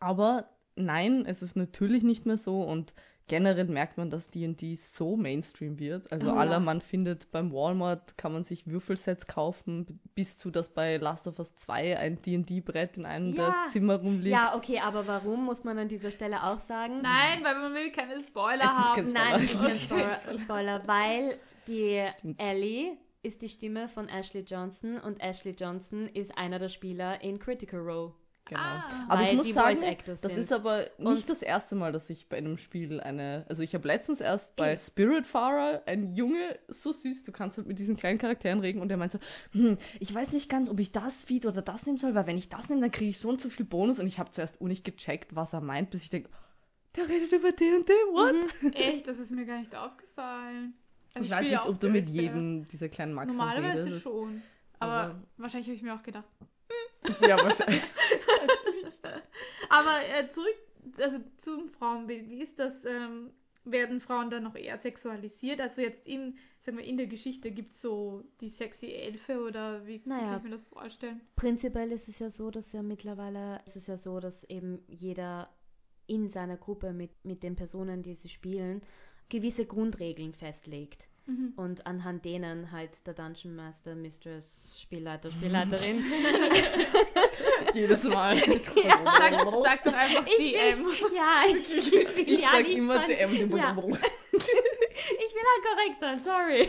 Aber 0.00 0.48
nein, 0.76 1.24
es 1.26 1.42
ist 1.42 1.56
natürlich 1.56 2.02
nicht 2.02 2.26
mehr 2.26 2.38
so 2.38 2.62
und 2.62 2.94
generell 3.26 3.64
merkt 3.64 3.96
man, 3.98 4.10
dass 4.10 4.28
D&D 4.30 4.74
so 4.76 5.16
Mainstream 5.16 5.78
wird. 5.78 6.10
Also 6.12 6.30
Oh, 6.30 6.34
aller, 6.34 6.52
ja. 6.52 6.60
man 6.60 6.80
findet 6.80 7.30
beim 7.30 7.52
Walmart, 7.52 8.16
kann 8.18 8.32
man 8.32 8.44
sich 8.44 8.66
Würfelsets 8.66 9.26
kaufen, 9.26 10.00
bis 10.14 10.36
zu, 10.36 10.50
dass 10.50 10.68
bei 10.68 10.96
Last 10.98 11.26
of 11.26 11.38
Us 11.38 11.54
2 11.56 11.98
ein 11.98 12.20
D&D-Brett 12.20 12.96
in 12.98 13.06
einem 13.06 13.34
Ja. 13.34 13.50
der 13.64 13.70
Zimmer 13.70 13.96
rumliegt. 13.96 14.26
Ja, 14.32 14.54
okay, 14.54 14.80
aber 14.80 15.06
warum, 15.06 15.44
muss 15.44 15.64
man 15.64 15.78
an 15.78 15.88
dieser 15.88 16.10
Stelle 16.10 16.42
auch 16.42 16.58
sagen? 16.68 17.00
Nein, 17.02 17.42
weil 17.42 17.54
man 17.56 17.72
will 17.74 17.90
keine 17.92 18.20
Spoiler 18.20 18.64
Es 18.64 18.70
ist 18.70 18.78
haben. 18.78 18.94
kein 18.94 19.06
Spoiler. 19.06 19.30
Nein, 19.30 19.42
ist 19.76 19.88
kein. 19.90 20.16
Spoiler, 20.16 20.38
Spoiler, 20.40 20.82
weil 20.88 21.38
die 21.66 22.04
Stimmt. 22.18 22.40
Ellie 22.42 22.96
ist 23.22 23.40
die 23.40 23.48
Stimme 23.48 23.88
von 23.88 24.08
Ashley 24.10 24.42
Johnson 24.42 24.98
und 24.98 25.22
Ashley 25.22 25.52
Johnson 25.58 26.08
ist 26.08 26.36
einer 26.36 26.58
der 26.58 26.68
Spieler 26.68 27.22
in 27.22 27.38
Critical 27.38 27.80
Role. 27.80 28.12
Genau. 28.46 28.60
Ah. 28.60 29.06
aber 29.08 29.22
ich 29.22 29.32
muss 29.32 29.52
sagen, 29.54 29.80
das 30.04 30.20
sind. 30.20 30.36
ist 30.36 30.52
aber 30.52 30.80
nicht 30.98 30.98
Und- 30.98 31.28
das 31.30 31.40
erste 31.40 31.74
Mal, 31.76 31.92
dass 31.92 32.10
ich 32.10 32.28
bei 32.28 32.36
einem 32.36 32.58
Spiel 32.58 33.00
eine. 33.00 33.46
Also 33.48 33.62
ich 33.62 33.74
habe 33.74 33.88
letztens 33.88 34.20
erst 34.20 34.54
bei 34.56 34.74
Ich- 34.74 34.82
Spiritfarer 34.82 35.82
ein 35.86 36.14
Junge, 36.14 36.58
so 36.68 36.92
süß, 36.92 37.24
du 37.24 37.32
kannst 37.32 37.56
halt 37.56 37.66
mit 37.66 37.78
diesen 37.78 37.96
kleinen 37.96 38.18
Charakteren 38.18 38.60
reden 38.60 38.82
und 38.82 38.88
der 38.88 38.98
meint 38.98 39.12
so, 39.12 39.18
hm, 39.52 39.78
ich 39.98 40.14
weiß 40.14 40.32
nicht 40.34 40.50
ganz, 40.50 40.68
ob 40.68 40.78
ich 40.78 40.92
das 40.92 41.22
Feed 41.24 41.46
oder 41.46 41.62
das 41.62 41.86
nehmen 41.86 41.96
soll, 41.96 42.14
weil 42.14 42.26
wenn 42.26 42.36
ich 42.36 42.50
das 42.50 42.68
nehme, 42.68 42.82
dann 42.82 42.90
kriege 42.90 43.08
ich 43.10 43.18
so 43.18 43.30
und 43.30 43.40
so 43.40 43.48
viel 43.48 43.64
Bonus 43.64 43.98
und 43.98 44.06
ich 44.06 44.18
habe 44.18 44.30
zuerst 44.30 44.60
auch 44.60 44.66
nicht 44.66 44.84
gecheckt, 44.84 45.34
was 45.34 45.54
er 45.54 45.62
meint, 45.62 45.88
bis 45.90 46.02
ich 46.02 46.10
denke, 46.10 46.28
der 46.96 47.08
redet 47.08 47.32
über 47.32 47.50
D&D, 47.50 47.92
what? 48.12 48.34
Mhm. 48.62 48.72
Echt, 48.74 49.08
das 49.08 49.18
ist 49.20 49.30
mir 49.32 49.46
gar 49.46 49.58
nicht 49.58 49.74
aufgefallen. 49.74 50.74
Also 51.14 51.24
ich 51.24 51.30
weiß 51.30 51.38
spiele 51.46 51.52
nicht, 51.60 51.66
ob 51.66 51.80
du 51.80 51.88
mit 51.88 52.08
jedem 52.10 52.68
dieser 52.68 52.90
kleinen 52.90 53.14
Maxen 53.14 53.36
Normalerweise 53.38 53.86
redest. 53.86 54.02
schon. 54.02 54.42
Aber, 54.80 54.92
Aber- 54.92 55.22
wahrscheinlich 55.38 55.68
habe 55.68 55.76
ich 55.76 55.82
mir 55.82 55.94
auch 55.94 56.02
gedacht. 56.02 56.24
Ja, 57.20 57.36
wahrscheinlich. 57.42 57.82
Aber 59.68 60.00
äh, 60.06 60.30
zurück, 60.32 60.56
also 60.98 61.18
zum 61.40 61.68
Frauenbild. 61.68 62.28
Wie 62.30 62.42
ist 62.42 62.58
das? 62.58 62.84
Ähm, 62.84 63.30
werden 63.64 64.00
Frauen 64.00 64.30
dann 64.30 64.42
noch 64.42 64.54
eher 64.56 64.78
sexualisiert? 64.78 65.60
Also 65.60 65.80
jetzt 65.80 66.06
in, 66.06 66.36
sagen 66.60 66.76
wir, 66.78 66.84
in 66.84 66.96
der 66.98 67.06
Geschichte 67.06 67.50
gibt 67.50 67.72
es 67.72 67.80
so 67.80 68.22
die 68.40 68.50
sexy 68.50 68.92
Elfe 68.92 69.40
oder 69.40 69.86
wie, 69.86 70.02
Naja. 70.04 70.24
kann 70.26 70.36
ich 70.38 70.44
mir 70.44 70.50
das 70.50 70.66
vorstellen? 70.68 71.20
Prinzipiell 71.36 71.90
ist 71.92 72.08
es 72.08 72.18
ja 72.18 72.28
so, 72.30 72.50
dass 72.50 72.72
ja 72.72 72.82
mittlerweile 72.82 73.60
ist 73.66 73.76
es 73.76 73.86
ja 73.86 73.96
so, 73.96 74.20
dass 74.20 74.44
eben 74.44 74.82
jeder 74.86 75.48
in 76.06 76.28
seiner 76.28 76.58
Gruppe 76.58 76.92
mit, 76.92 77.10
mit 77.24 77.42
den 77.42 77.56
Personen, 77.56 78.02
die 78.02 78.14
sie 78.14 78.28
spielen, 78.28 78.82
gewisse 79.28 79.66
Grundregeln 79.66 80.34
festlegt. 80.34 81.08
Mhm. 81.26 81.54
Und 81.56 81.86
anhand 81.86 82.24
denen 82.26 82.70
halt 82.70 82.90
der 83.06 83.14
Dungeon 83.14 83.56
Master, 83.56 83.94
Mistress, 83.94 84.78
Spielleiter, 84.82 85.30
Spielleiterin. 85.32 86.04
Jedes 87.74 88.04
Mal. 88.04 88.36
Sag, 88.38 89.32
sag 89.62 89.84
doch 89.84 89.92
einfach 89.94 90.26
Ich 90.26 90.36
DM. 90.52 90.86
ja, 91.14 91.44
ich, 91.48 91.76
ich 91.76 91.92
will 92.16 92.24
Ich 92.28 92.42
ja 92.42 92.50
sag 92.50 92.64
nicht 92.68 92.76
immer 92.76 93.06
DM. 93.06 93.56
Ja. 93.56 93.76
Ich 94.32 95.34
will 95.34 95.44
halt 95.52 95.64
korrekt 95.64 96.00
sein, 96.00 96.20
sorry. 96.22 96.68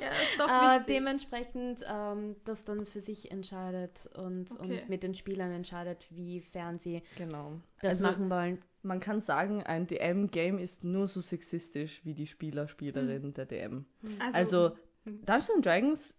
Ja, 0.00 0.08
ist 0.10 0.38
doch 0.38 0.48
Äh, 0.48 0.78
wichtig. 0.78 0.86
dementsprechend 0.94 1.84
ähm, 1.88 2.36
das 2.44 2.64
dann 2.64 2.86
für 2.86 3.00
sich 3.00 3.30
entscheidet 3.30 4.08
und, 4.16 4.50
Okay. 4.52 4.80
und 4.82 4.88
mit 4.88 5.02
den 5.02 5.14
Spielern 5.14 5.50
entscheidet, 5.52 6.04
wiefern 6.10 6.78
sie 6.78 7.02
Genau. 7.16 7.60
das 7.80 7.92
Also, 7.92 8.06
machen 8.06 8.30
wollen. 8.30 8.62
Man 8.84 9.00
kann 9.00 9.20
sagen, 9.20 9.62
ein 9.62 9.86
DM-Game 9.86 10.58
ist 10.58 10.84
nur 10.84 11.06
so 11.06 11.20
sexistisch 11.20 12.04
wie 12.04 12.14
die 12.14 12.26
Spieler, 12.26 12.68
Spielerin 12.68 13.32
der 13.34 13.46
DM. 13.46 13.86
Also, 14.32 14.76
Dungeons 15.04 15.50
and 15.50 15.66
Dragons 15.66 16.14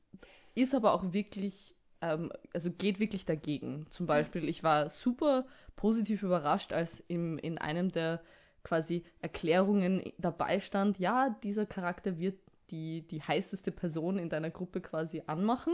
ist 0.55 0.73
aber 0.73 0.93
auch 0.93 1.13
wirklich, 1.13 1.75
ähm, 2.01 2.31
also 2.53 2.71
geht 2.71 2.99
wirklich 2.99 3.25
dagegen. 3.25 3.85
Zum 3.89 4.05
Beispiel, 4.07 4.47
ich 4.49 4.63
war 4.63 4.89
super 4.89 5.45
positiv 5.75 6.23
überrascht, 6.23 6.73
als 6.73 7.03
im, 7.07 7.37
in 7.37 7.57
einem 7.57 7.91
der 7.91 8.21
quasi 8.63 9.03
Erklärungen 9.21 10.11
dabei 10.17 10.59
stand, 10.59 10.97
ja, 10.99 11.29
dieser 11.43 11.65
Charakter 11.65 12.17
wird 12.17 12.39
die, 12.71 13.03
die 13.07 13.21
heißeste 13.21 13.71
Person 13.71 14.17
in 14.17 14.29
deiner 14.29 14.49
Gruppe 14.49 14.81
quasi 14.81 15.21
anmachen. 15.27 15.73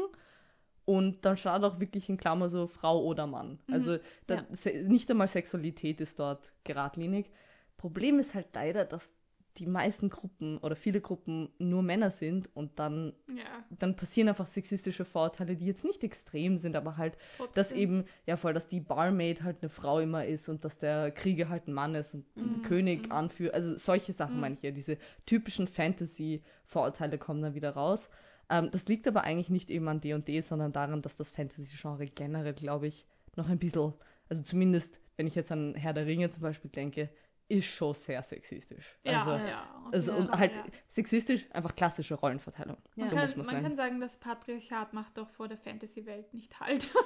Und 0.86 1.24
dann 1.26 1.38
stand 1.38 1.64
auch 1.64 1.80
wirklich 1.80 2.10
in 2.10 2.18
Klammer 2.18 2.50
so 2.50 2.68
Frau 2.68 3.04
oder 3.04 3.28
Mann. 3.28 3.60
Mhm. 3.68 3.74
Also 3.74 3.98
da, 4.28 4.36
Ja. 4.36 4.82
nicht 4.84 5.10
einmal 5.12 5.28
Sexualität 5.28 6.02
ist 6.02 6.20
dort 6.20 6.52
geradlinig. 6.64 7.30
Problem 7.78 8.20
ist 8.20 8.34
halt 8.36 8.48
leider, 8.54 8.86
dass 8.86 9.12
die 9.58 9.68
meisten 9.68 10.10
Gruppen 10.10 10.58
oder 10.60 10.76
viele 10.78 11.02
Gruppen 11.02 11.50
nur 11.60 11.84
Männer 11.84 12.10
sind 12.10 12.50
und 12.56 12.80
dann, 12.80 13.14
ja, 13.28 13.44
dann 13.70 13.98
passieren 13.98 14.30
einfach 14.30 14.48
sexistische 14.48 15.04
Vorurteile, 15.04 15.58
die 15.58 15.66
jetzt 15.66 15.84
nicht 15.84 16.04
extrem 16.06 16.58
sind, 16.58 16.76
aber 16.78 16.96
halt, 16.96 17.18
trotzdem. 17.36 17.56
dass 17.56 17.72
eben, 17.74 18.06
ja 18.26 18.38
voll, 18.38 18.54
dass 18.54 18.70
die 18.70 18.80
Barmaid 18.80 19.44
halt 19.44 19.58
eine 19.62 19.70
Frau 19.70 20.00
immer 20.00 20.26
ist 20.26 20.48
und 20.48 20.64
dass 20.64 20.78
der 20.78 21.12
Krieger 21.12 21.50
halt 21.50 21.68
ein 21.68 21.74
Mann 21.74 21.96
ist 21.96 22.14
und 22.14 22.26
Mhm, 22.38 22.62
König 22.62 23.08
mhm. 23.08 23.12
anführt. 23.12 23.54
Also 23.54 23.78
solche 23.78 24.14
Sachen 24.14 24.36
Mhm. 24.36 24.42
meine 24.42 24.56
ich 24.56 24.62
ja, 24.62 24.72
diese 24.72 24.98
typischen 25.26 25.68
Fantasy-Vorurteile 25.68 27.18
kommen 27.18 27.42
dann 27.42 27.54
wieder 27.54 27.72
raus. 27.72 28.10
Ähm, 28.52 28.70
das 28.70 28.86
liegt 28.86 29.08
aber 29.08 29.24
eigentlich 29.24 29.50
nicht 29.50 29.72
eben 29.72 29.88
an 29.88 30.02
D&D, 30.02 30.42
sondern 30.42 30.74
daran, 30.74 31.02
dass 31.02 31.16
das 31.16 31.32
Fantasy-Genre 31.32 32.06
generell, 32.06 32.54
glaube 32.54 32.88
ich, 32.88 33.06
noch 33.38 33.48
ein 33.48 33.58
bisschen, 33.58 33.94
also 34.30 34.44
zumindest, 34.44 35.00
wenn 35.16 35.26
ich 35.26 35.36
jetzt 35.36 35.52
an 35.54 35.74
Herr 35.76 35.94
der 35.94 36.06
Ringe 36.06 36.30
zum 36.30 36.44
Beispiel 36.44 36.70
denke, 36.70 37.10
ist 37.48 37.66
schon 37.66 37.94
sehr 37.94 38.22
sexistisch. 38.24 38.98
Ja, 39.04 39.20
also, 39.20 39.32
ja. 39.32 39.90
also 39.92 40.12
jeden 40.12 40.28
und 40.28 40.38
halt 40.38 40.52
ja. 40.54 40.66
sexistisch, 40.90 41.46
einfach 41.52 41.76
klassische 41.76 42.16
Rollenverteilung. 42.16 42.78
Ja. 42.96 43.06
Man, 43.06 43.10
So 43.10 43.16
kann, 43.16 43.24
muss 43.26 43.36
man 43.36 43.46
man 43.46 43.56
sagen. 43.56 43.64
kann 43.64 43.76
sagen, 43.76 44.02
das 44.02 44.18
Patriarchat 44.18 44.94
macht 44.94 45.18
doch 45.18 45.30
vor 45.30 45.48
der 45.48 45.58
Fantasy-Welt 45.58 46.34
nicht 46.34 46.60
halt. 46.60 46.88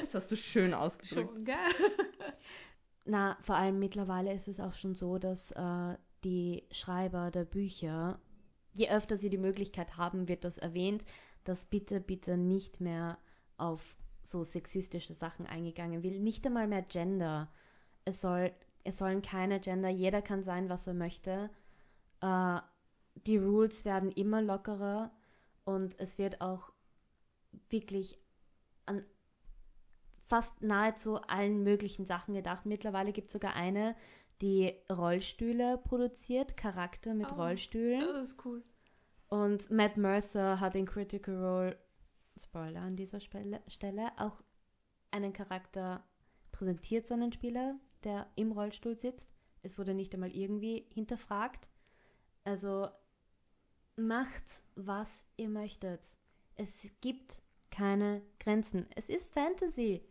Das 0.00 0.14
hast 0.14 0.30
du 0.32 0.36
schön 0.36 0.72
ausgedrückt. 0.72 1.30
Schon, 1.34 1.44
gell? 1.44 1.56
Na, 3.04 3.36
vor 3.42 3.56
allem 3.56 3.78
mittlerweile 3.78 4.32
ist 4.32 4.48
es 4.48 4.60
auch 4.60 4.72
schon 4.74 4.94
so, 4.94 5.18
dass 5.18 5.52
äh, 5.52 5.96
die 6.24 6.64
Schreiber 6.70 7.30
der 7.30 7.44
Bücher, 7.44 8.18
je 8.72 8.90
öfter 8.90 9.16
sie 9.16 9.30
die 9.30 9.38
Möglichkeit 9.38 9.96
haben, 9.96 10.28
wird 10.28 10.44
das 10.44 10.58
erwähnt, 10.58 11.04
dass 11.44 11.66
bitte, 11.66 12.00
bitte 12.00 12.36
nicht 12.36 12.80
mehr 12.80 13.18
auf 13.56 13.96
so 14.22 14.44
sexistische 14.44 15.14
Sachen 15.14 15.46
eingegangen 15.46 16.02
will. 16.02 16.20
Nicht 16.20 16.46
einmal 16.46 16.68
mehr 16.68 16.82
Gender. 16.82 17.50
Es, 18.04 18.20
soll, 18.20 18.52
es 18.84 18.98
sollen 18.98 19.22
keine 19.22 19.60
Gender, 19.60 19.88
jeder 19.88 20.22
kann 20.22 20.44
sein, 20.44 20.68
was 20.68 20.86
er 20.86 20.94
möchte. 20.94 21.50
Äh, 22.20 22.58
die 23.26 23.38
Rules 23.38 23.84
werden 23.84 24.12
immer 24.12 24.42
lockerer 24.42 25.10
und 25.64 25.98
es 25.98 26.18
wird 26.18 26.40
auch 26.40 26.72
wirklich 27.70 28.18
an 28.86 29.04
fast 30.28 30.62
nahezu 30.62 31.16
allen 31.22 31.62
möglichen 31.62 32.04
Sachen 32.04 32.34
gedacht. 32.34 32.66
Mittlerweile 32.66 33.12
gibt 33.12 33.28
es 33.28 33.32
sogar 33.32 33.54
eine, 33.54 33.96
die 34.40 34.74
Rollstühle 34.90 35.78
produziert, 35.78 36.56
Charakter 36.56 37.14
mit 37.14 37.32
Oh, 37.32 37.36
Rollstühlen. 37.36 38.00
Das 38.00 38.28
ist 38.28 38.44
cool. 38.44 38.62
Und 39.28 39.70
Matt 39.70 39.96
Mercer 39.96 40.60
hat 40.60 40.74
in 40.74 40.86
Critical 40.86 41.36
Role, 41.36 41.78
Spoiler 42.40 42.82
an 42.82 42.96
dieser 42.96 43.20
Stelle, 43.20 44.12
auch 44.16 44.42
einen 45.10 45.32
Charakter 45.32 46.04
präsentiert, 46.52 47.06
seinen 47.06 47.32
Spieler, 47.32 47.78
der 48.04 48.26
im 48.36 48.52
Rollstuhl 48.52 48.96
sitzt. 48.96 49.30
Es 49.62 49.78
wurde 49.78 49.94
nicht 49.94 50.14
einmal 50.14 50.30
irgendwie 50.30 50.86
hinterfragt. 50.94 51.68
Also 52.44 52.88
macht, 53.96 54.44
was 54.76 55.26
ihr 55.36 55.48
möchtet. 55.48 56.00
Es 56.54 56.86
gibt 57.00 57.40
keine 57.70 58.22
Grenzen. 58.38 58.86
Es 58.94 59.08
ist 59.08 59.32
Fantasy. 59.32 60.02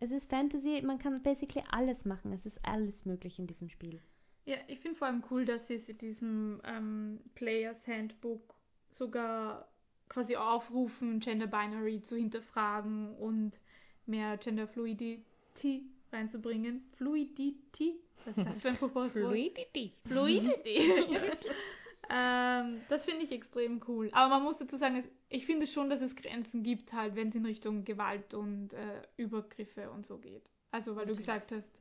Es 0.00 0.12
ist 0.12 0.30
Fantasy, 0.30 0.80
man 0.82 0.98
kann 0.98 1.22
basically 1.22 1.64
alles 1.70 2.04
machen. 2.04 2.32
Es 2.32 2.46
ist 2.46 2.64
alles 2.64 3.04
möglich 3.04 3.38
in 3.38 3.46
diesem 3.46 3.68
Spiel. 3.68 4.00
Ja, 4.44 4.56
ich 4.68 4.78
finde 4.78 4.96
vor 4.96 5.08
allem 5.08 5.24
cool, 5.30 5.44
dass 5.44 5.66
sie 5.66 5.74
es 5.74 5.88
in 5.88 5.98
diesem 5.98 6.60
ähm, 6.64 7.20
Players 7.34 7.86
Handbook 7.86 8.54
sogar 8.90 9.68
quasi 10.08 10.36
aufrufen, 10.36 11.20
Gender 11.20 11.48
Binary 11.48 12.00
zu 12.00 12.16
hinterfragen 12.16 13.14
und 13.16 13.60
mehr 14.06 14.36
Gender 14.38 14.66
Fluidity 14.66 15.84
reinzubringen. 16.12 16.82
Fluidity? 16.96 18.00
Was 18.24 18.38
ist 18.38 18.46
das 18.46 18.62
für 18.62 18.68
ein 18.68 18.76
furchtbares 18.78 19.14
Wort? 19.16 19.24
Fluidity. 19.24 19.92
Fluidity. 20.06 20.78
ähm, 22.10 22.80
das 22.88 23.04
finde 23.04 23.24
ich 23.24 23.32
extrem 23.32 23.80
cool. 23.88 24.08
Aber 24.12 24.28
man 24.34 24.42
muss 24.42 24.56
dazu 24.58 24.76
sagen, 24.76 25.04
ich 25.28 25.46
finde 25.46 25.66
schon, 25.66 25.90
dass 25.90 26.00
es 26.00 26.16
Grenzen 26.16 26.62
gibt, 26.62 26.92
halt, 26.92 27.16
wenn 27.16 27.28
es 27.28 27.34
in 27.34 27.44
Richtung 27.44 27.84
Gewalt 27.84 28.34
und 28.34 28.72
äh, 28.72 29.02
Übergriffe 29.16 29.90
und 29.90 30.06
so 30.06 30.18
geht. 30.18 30.50
Also, 30.70 30.92
weil 30.96 31.06
du 31.06 31.12
Natürlich. 31.12 31.18
gesagt 31.18 31.52
hast, 31.52 31.80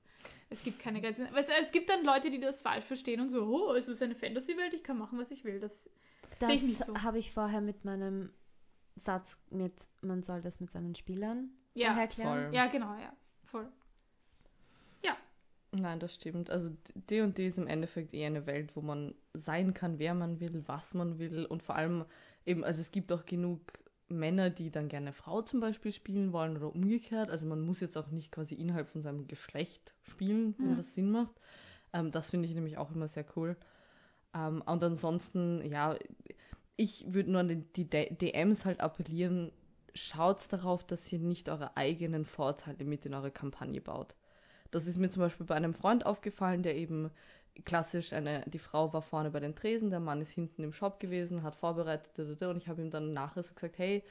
es 0.49 0.63
gibt 0.63 0.79
keine 0.79 1.01
Grenzen. 1.01 1.27
Weißt 1.33 1.49
du, 1.49 1.53
es 1.63 1.71
gibt 1.71 1.89
dann 1.89 2.03
Leute, 2.03 2.29
die 2.31 2.39
das 2.39 2.61
falsch 2.61 2.85
verstehen 2.85 3.21
und 3.21 3.29
so, 3.29 3.43
oh, 3.45 3.73
es 3.73 3.87
ist 3.87 4.01
eine 4.01 4.15
Fantasy-Welt, 4.15 4.73
ich 4.73 4.83
kann 4.83 4.97
machen, 4.97 5.19
was 5.19 5.31
ich 5.31 5.43
will. 5.43 5.59
Das, 5.59 5.89
Sehe 6.39 6.53
ich 6.53 6.63
nicht 6.63 6.79
Das 6.79 6.87
so. 6.87 7.01
habe 7.01 7.19
ich 7.19 7.31
vorher 7.31 7.61
mit 7.61 7.83
meinem 7.85 8.31
Satz 8.95 9.37
mit, 9.49 9.73
man 10.01 10.23
soll 10.23 10.41
das 10.41 10.59
mit 10.59 10.71
seinen 10.71 10.95
Spielern 10.95 11.51
ja, 11.73 11.87
vorher 11.87 12.07
klären. 12.07 12.43
voll. 12.45 12.55
ja, 12.55 12.67
genau, 12.67 12.95
ja, 12.97 13.13
voll. 13.45 13.71
Nein, 15.71 15.99
das 15.99 16.15
stimmt. 16.15 16.49
Also 16.49 16.69
D&D 16.95 17.45
ist 17.47 17.57
im 17.57 17.67
Endeffekt 17.67 18.13
eher 18.13 18.27
eine 18.27 18.45
Welt, 18.45 18.75
wo 18.75 18.81
man 18.81 19.13
sein 19.33 19.73
kann, 19.73 19.99
wer 19.99 20.13
man 20.13 20.39
will, 20.39 20.63
was 20.67 20.93
man 20.93 21.19
will 21.19 21.45
und 21.45 21.61
vor 21.63 21.75
allem 21.75 22.05
eben, 22.45 22.63
also 22.63 22.81
es 22.81 22.91
gibt 22.91 23.11
auch 23.11 23.25
genug 23.25 23.59
Männer, 24.09 24.49
die 24.49 24.71
dann 24.71 24.87
gerne 24.87 25.11
Frau 25.11 25.41
zum 25.41 25.59
Beispiel 25.59 25.91
spielen 25.91 26.31
wollen 26.31 26.55
oder 26.57 26.73
umgekehrt. 26.73 27.29
Also 27.29 27.45
man 27.45 27.61
muss 27.61 27.81
jetzt 27.81 27.97
auch 27.97 28.07
nicht 28.09 28.31
quasi 28.31 28.55
innerhalb 28.55 28.87
von 28.87 29.01
seinem 29.03 29.27
Geschlecht 29.27 29.93
spielen, 30.03 30.55
wenn 30.61 30.71
Mhm. 30.71 30.77
das 30.77 30.93
Sinn 30.93 31.11
macht. 31.11 31.35
Ähm, 31.93 32.11
das 32.11 32.29
finde 32.29 32.49
ich 32.49 32.55
nämlich 32.55 32.77
auch 32.77 32.91
immer 32.91 33.07
sehr 33.09 33.25
cool. 33.37 33.57
Ähm, 34.35 34.63
und 34.67 34.83
ansonsten, 34.83 35.65
ja, 35.65 35.97
ich 36.77 37.05
würde 37.13 37.31
nur 37.31 37.41
an 37.41 37.49
den, 37.49 37.73
die 37.75 37.89
DMs 37.89 38.65
halt 38.65 38.81
appellieren, 38.81 39.53
schaut 39.95 40.51
darauf, 40.53 40.85
dass 40.85 41.11
ihr 41.13 41.19
nicht 41.19 41.49
eure 41.49 41.77
eigenen 41.77 42.25
Vorteile 42.25 42.85
mit 42.85 43.07
in 43.07 43.15
eure 43.15 43.31
Kampagne 43.31 43.81
baut. 43.81 44.16
Das 44.71 44.87
ist 44.87 44.97
mir 44.97 45.09
zum 45.09 45.21
Beispiel 45.21 45.45
bei 45.45 45.55
einem 45.55 45.73
Freund 45.73 46.05
aufgefallen, 46.05 46.63
der 46.63 46.75
eben 46.75 47.11
klassisch 47.65 48.13
eine, 48.13 48.43
die 48.47 48.59
Frau 48.59 48.93
war 48.93 49.01
vorne 49.01 49.31
bei 49.31 49.39
den 49.39 49.55
Tresen, 49.55 49.89
der 49.89 49.99
Mann 49.99 50.21
ist 50.21 50.31
hinten 50.31 50.63
im 50.63 50.73
Shop 50.73 50.99
gewesen, 50.99 51.43
hat 51.43 51.55
vorbereitet 51.55 52.43
und 52.43 52.57
ich 52.57 52.67
habe 52.67 52.81
ihm 52.81 52.91
dann 52.91 53.13
nachher 53.13 53.43
so 53.43 53.53
gesagt, 53.53 53.77
hey, 53.77 54.03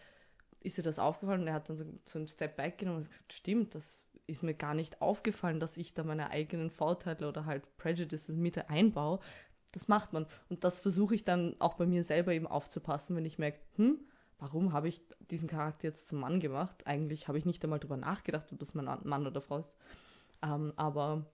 ist 0.61 0.79
dir 0.79 0.83
das 0.83 0.99
aufgefallen? 0.99 1.43
Und 1.43 1.47
er 1.47 1.55
hat 1.55 1.69
dann 1.69 1.77
so, 1.77 1.85
so 2.05 2.19
einen 2.19 2.29
Step 2.29 2.57
back 2.57 2.79
genommen 2.79 2.99
und 2.99 3.09
gesagt, 3.09 3.33
stimmt, 3.33 3.75
das 3.75 4.07
ist 4.27 4.43
mir 4.43 4.55
gar 4.55 4.75
nicht 4.75 5.01
aufgefallen, 5.01 5.61
dass 5.61 5.77
ich 5.77 5.95
da 5.95 6.03
meine 6.03 6.31
eigenen 6.31 6.71
Vorteile 6.71 7.29
oder 7.29 7.47
halt 7.47 7.77
Prejudices 7.77 8.37
mit 8.37 8.69
einbaue. 8.69 9.21
Das 9.71 9.89
macht 9.89 10.13
man. 10.13 10.27
Und 10.49 10.65
das 10.65 10.79
versuche 10.79 11.15
ich 11.15 11.25
dann 11.25 11.55
auch 11.61 11.75
bei 11.75 11.87
mir 11.87 12.03
selber 12.03 12.33
eben 12.33 12.47
aufzupassen, 12.47 13.15
wenn 13.15 13.25
ich 13.25 13.39
merke, 13.39 13.61
hm, 13.77 14.01
warum 14.39 14.73
habe 14.73 14.89
ich 14.89 15.03
diesen 15.31 15.49
Charakter 15.49 15.87
jetzt 15.87 16.09
zum 16.09 16.21
Mann 16.21 16.41
gemacht? 16.41 16.87
Eigentlich 16.87 17.29
habe 17.29 17.39
ich 17.39 17.45
nicht 17.45 17.63
einmal 17.63 17.79
drüber 17.79 17.97
nachgedacht, 17.97 18.51
ob 18.53 18.59
das 18.59 18.75
mein 18.75 18.87
Mann 19.05 19.27
oder 19.27 19.41
Frau 19.41 19.59
ist. 19.59 19.73
Ähm, 20.47 20.73
aber 20.77 21.27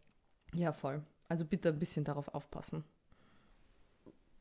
ja, 0.54 0.72
voll. 0.72 1.02
Also 1.28 1.44
bitte 1.44 1.70
ein 1.70 1.78
bisschen 1.78 2.04
darauf 2.04 2.28
aufpassen. 2.28 2.84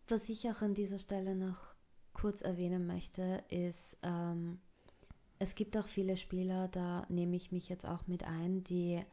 Was 0.08 0.28
ich 0.30 0.50
auch 0.50 0.62
an 0.62 0.74
dieser 0.74 1.00
Stelle 1.00 1.36
noch 1.36 1.74
kurz 2.14 2.42
erwähnen 2.42 2.86
möchte, 2.86 3.44
ist, 3.50 3.98
ähm, 4.04 4.60
es 5.40 5.56
gibt 5.56 5.78
auch 5.78 5.88
viele 5.88 6.18
Spieler, 6.18 6.68
da 6.68 7.06
nehme 7.10 7.36
ich 7.36 7.52
mich 7.52 7.70
jetzt 7.70 7.86
auch 7.86 8.08
mit 8.08 8.24
ein, 8.24 8.64
die 8.64 9.04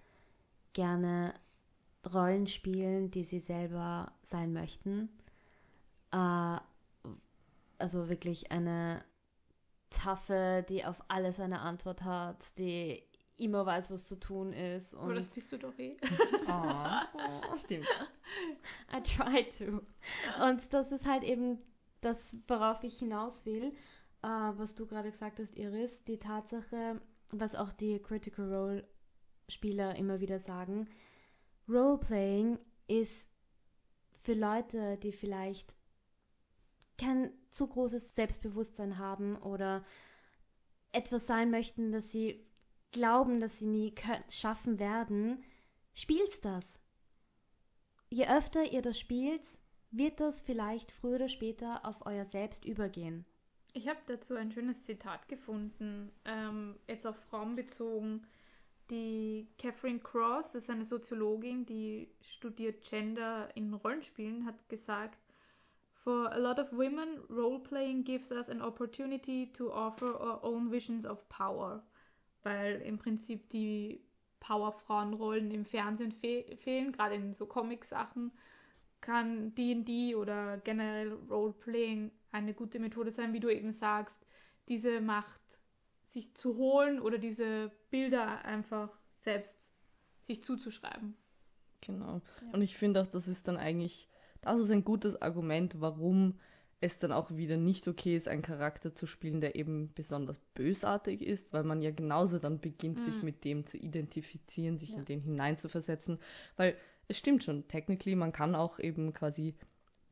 gerne 0.73 1.35
Rollen 2.13 2.47
spielen, 2.47 3.11
die 3.11 3.25
sie 3.25 3.41
selber 3.41 4.13
sein 4.23 4.53
möchten. 4.53 5.09
Äh, 6.13 6.59
also 7.79 8.09
wirklich 8.09 8.51
eine 8.51 9.05
taffe, 9.91 10.67
die 10.69 10.85
auf 10.85 11.03
alles 11.09 11.41
eine 11.41 11.61
Antwort 11.61 12.03
hat, 12.03 12.59
die 12.59 13.03
immer 13.39 13.65
weiß, 13.65 13.91
was 13.91 14.07
zu 14.07 14.19
tun 14.19 14.53
ist. 14.53 14.95
Aber 14.95 15.07
Und 15.07 15.15
das 15.15 15.29
bist 15.29 15.53
du 15.53 15.59
doch 15.59 15.79
eh. 15.79 15.97
Oh, 16.47 17.57
stimmt. 17.57 17.87
I 18.93 19.03
try 19.03 19.49
to. 19.49 19.83
Und 20.45 20.73
das 20.73 20.93
ist 20.93 21.07
halt 21.07 21.23
eben 21.23 21.59
das, 22.01 22.37
worauf 22.47 22.83
ich 22.85 22.99
hinaus 22.99 23.45
will, 23.47 23.73
äh, 24.23 24.29
was 24.29 24.75
du 24.75 24.87
gerade 24.87 25.11
gesagt 25.11 25.39
hast, 25.39 25.57
Iris, 25.57 26.05
die 26.05 26.19
Tatsache, 26.19 27.01
was 27.31 27.55
auch 27.55 27.73
die 27.73 27.99
Critical 28.01 28.53
Role 28.53 28.89
Spieler 29.49 29.97
immer 29.97 30.21
wieder 30.21 30.41
sagen, 30.41 30.89
Roleplaying 31.69 32.59
ist 32.87 33.29
für 34.23 34.35
Leute, 34.35 34.99
die 34.99 35.13
vielleicht 35.13 35.75
kein 36.99 37.31
zu 37.51 37.67
großes 37.67 38.15
Selbstbewusstsein 38.15 38.99
haben 38.99 39.37
oder 39.37 39.85
etwas 40.93 41.27
sein 41.27 41.51
möchten, 41.51 41.93
das 41.93 42.11
sie 42.11 42.45
glauben, 42.93 43.41
dass 43.41 43.59
sie 43.59 43.67
nie 43.67 43.95
schaffen 44.29 44.79
werden, 44.79 45.45
spielt 45.95 46.45
das 46.45 46.79
je 48.11 48.27
öfter 48.27 48.65
ihr 48.73 48.83
das 48.83 48.99
spielt, 48.99 49.43
wird 49.91 50.21
das 50.21 50.41
vielleicht 50.41 50.93
früher 50.93 51.17
oder 51.17 51.29
später 51.29 51.85
auf 51.85 52.07
euer 52.07 52.27
Selbst 52.27 52.65
übergehen. 52.65 53.25
Ich 53.75 53.89
habe 53.89 53.99
dazu 54.07 54.35
ein 54.35 54.51
schönes 54.51 54.85
Zitat 54.85 55.29
gefunden, 55.29 56.11
ähm, 56.25 56.77
jetzt 56.89 57.07
auf 57.07 57.17
Frauen 57.31 57.55
bezogen. 57.55 58.27
Die 58.91 59.47
Catherine 59.59 60.01
Cross, 60.01 60.53
das 60.53 60.63
ist 60.63 60.71
eine 60.71 60.85
Soziologin, 60.85 61.67
die 61.67 62.09
studiert 62.23 62.83
Gender 62.83 63.55
in 63.55 63.75
Rollenspielen, 63.75 64.47
hat 64.47 64.69
gesagt, 64.69 65.19
For 65.93 66.33
a 66.33 66.39
lot 66.39 66.59
of 66.59 66.73
women, 66.73 67.19
role-playing 67.29 68.05
gives 68.05 68.33
us 68.33 68.49
an 68.49 68.63
opportunity 68.63 69.53
to 69.53 69.71
offer 69.71 70.15
our 70.19 70.43
own 70.43 70.71
visions 70.71 71.05
of 71.05 71.29
power. 71.29 71.83
Weil 72.43 72.81
im 72.83 72.99
Prinzip 72.99 73.49
die 73.51 74.01
Powerfrauenrollen 74.41 75.51
im 75.51 75.65
Fernsehen 75.65 76.13
fe 76.13 76.57
fehlen, 76.57 76.93
gerade 76.93 77.17
in 77.17 77.35
so 77.35 77.47
Comic-Sachen, 77.47 78.33
kann 79.01 79.55
D&D 79.55 80.15
oder 80.15 80.59
generell 80.59 81.13
Roleplaying 81.31 82.11
eine 82.33 82.55
gute 82.55 82.79
Methode 82.79 83.11
sein, 83.11 83.33
wie 83.33 83.41
du 83.41 83.49
eben 83.49 83.73
sagst, 83.73 84.17
diese 84.69 85.01
Macht 85.01 85.41
sich 86.07 86.35
zu 86.35 86.57
holen 86.57 87.01
oder 87.01 87.19
diese 87.19 87.71
Bilder 87.91 88.45
einfach 88.45 88.91
selbst 89.21 89.71
sich 90.23 90.43
zuzuschreiben. 90.43 91.17
Genau. 91.81 92.21
Ja. 92.43 92.53
Und 92.53 92.63
ich 92.63 92.77
finde 92.77 93.01
auch, 93.01 93.07
das 93.07 93.29
ist 93.29 93.49
dann 93.49 93.57
eigentlich, 93.57 94.09
das 94.41 94.61
ist 94.61 94.71
ein 94.71 94.85
gutes 94.85 95.21
Argument, 95.21 95.81
warum 95.81 96.39
es 96.81 96.99
dann 96.99 97.13
auch 97.13 97.31
wieder 97.33 97.57
nicht 97.57 97.89
okay 97.89 98.17
ist, 98.17 98.29
einen 98.29 98.43
Charakter 98.43 98.95
zu 98.95 99.07
spielen, 99.07 99.41
der 99.41 99.57
eben 99.57 99.93
besonders 99.95 100.39
bösartig 100.55 101.23
ist, 101.23 101.53
weil 101.53 101.65
man 101.65 101.83
ja 101.83 101.91
genauso 101.91 102.39
dann 102.39 102.61
beginnt, 102.61 103.03
sich 103.03 103.21
Mhm. 103.21 103.25
mit 103.25 103.45
dem 103.45 103.67
zu 103.67 103.77
identifizieren, 103.77 104.79
sich 104.79 104.91
Ja. 104.91 104.99
in 104.99 105.05
den 105.05 105.21
hineinzuversetzen. 105.21 106.19
Weil 106.57 106.77
es 107.09 107.19
stimmt 107.19 107.43
schon, 107.43 107.67
technically, 107.69 108.15
man 108.15 108.33
kann 108.33 108.55
auch 108.55 108.79
eben 108.79 109.13
quasi 109.13 109.55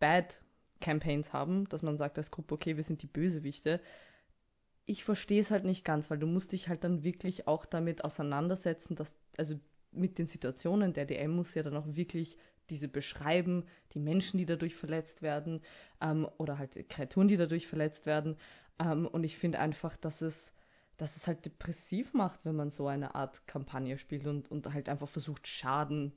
Bad 0.01 0.41
Campaigns 0.81 1.33
haben, 1.33 1.69
dass 1.69 1.83
man 1.83 1.97
sagt 1.99 2.19
als 2.19 2.31
Gruppe, 2.31 2.55
okay, 2.55 2.77
wir 2.77 2.85
sind 2.85 3.03
die 3.03 3.07
Bösewichte. 3.07 3.81
Ich 4.87 5.05
verstehe 5.05 5.41
es 5.41 5.51
halt 5.51 5.65
nicht 5.65 5.85
ganz, 5.85 6.11
weil 6.11 6.19
du 6.19 6.27
musst 6.27 6.53
dich 6.53 6.69
halt 6.69 6.85
dann 6.85 7.03
wirklich 7.05 7.47
auch 7.49 7.65
damit 7.67 8.05
auseinandersetzen, 8.05 8.95
dass, 8.97 9.15
also 9.37 9.59
mit 9.93 10.19
den 10.19 10.27
Situationen, 10.27 10.93
der 10.93 11.07
DM 11.07 11.31
muss 11.35 11.55
ja 11.55 11.63
dann 11.63 11.77
auch 11.77 11.87
wirklich 11.89 12.37
diese 12.71 12.89
beschreiben, 12.89 13.65
die 13.93 14.01
Menschen, 14.01 14.39
die 14.39 14.47
dadurch 14.47 14.75
verletzt 14.75 15.23
werden, 15.23 15.61
ähm, 16.01 16.29
oder 16.39 16.59
halt 16.59 16.89
Kreaturen, 16.89 17.29
die 17.29 17.37
dadurch 17.37 17.67
verletzt 17.67 18.07
werden. 18.07 18.37
Ähm, 18.79 19.07
und 19.07 19.25
ich 19.25 19.39
finde 19.39 19.59
einfach, 19.59 19.97
dass 19.97 20.23
es 20.23 20.53
dass 20.97 21.17
es 21.17 21.27
halt 21.27 21.45
depressiv 21.45 22.15
macht, 22.15 22.45
wenn 22.45 22.57
man 22.57 22.71
so 22.71 22.87
eine 22.87 23.15
Art 23.15 23.47
Kampagne 23.47 23.99
spielt 23.99 24.27
und, 24.27 24.51
und 24.51 24.73
halt 24.73 24.89
einfach 24.89 25.09
versucht, 25.09 25.47
Schaden 25.47 26.13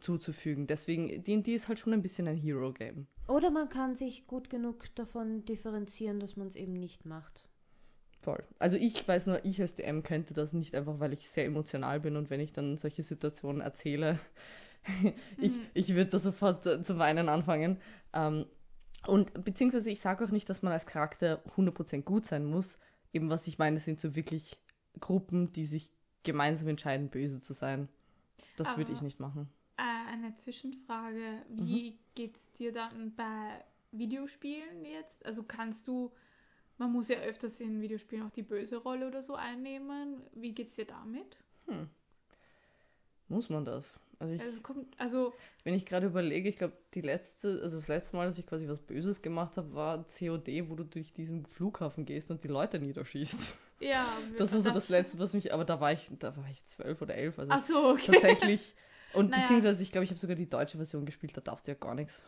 zuzufügen. 0.00 0.66
Deswegen, 0.66 1.24
D&D 1.24 1.54
ist 1.54 1.68
halt 1.68 1.78
schon 1.78 1.92
ein 1.92 2.02
bisschen 2.02 2.28
ein 2.28 2.36
Hero-Game. 2.36 3.06
Oder 3.26 3.50
man 3.50 3.68
kann 3.68 3.96
sich 3.96 4.26
gut 4.26 4.50
genug 4.50 4.94
davon 4.94 5.44
differenzieren, 5.44 6.20
dass 6.20 6.36
man 6.36 6.46
es 6.46 6.56
eben 6.56 6.74
nicht 6.74 7.04
macht. 7.04 7.48
Voll. 8.20 8.42
Also 8.58 8.76
ich 8.76 9.06
weiß 9.06 9.26
nur, 9.26 9.44
ich 9.44 9.60
als 9.60 9.74
DM 9.74 10.02
könnte 10.02 10.34
das 10.34 10.52
nicht 10.52 10.74
einfach, 10.74 10.98
weil 11.00 11.12
ich 11.12 11.28
sehr 11.28 11.46
emotional 11.46 12.00
bin 12.00 12.16
und 12.16 12.30
wenn 12.30 12.40
ich 12.40 12.52
dann 12.52 12.76
solche 12.76 13.02
Situationen 13.02 13.60
erzähle, 13.60 14.18
ich, 15.38 15.52
Mhm. 15.52 15.66
ich 15.74 15.94
würde 15.94 16.10
da 16.10 16.18
sofort 16.18 16.66
äh, 16.66 16.82
zu 16.82 16.98
weinen 16.98 17.28
anfangen. 17.28 17.80
Ähm, 18.12 18.46
und 19.06 19.44
beziehungsweise 19.44 19.90
ich 19.90 20.00
sage 20.00 20.24
auch 20.24 20.30
nicht, 20.30 20.48
dass 20.48 20.62
man 20.62 20.72
als 20.72 20.86
Charakter 20.86 21.42
100% 21.56 22.02
gut 22.02 22.26
sein 22.26 22.44
muss. 22.44 22.78
Eben 23.12 23.30
was 23.30 23.46
ich 23.46 23.58
meine, 23.58 23.78
sind 23.80 24.00
so 24.00 24.14
wirklich 24.16 24.58
Gruppen, 25.00 25.52
die 25.52 25.66
sich 25.66 25.90
gemeinsam 26.24 26.68
entscheiden, 26.68 27.10
böse 27.10 27.40
zu 27.40 27.52
sein. 27.54 27.88
Das 28.56 28.76
würde 28.76 28.92
ich 28.92 29.02
nicht 29.02 29.20
machen. 29.20 29.48
Äh, 29.76 29.82
eine 30.12 30.34
Zwischenfrage. 30.36 31.44
Mhm. 31.48 31.66
Wie 31.66 31.98
geht's 32.14 32.52
dir 32.52 32.72
dann 32.72 33.14
bei 33.14 33.64
Videospielen 33.92 34.84
jetzt? 34.84 35.24
Also 35.24 35.42
kannst 35.44 35.86
du, 35.88 36.12
man 36.78 36.92
muss 36.92 37.08
ja 37.08 37.18
öfters 37.18 37.60
in 37.60 37.80
Videospielen 37.80 38.26
auch 38.26 38.30
die 38.30 38.42
böse 38.42 38.76
Rolle 38.78 39.06
oder 39.08 39.22
so 39.22 39.34
einnehmen. 39.34 40.22
Wie 40.34 40.52
geht's 40.54 40.74
dir 40.74 40.86
damit? 40.86 41.38
Hm. 41.66 41.88
Muss 43.28 43.48
man 43.48 43.64
das? 43.64 43.98
Also 44.18 44.34
ich, 44.34 44.42
Also, 44.42 44.60
kommt, 44.62 44.98
also 44.98 45.32
wenn 45.64 45.74
ich 45.74 45.86
gerade 45.86 46.06
überlege, 46.06 46.48
ich 46.48 46.56
glaube, 46.56 46.74
die 46.94 47.00
letzte, 47.00 47.60
also 47.62 47.76
das 47.76 47.88
letzte 47.88 48.16
Mal, 48.16 48.26
dass 48.26 48.38
ich 48.38 48.46
quasi 48.46 48.68
was 48.68 48.80
Böses 48.80 49.22
gemacht 49.22 49.56
habe, 49.56 49.74
war 49.74 50.04
COD, 50.06 50.68
wo 50.68 50.74
du 50.76 50.84
durch 50.84 51.12
diesen 51.12 51.46
Flughafen 51.46 52.04
gehst 52.04 52.30
und 52.30 52.42
die 52.44 52.48
Leute 52.48 52.78
niederschießt. 52.78 53.54
ja. 53.80 54.06
Das 54.36 54.52
war 54.52 54.60
so 54.62 54.70
das 54.70 54.88
letzte, 54.88 55.18
was 55.18 55.34
mich, 55.34 55.52
aber 55.52 55.64
da 55.64 55.80
war 55.80 55.92
ich, 55.92 56.10
da 56.18 56.36
war 56.36 56.48
ich 56.50 56.64
zwölf 56.66 57.02
oder 57.02 57.14
elf, 57.14 57.38
also 57.38 57.52
Ach 57.52 57.60
so, 57.60 57.90
okay. 57.90 58.06
tatsächlich. 58.06 58.74
Und 59.12 59.28
Naja. 59.30 59.34
beziehungsweise, 59.34 59.82
ich 59.82 59.92
glaube, 59.92 60.04
ich 60.04 60.10
habe 60.10 60.20
sogar 60.20 60.36
die 60.36 60.48
deutsche 60.48 60.76
Version 60.78 61.06
gespielt, 61.06 61.36
da 61.36 61.40
darfst 61.40 61.66
du 61.66 61.72
ja 61.72 61.78
gar 61.78 61.94
nichts. 61.94 62.22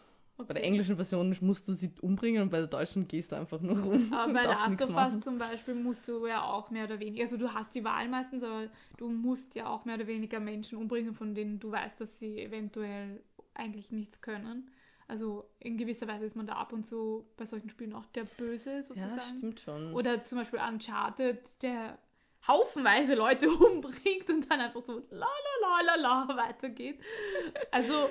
Bei 0.47 0.55
der 0.55 0.63
Okay. 0.63 0.69
englischen 0.71 0.97
Version 0.97 1.37
musst 1.41 1.69
du 1.69 1.73
sie 1.73 1.91
umbringen 2.01 2.43
und 2.43 2.51
bei 2.51 2.59
der 2.59 2.67
deutschen 2.67 3.07
gehst 3.09 3.33
du 3.33 3.37
einfach 3.37 3.61
nur 3.61 3.79
rum. 3.79 4.13
Aber 4.13 4.33
bei 4.33 4.45
Last 4.45 4.83
of. 4.83 4.97
Us 4.97 5.21
zum 5.21 5.39
Beispiel 5.39 5.75
musst 5.75 6.07
du 6.09 6.27
ja 6.27 6.43
auch 6.45 6.71
mehr 6.71 6.85
oder 6.85 6.99
weniger, 7.01 7.23
also 7.25 7.37
du 7.37 7.53
hast 7.53 7.75
die 7.75 7.85
Wahl 7.85 8.09
meistens, 8.09 8.43
aber 8.43 8.69
du 8.97 9.09
musst 9.09 9.55
ja 9.55 9.67
auch 9.69 9.85
mehr 9.85 9.97
oder 9.97 10.07
weniger 10.07 10.41
Menschen 10.41 10.79
umbringen, 10.79 11.15
von 11.15 11.35
denen 11.35 11.59
du 11.61 11.71
weißt, 11.71 12.01
dass 12.01 12.19
sie 12.19 12.41
eventuell 12.41 13.23
eigentlich 13.55 13.91
nichts 13.91 14.21
können. 14.21 14.71
Also 15.09 15.45
in 15.59 15.77
gewisser 15.77 16.07
Weise 16.07 16.25
ist 16.25 16.37
man 16.37 16.47
da 16.47 16.53
ab 16.55 16.73
und 16.73 16.87
zu 16.87 17.27
bei 17.37 17.45
solchen 17.45 17.69
Spielen 17.69 17.93
auch 17.95 18.07
der 18.07 18.25
Böse 18.25 18.83
sozusagen. 18.83 19.17
Ja, 19.17 19.21
stimmt 19.21 19.61
schon. 19.61 19.93
Oder 19.95 20.25
zum 20.25 20.39
Beispiel 20.39 20.61
Uncharted, 20.61 21.39
der 21.63 21.99
haufenweise 22.47 23.15
Leute 23.15 23.51
umbringt 23.51 24.31
und 24.31 24.51
dann 24.51 24.61
einfach 24.61 24.81
so 24.83 25.03
la 25.11 25.27
la 25.27 25.81
la 25.83 25.97
la 25.97 26.25
la 26.27 26.37
weitergeht. 26.37 27.01
Also 27.73 28.09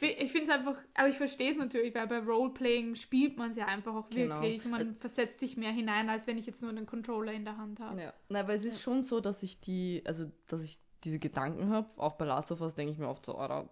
ich 0.00 0.30
finde 0.32 0.44
es 0.44 0.50
einfach, 0.50 0.76
aber 0.94 1.08
ich 1.08 1.16
verstehe 1.16 1.50
es 1.52 1.56
natürlich, 1.58 1.94
weil 1.94 2.06
bei 2.06 2.18
Roleplaying 2.18 2.94
spielt 2.94 3.36
man 3.36 3.50
es 3.50 3.56
ja 3.56 3.66
einfach 3.66 3.94
auch 3.94 4.08
Genau. 4.10 4.40
wirklich. 4.40 4.64
Man 4.64 4.94
versetzt 4.96 5.40
sich 5.40 5.56
mehr 5.56 5.72
hinein, 5.72 6.08
als 6.08 6.26
wenn 6.26 6.38
ich 6.38 6.46
jetzt 6.46 6.62
nur 6.62 6.70
einen 6.70 6.86
Controller 6.86 7.32
in 7.32 7.44
der 7.44 7.56
Hand 7.56 7.80
habe. 7.80 8.00
Ja, 8.00 8.14
na, 8.28 8.46
weil 8.48 8.56
es 8.56 8.64
ist 8.64 8.80
schon 8.80 9.02
so, 9.02 9.20
dass 9.20 9.42
ich 9.42 9.60
die, 9.60 10.02
also 10.06 10.30
dass 10.46 10.62
ich 10.62 10.78
diese 11.04 11.18
Gedanken 11.18 11.70
habe, 11.70 11.88
auch 11.96 12.14
bei 12.14 12.24
Last 12.24 12.52
of 12.52 12.60
Us 12.60 12.74
denke 12.74 12.92
ich 12.92 12.98
mir 12.98 13.08
oft 13.08 13.24
so, 13.26 13.36
Alter, 13.36 13.68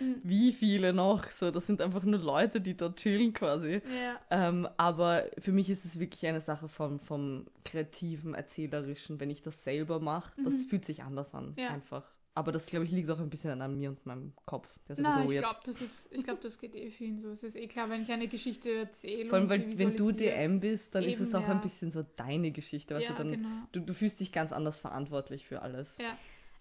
Mhm. 0.00 0.20
wie 0.22 0.52
viele 0.52 0.94
noch? 0.94 1.30
So, 1.30 1.50
das 1.50 1.66
sind 1.66 1.82
einfach 1.82 2.02
nur 2.04 2.18
Leute, 2.18 2.60
die 2.62 2.74
da 2.74 2.88
chillen 2.90 3.34
quasi. 3.34 3.82
Ja. 3.84 4.18
Ähm, 4.30 4.66
aber 4.78 5.26
für 5.38 5.52
mich 5.52 5.68
ist 5.68 5.84
es 5.84 5.98
wirklich 5.98 6.26
eine 6.26 6.40
Sache 6.40 6.68
vom, 6.68 6.98
vom 7.00 7.46
kreativen, 7.64 8.32
erzählerischen, 8.34 9.20
wenn 9.20 9.28
ich 9.28 9.42
das 9.42 9.62
selber 9.62 10.00
mache, 10.00 10.32
das 10.42 10.54
Mhm. 10.54 10.68
fühlt 10.68 10.84
sich 10.86 11.02
anders 11.02 11.34
an, 11.34 11.52
Ja. 11.58 11.68
einfach. 11.68 12.04
Aber 12.34 12.50
das, 12.50 12.64
glaube 12.66 12.86
ich, 12.86 12.90
liegt 12.92 13.10
auch 13.10 13.20
ein 13.20 13.28
bisschen 13.28 13.60
an 13.60 13.76
mir 13.76 13.90
und 13.90 14.06
meinem 14.06 14.32
Kopf. 14.46 14.66
Der 14.88 14.94
ist 14.94 15.00
ein 15.00 15.02
Na, 15.02 15.16
bisschen 15.20 15.34
ich 15.34 15.38
glaube, 15.40 15.60
das 15.66 15.82
ist, 15.82 16.08
ich 16.10 16.24
glaube, 16.24 16.40
das 16.42 16.58
geht 16.58 16.74
eh 16.74 16.90
vielen 16.90 17.20
so. 17.20 17.28
Es 17.28 17.42
ist 17.42 17.56
eh 17.56 17.66
klar, 17.68 17.90
wenn 17.90 18.00
ich 18.02 18.10
eine 18.10 18.26
Geschichte 18.26 18.70
erzähle. 18.74 19.28
Vor 19.28 19.34
allem, 19.34 19.44
und 19.44 19.50
weil 19.50 19.60
sie 19.68 19.78
wenn 19.78 19.96
du. 19.96 20.12
DM 20.12 20.60
bist, 20.60 20.94
dann 20.94 21.04
ist 21.04 21.16
Eben, 21.16 21.24
es 21.24 21.34
auch 21.34 21.42
ja. 21.42 21.48
ein 21.48 21.60
bisschen 21.60 21.90
so 21.90 22.02
deine 22.16 22.50
Geschichte. 22.50 22.94
Weißt 22.94 23.08
Ja, 23.08 23.14
du, 23.14 23.22
dann, 23.22 23.32
genau. 23.32 23.48
du, 23.72 23.80
du 23.80 23.92
fühlst 23.92 24.18
dich 24.20 24.32
ganz 24.32 24.50
anders 24.52 24.78
verantwortlich 24.78 25.46
für 25.46 25.60
alles. 25.60 25.98
Ja. 25.98 26.16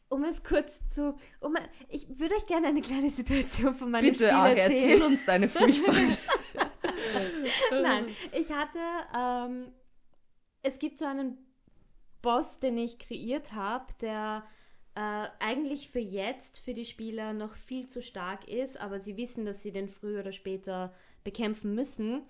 Um 0.10 0.26
es 0.26 0.44
kurz 0.44 0.86
zu. 0.90 1.16
Um, 1.40 1.56
ich 1.88 2.20
würde 2.20 2.36
euch 2.36 2.46
gerne 2.48 2.68
eine 2.68 2.82
kleine 2.82 3.10
Situation 3.12 3.74
von 3.76 3.92
meinem 3.92 4.02
Bitte, 4.02 4.26
Spiel 4.26 4.30
Ari, 4.30 4.60
erzählen. 4.60 4.90
erzähl 4.90 5.04
uns 5.04 5.26
deine 5.26 5.48
furchtbare. 5.48 6.18
Nein, 7.82 8.06
ich 8.34 8.52
hatte, 8.52 8.80
ähm, 9.18 9.72
es 10.64 10.80
gibt 10.80 11.00
so 11.00 11.06
einen 11.06 11.38
Boss, 12.22 12.60
den 12.60 12.78
ich 12.78 13.00
kreiert 13.00 13.54
habe, 13.54 13.86
der 14.02 14.44
äh, 14.96 15.28
eigentlich 15.40 15.90
für 15.90 16.00
jetzt, 16.00 16.60
für 16.60 16.74
die 16.74 16.86
Spieler 16.86 17.34
noch 17.34 17.56
viel 17.56 17.88
zu 17.88 18.02
stark 18.02 18.48
ist, 18.48 18.80
aber 18.80 19.00
sie 19.00 19.18
wissen, 19.18 19.46
dass 19.46 19.62
sie 19.62 19.72
den 19.72 19.88
früher 19.88 20.22
oder 20.22 20.32
später 20.32 20.94
bekämpfen 21.24 21.76
müssen. 21.76 22.24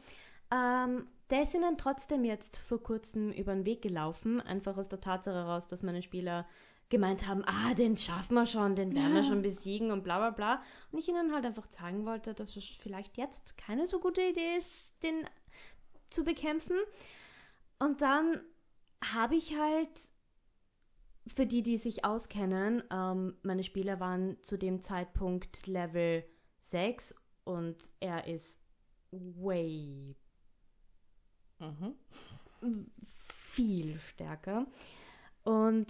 Ähm, 0.51 1.07
der 1.29 1.43
ist 1.43 1.53
ihnen 1.53 1.77
trotzdem 1.77 2.25
jetzt 2.25 2.57
vor 2.57 2.83
kurzem 2.83 3.31
über 3.31 3.53
den 3.53 3.65
Weg 3.65 3.81
gelaufen, 3.81 4.41
einfach 4.41 4.77
aus 4.77 4.89
der 4.89 4.99
Tatsache 5.01 5.35
heraus, 5.35 5.67
dass 5.67 5.81
meine 5.81 6.01
Spieler 6.01 6.45
gemeint 6.89 7.25
haben, 7.25 7.43
ah, 7.45 7.73
den 7.73 7.97
schaffen 7.97 8.33
wir 8.35 8.45
schon, 8.45 8.75
den 8.75 8.93
werden 8.93 9.13
wir 9.13 9.21
Ja. 9.21 9.27
schon 9.27 9.41
besiegen 9.41 9.91
und 9.91 10.03
bla 10.03 10.17
bla 10.17 10.29
bla. 10.31 10.61
Und 10.91 10.99
ich 10.99 11.07
ihnen 11.07 11.33
halt 11.33 11.45
einfach 11.45 11.67
zeigen 11.67 12.05
wollte, 12.05 12.33
dass 12.33 12.57
es 12.57 12.65
vielleicht 12.67 13.15
jetzt 13.17 13.57
keine 13.57 13.87
so 13.87 13.99
gute 14.01 14.21
Idee 14.21 14.57
ist, 14.57 15.01
den 15.01 15.25
zu 16.09 16.25
bekämpfen. 16.25 16.75
Und 17.79 18.01
dann 18.01 18.41
habe 19.13 19.35
ich 19.35 19.57
halt, 19.57 19.89
für 21.33 21.45
die, 21.45 21.63
die 21.63 21.77
sich 21.77 22.05
auskennen, 22.05 22.83
ähm, 22.91 23.35
meine 23.43 23.63
Spieler 23.63 23.99
waren 23.99 24.41
zu 24.41 24.57
dem 24.57 24.81
Zeitpunkt 24.81 25.67
Level 25.67 26.23
6 26.61 27.15
und 27.43 27.77
er 27.99 28.27
ist 28.27 28.59
way 29.11 30.15
mhm. 31.59 31.95
viel 33.27 33.99
stärker. 33.99 34.65
Und 35.43 35.87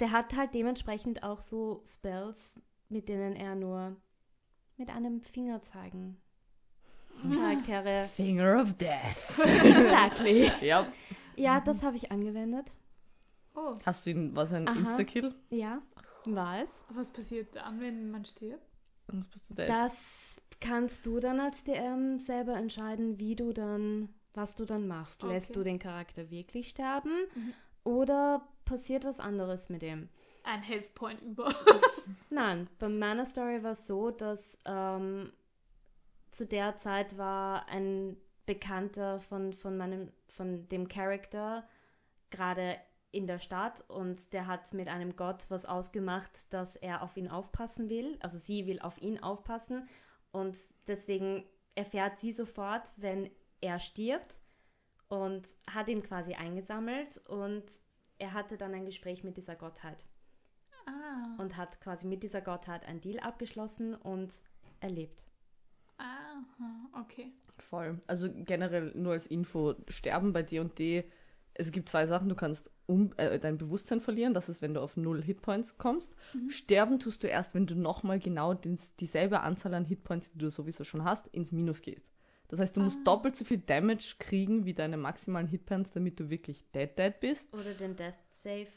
der 0.00 0.12
hat 0.12 0.36
halt 0.36 0.54
dementsprechend 0.54 1.22
auch 1.22 1.40
so 1.40 1.82
Spells, 1.84 2.54
mit 2.88 3.08
denen 3.08 3.34
er 3.34 3.54
nur 3.54 3.96
mit 4.76 4.90
einem 4.90 5.20
Finger 5.20 5.62
zeigen 5.62 6.20
Charaktere. 7.22 8.06
Finger 8.06 8.60
of 8.60 8.74
Death. 8.74 9.38
exactly. 9.64 10.50
ja. 10.60 10.86
Ja, 11.36 11.60
das 11.60 11.82
habe 11.82 11.96
ich 11.96 12.10
angewendet. 12.10 12.66
Oh, 13.60 13.74
Hast 13.84 14.06
du 14.06 14.10
ihn, 14.10 14.36
was 14.36 14.52
ein. 14.52 14.66
Insta-Kill? 14.68 15.34
Ja, 15.50 15.82
war 16.26 16.62
es. 16.62 16.68
was 16.94 17.10
passiert 17.10 17.56
dann, 17.56 17.80
wenn 17.80 18.10
man 18.10 18.24
stirbt? 18.24 18.62
Sonst 19.10 19.28
bist 19.30 19.50
du 19.50 19.54
dead. 19.54 19.68
Das 19.68 20.40
kannst 20.60 21.06
du 21.06 21.18
dann 21.18 21.40
als 21.40 21.64
DM 21.64 22.18
selber 22.20 22.54
entscheiden, 22.56 23.18
wie 23.18 23.34
du 23.34 23.52
dann, 23.52 24.08
was 24.34 24.54
du 24.54 24.64
dann 24.64 24.86
machst. 24.86 25.22
Lässt 25.22 25.50
Okay. 25.50 25.58
du 25.58 25.64
den 25.64 25.78
Charakter 25.78 26.30
wirklich 26.30 26.68
sterben 26.68 27.12
Mhm. 27.34 27.54
oder 27.84 28.46
passiert 28.64 29.04
was 29.04 29.18
anderes 29.18 29.68
mit 29.70 29.82
ihm? 29.82 30.08
Ein 30.44 30.62
Health 30.62 30.94
Point 30.94 31.20
über. 31.22 31.52
Nein, 32.30 32.68
bei 32.78 32.88
meiner 32.88 33.24
Story 33.24 33.62
war 33.62 33.72
es 33.72 33.86
so, 33.86 34.10
dass 34.10 34.56
ähm, 34.66 35.32
zu 36.30 36.46
der 36.46 36.76
Zeit 36.76 37.16
war 37.18 37.66
ein 37.68 38.16
Bekannter 38.46 39.20
von, 39.20 39.52
von 39.52 39.76
meinem, 39.76 40.10
von 40.28 40.68
dem 40.68 40.86
Charakter 40.88 41.66
gerade 42.30 42.76
in 43.10 43.26
der 43.26 43.38
Stadt 43.38 43.82
und 43.88 44.32
der 44.32 44.46
hat 44.46 44.72
mit 44.74 44.88
einem 44.88 45.16
Gott 45.16 45.46
was 45.48 45.64
ausgemacht, 45.64 46.52
dass 46.52 46.76
er 46.76 47.02
auf 47.02 47.16
ihn 47.16 47.28
aufpassen 47.28 47.88
will. 47.88 48.18
Also 48.20 48.38
sie 48.38 48.66
will 48.66 48.80
auf 48.80 49.00
ihn 49.00 49.22
aufpassen 49.22 49.88
und 50.30 50.56
deswegen 50.86 51.44
erfährt 51.74 52.18
sie 52.20 52.32
sofort, 52.32 52.92
wenn 52.96 53.30
er 53.60 53.78
stirbt 53.78 54.38
und 55.08 55.48
hat 55.70 55.88
ihn 55.88 56.02
quasi 56.02 56.34
eingesammelt 56.34 57.18
und 57.28 57.64
er 58.18 58.32
hatte 58.34 58.58
dann 58.58 58.74
ein 58.74 58.84
Gespräch 58.84 59.24
mit 59.24 59.36
dieser 59.36 59.56
Gottheit 59.56 60.04
ah. 60.86 61.36
und 61.38 61.56
hat 61.56 61.80
quasi 61.80 62.06
mit 62.06 62.22
dieser 62.22 62.40
Gottheit 62.40 62.84
einen 62.84 63.00
Deal 63.00 63.20
abgeschlossen 63.20 63.94
und 63.94 64.42
erlebt. 64.80 65.24
Aha, 65.96 67.00
okay. 67.00 67.32
Voll. 67.58 68.00
Also 68.06 68.28
generell 68.32 68.92
nur 68.94 69.12
als 69.12 69.26
Info, 69.26 69.74
Sterben 69.88 70.32
bei 70.32 70.42
D&D, 70.42 71.10
es 71.58 71.72
gibt 71.72 71.88
zwei 71.88 72.06
Sachen, 72.06 72.28
du 72.28 72.34
kannst 72.34 72.70
um, 72.86 73.12
äh, 73.16 73.38
dein 73.38 73.58
Bewusstsein 73.58 74.00
verlieren, 74.00 74.32
das 74.32 74.48
ist, 74.48 74.62
wenn 74.62 74.74
du 74.74 74.80
auf 74.80 74.96
null 74.96 75.22
Hitpoints 75.22 75.76
kommst. 75.76 76.14
Mhm. 76.32 76.50
Sterben 76.50 76.98
tust 77.00 77.22
du 77.22 77.26
erst, 77.26 77.52
wenn 77.54 77.66
du 77.66 77.74
nochmal 77.74 78.18
genau 78.20 78.54
den, 78.54 78.78
dieselbe 79.00 79.40
Anzahl 79.40 79.74
an 79.74 79.84
Hitpoints, 79.84 80.30
die 80.30 80.38
du 80.38 80.50
sowieso 80.50 80.84
schon 80.84 81.04
hast, 81.04 81.26
ins 81.28 81.52
Minus 81.52 81.82
gehst. 81.82 82.06
Das 82.46 82.60
heißt, 82.60 82.76
du 82.76 82.80
musst 82.80 82.98
Ah. 83.00 83.04
doppelt 83.04 83.36
so 83.36 83.44
viel 83.44 83.58
Damage 83.58 84.14
kriegen 84.18 84.64
wie 84.64 84.72
deine 84.72 84.96
maximalen 84.96 85.48
Hitpoints, 85.48 85.90
damit 85.90 86.18
du 86.18 86.30
wirklich 86.30 86.64
dead 86.74 86.96
dead 86.98 87.20
bist. 87.20 87.52
Oder 87.52 87.74
den 87.74 87.94
Death 87.94 88.14
Save. 88.32 88.68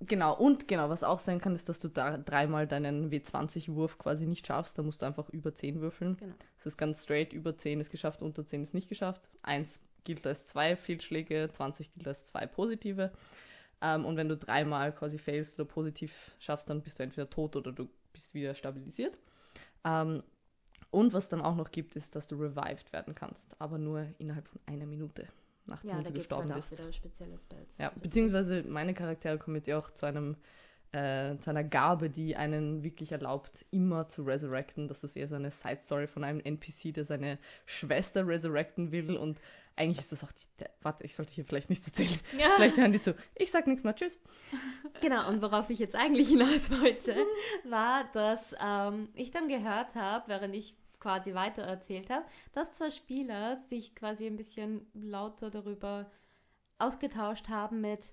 Genau, 0.00 0.36
und 0.36 0.66
genau, 0.66 0.90
was 0.90 1.04
auch 1.04 1.20
sein 1.20 1.40
kann, 1.40 1.54
ist, 1.54 1.68
dass 1.68 1.78
du 1.78 1.86
da 1.88 2.18
dreimal 2.18 2.66
deinen 2.66 3.10
W20-Wurf 3.12 3.98
quasi 3.98 4.26
nicht 4.26 4.46
schaffst. 4.46 4.76
Da 4.76 4.82
musst 4.82 5.00
du 5.00 5.06
einfach 5.06 5.28
über 5.30 5.54
10 5.54 5.80
würfeln. 5.80 6.16
Genau. 6.16 6.34
Das 6.56 6.66
ist 6.66 6.76
ganz 6.76 7.04
straight, 7.04 7.32
über 7.32 7.56
10 7.56 7.80
ist 7.80 7.90
geschafft, 7.90 8.20
unter 8.20 8.44
10 8.44 8.62
ist 8.64 8.74
nicht 8.74 8.88
geschafft. 8.88 9.30
Eins 9.42 9.78
gilt 10.04 10.26
als 10.26 10.46
zwei 10.46 10.76
Fehlschläge, 10.76 11.48
20 11.52 11.92
gilt 11.92 12.06
als 12.08 12.24
zwei 12.26 12.46
positive. 12.46 13.10
Ähm, 13.80 14.04
und 14.04 14.16
wenn 14.16 14.28
du 14.28 14.36
dreimal 14.36 14.94
quasi 14.94 15.18
failst 15.18 15.58
oder 15.58 15.68
positiv 15.68 16.32
schaffst, 16.38 16.70
dann 16.70 16.82
bist 16.82 16.98
du 16.98 17.02
entweder 17.02 17.28
tot 17.28 17.56
oder 17.56 17.72
du 17.72 17.88
bist 18.12 18.34
wieder 18.34 18.54
stabilisiert. 18.54 19.16
Ähm, 19.84 20.22
und 20.90 21.12
was 21.14 21.28
dann 21.28 21.40
auch 21.40 21.56
noch 21.56 21.70
gibt, 21.70 21.96
ist, 21.96 22.14
dass 22.14 22.26
du 22.26 22.36
revived 22.36 22.92
werden 22.92 23.14
kannst, 23.14 23.60
aber 23.60 23.78
nur 23.78 24.06
innerhalb 24.18 24.46
von 24.46 24.60
einer 24.66 24.86
Minute, 24.86 25.26
nachdem 25.66 25.90
Ja, 25.90 26.02
du 26.02 26.12
gestorben 26.12 26.52
halt 26.52 26.64
auch 26.64 26.68
bist. 26.68 26.82
Ja, 27.78 27.90
Das- 27.90 28.02
beziehungsweise 28.02 28.62
meine 28.64 28.94
Charaktere 28.94 29.38
kommen 29.38 29.56
jetzt 29.56 29.66
ja 29.68 29.78
auch 29.78 29.90
zu 29.90 30.06
einem 30.06 30.36
äh, 30.94 31.38
zu 31.38 31.48
einer 31.48 31.64
Gabe, 31.64 32.10
die 32.10 32.36
einen 32.36 32.82
wirklich 32.82 33.12
erlaubt, 33.12 33.64
immer 33.70 34.08
zu 34.08 34.24
resurrecten. 34.24 34.88
Das 34.88 35.02
ist 35.02 35.16
eher 35.16 35.26
so 35.26 35.36
eine 35.36 35.50
Side-Story 35.50 36.06
von 36.06 36.22
einem 36.22 36.40
NPC, 36.40 36.92
der 36.92 37.06
seine 37.06 37.38
Schwester 37.64 38.26
resurrecten 38.26 38.92
will 38.92 39.16
und 39.16 39.40
eigentlich 39.76 39.98
ist 39.98 40.12
das 40.12 40.24
auch 40.24 40.32
die, 40.32 40.64
warte, 40.82 41.04
ich 41.04 41.14
sollte 41.14 41.32
hier 41.32 41.44
vielleicht 41.44 41.70
nichts 41.70 41.86
erzählen. 41.86 42.18
Ja. 42.38 42.52
Vielleicht 42.56 42.76
hören 42.76 42.92
die 42.92 43.00
zu. 43.00 43.14
Ich 43.34 43.50
sag 43.50 43.66
nichts 43.66 43.84
mehr. 43.84 43.94
Tschüss. 43.94 44.18
Genau, 45.00 45.28
und 45.28 45.42
worauf 45.42 45.68
ich 45.70 45.78
jetzt 45.78 45.96
eigentlich 45.96 46.28
hinaus 46.28 46.70
wollte, 46.70 47.16
war, 47.64 48.04
dass 48.12 48.54
ähm, 48.60 49.08
ich 49.14 49.30
dann 49.30 49.48
gehört 49.48 49.94
habe, 49.94 50.28
während 50.28 50.54
ich 50.54 50.76
quasi 51.00 51.34
weiter 51.34 51.62
erzählt 51.62 52.10
habe, 52.10 52.24
dass 52.52 52.72
zwei 52.74 52.90
Spieler 52.90 53.60
sich 53.66 53.96
quasi 53.96 54.26
ein 54.26 54.36
bisschen 54.36 54.86
lauter 54.94 55.50
darüber 55.50 56.10
ausgetauscht 56.78 57.48
haben 57.48 57.80
mit, 57.80 58.12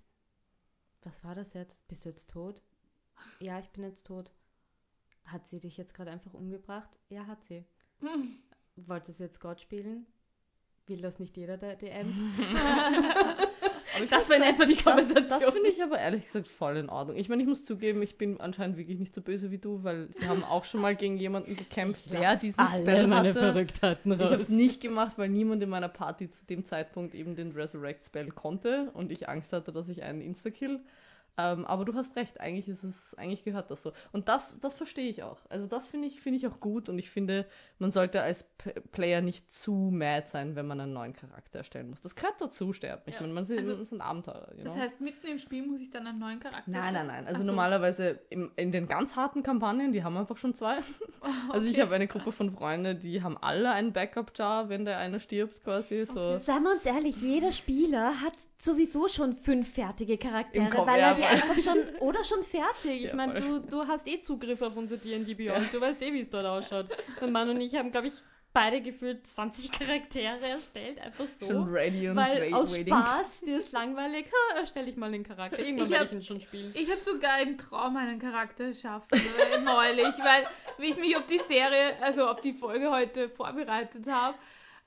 was 1.04 1.24
war 1.24 1.36
das 1.36 1.54
jetzt? 1.54 1.78
Bist 1.88 2.06
du 2.06 2.10
jetzt 2.10 2.32
tot? 2.32 2.64
Ja, 3.40 3.60
ich 3.60 3.70
bin 3.70 3.84
jetzt 3.84 4.08
tot. 4.08 4.34
Hat 5.26 5.48
sie 5.48 5.60
dich 5.60 5.78
jetzt 5.78 5.94
gerade 5.94 6.10
einfach 6.10 6.34
umgebracht? 6.34 7.00
Ja, 7.10 7.28
hat 7.28 7.44
sie. 7.46 7.64
Hm. 8.00 8.40
Wollte 8.76 9.14
sie 9.14 9.24
jetzt 9.24 9.40
Gott 9.40 9.62
spielen? 9.62 10.08
Will 10.90 11.02
das 11.02 11.20
nicht 11.20 11.38
jeder, 11.38 11.56
der 11.58 11.76
DM? 11.76 12.08
Aber 13.96 14.04
ich 14.04 14.10
Das 14.10 14.28
sagen, 14.28 14.42
etwa 14.42 14.66
die 14.66 14.74
Das, 14.74 14.84
Konversation. 14.84 15.28
das 15.28 15.50
finde 15.52 15.70
ich 15.70 15.84
aber 15.84 16.00
ehrlich 16.00 16.24
gesagt 16.26 16.48
voll 16.48 16.78
in 16.78 16.90
Ordnung. 16.90 17.18
Ich 17.18 17.30
meine, 17.30 17.42
ich 17.42 17.48
muss 17.48 17.64
zugeben, 17.64 18.02
ich 18.02 18.18
bin 18.18 18.40
anscheinend 18.40 18.78
wirklich 18.78 19.00
nicht 19.00 19.14
so 19.14 19.22
böse 19.22 19.52
wie 19.52 19.58
du, 19.58 19.84
weil 19.84 20.08
sie 20.12 20.28
haben 20.28 20.44
auch 20.44 20.66
schon 20.66 20.82
mal 20.82 20.96
gegen 20.96 21.18
jemanden 21.18 21.56
gekämpft, 21.56 22.12
der 22.12 22.36
diesen 22.38 22.64
Spell 22.66 23.10
hatte. 23.10 23.34
Verrücktheiten 23.34 24.12
Ich 24.12 24.20
habe 24.20 24.36
es 24.36 24.50
nicht 24.50 24.82
gemacht, 24.82 25.18
weil 25.18 25.30
niemand 25.30 25.62
in 25.64 25.70
meiner 25.70 25.90
Party 25.90 26.30
zu 26.30 26.46
dem 26.46 26.66
Zeitpunkt 26.66 27.14
eben 27.16 27.36
den 27.36 27.52
Resurrect 27.52 28.04
Spell 28.04 28.30
konnte 28.32 28.92
und 28.94 29.12
ich 29.12 29.30
Angst 29.30 29.54
hatte, 29.54 29.72
dass 29.72 29.90
ich 29.90 30.04
einen 30.04 30.22
Insta-Kill. 30.22 30.80
Ähm, 31.38 31.66
aber 31.66 31.86
du 31.86 31.94
hast 31.94 32.16
recht, 32.18 32.40
eigentlich 32.42 32.68
ist 32.68 32.84
es, 32.84 33.14
eigentlich 33.16 33.44
gehört 33.44 33.72
das 33.72 33.82
so. 33.82 33.94
Und 34.12 34.28
das, 34.28 34.60
das 34.60 34.74
verstehe 34.74 35.10
ich 35.10 35.24
auch. 35.24 35.38
Also 35.50 35.68
das 35.68 35.88
finde 35.88 36.08
ich, 36.08 36.20
finde 36.20 36.38
ich 36.38 36.46
auch 36.48 36.60
gut 36.60 36.90
und 36.90 37.00
ich 37.00 37.10
finde, 37.10 37.46
man 37.78 37.92
sollte 37.92 38.22
als 38.22 38.44
P 38.58 38.72
Player 38.92 39.22
nicht 39.22 39.50
zu 39.52 39.74
mad 39.92 40.28
sein, 40.28 40.56
wenn 40.58 40.68
man 40.68 40.82
einen 40.82 40.92
neuen 40.92 41.14
Charakter 41.14 41.60
erstellen 41.60 41.90
muss. 41.90 42.02
Das 42.02 42.16
gehört 42.16 42.42
dazu, 42.42 42.74
sterben. 42.74 43.04
Ich 43.06 43.16
Ja. 43.16 43.22
meine, 43.22 43.34
man 43.34 43.46
sind, 43.46 43.60
Also, 43.60 43.78
man 43.78 43.86
sind 43.86 44.02
Abenteurer. 44.02 44.50
You 44.58 44.64
Das 44.66 44.76
know? 44.76 44.82
heißt, 44.84 45.00
mitten 45.00 45.28
im 45.28 45.40
Spiel 45.40 45.66
muss 45.66 45.80
ich 45.80 45.90
dann 45.90 46.08
einen 46.08 46.20
neuen 46.20 46.40
Charakter 46.42 46.70
Nein, 46.70 46.94
nein, 46.94 47.08
nein. 47.08 47.26
Also 47.28 47.42
so. 47.42 47.48
normalerweise 47.48 48.20
im, 48.30 48.52
in 48.58 48.72
den 48.74 48.88
ganz 48.88 49.16
harten 49.16 49.42
Kampagnen, 49.42 49.94
die 49.94 50.04
haben 50.04 50.18
einfach 50.18 50.38
schon 50.38 50.54
zwei. 50.54 50.80
Also 51.50 51.66
ich 51.68 51.74
Okay. 51.74 51.82
habe 51.82 51.96
eine 51.96 52.08
Gruppe 52.08 52.32
von 52.32 52.50
Freunden, 52.52 53.00
die 53.00 53.22
haben 53.24 53.38
alle 53.38 53.72
einen 53.72 53.92
Backup-Jar, 53.92 54.70
wenn 54.70 54.86
der 54.86 54.98
eine 55.00 55.20
stirbt 55.20 55.64
quasi. 55.64 56.06
So. 56.06 56.40
Seien 56.40 56.64
wir 56.64 56.72
uns 56.72 56.86
ehrlich, 56.86 57.22
jeder 57.22 57.52
Spieler 57.52 58.22
hat 58.22 58.34
sowieso 58.60 59.08
schon 59.08 59.34
fünf 59.34 59.74
fertige 59.74 60.18
Charaktere, 60.18 60.70
Kopf, 60.70 60.88
weil 60.88 61.00
ja, 61.00 61.10
er 61.12 61.16
die 61.16 61.24
einfach 61.24 61.60
schon, 61.60 61.78
oder 62.00 62.24
schon 62.24 62.44
fertig. 62.44 63.04
Ich 63.04 63.10
Ja, 63.10 63.16
meine, 63.16 63.40
du, 63.40 63.60
du 63.60 63.88
hast 63.88 64.08
eh 64.08 64.22
Zugriff 64.22 64.62
auf 64.62 64.76
unser 64.76 64.98
D&D 64.98 65.34
Beyond, 65.34 65.74
du 65.74 65.80
weißt 65.82 66.02
eh, 66.02 66.14
wie 66.14 66.20
es 66.20 66.30
dort 66.30 66.46
ausschaut. 66.46 66.88
Mein 67.22 67.32
Mann 67.32 67.50
und 67.50 67.62
ich 67.62 67.76
haben, 67.76 67.92
glaube 67.92 68.08
ich, 68.08 68.14
beide 68.52 68.82
gefühlt 68.82 69.26
20 69.28 69.72
Charaktere 69.72 70.40
erstellt, 70.46 71.00
einfach 71.00 71.26
so. 71.40 71.48
Schon 71.48 71.70
ready 71.70 72.10
und 72.10 72.16
weil 72.16 72.54
aus 72.54 72.74
waiting. 72.74 72.88
Spaß, 72.94 73.42
dir 73.42 73.58
ist 73.58 73.72
langweilig, 73.72 74.26
ha, 74.26 74.58
erstelle 74.58 74.90
ich 74.90 74.98
mal 74.98 75.12
den 75.12 75.24
Charakter. 75.24 75.60
Irgendwann 75.60 75.86
Ich 75.86 75.92
werde 75.92 76.06
ich 76.06 76.12
ihn 76.14 76.24
schon 76.24 76.42
spielen. 76.42 76.72
Ich 76.76 76.90
habe 76.90 77.00
sogar 77.00 77.40
im 77.42 77.58
Traum 77.58 77.96
einen 77.96 78.20
Charakter 78.20 78.66
erschaffen, 78.66 79.08
äh, 79.14 79.62
neulich, 79.62 80.16
weil 80.24 80.48
wie 80.80 80.88
ich 80.88 80.98
mich 80.98 81.16
auf 81.16 81.26
die 81.28 81.40
Serie, 81.48 82.02
also 82.02 82.28
auf 82.28 82.42
die 82.42 82.54
Folge 82.54 82.90
heute 82.90 83.30
vorbereitet 83.30 84.06
habe, 84.08 84.36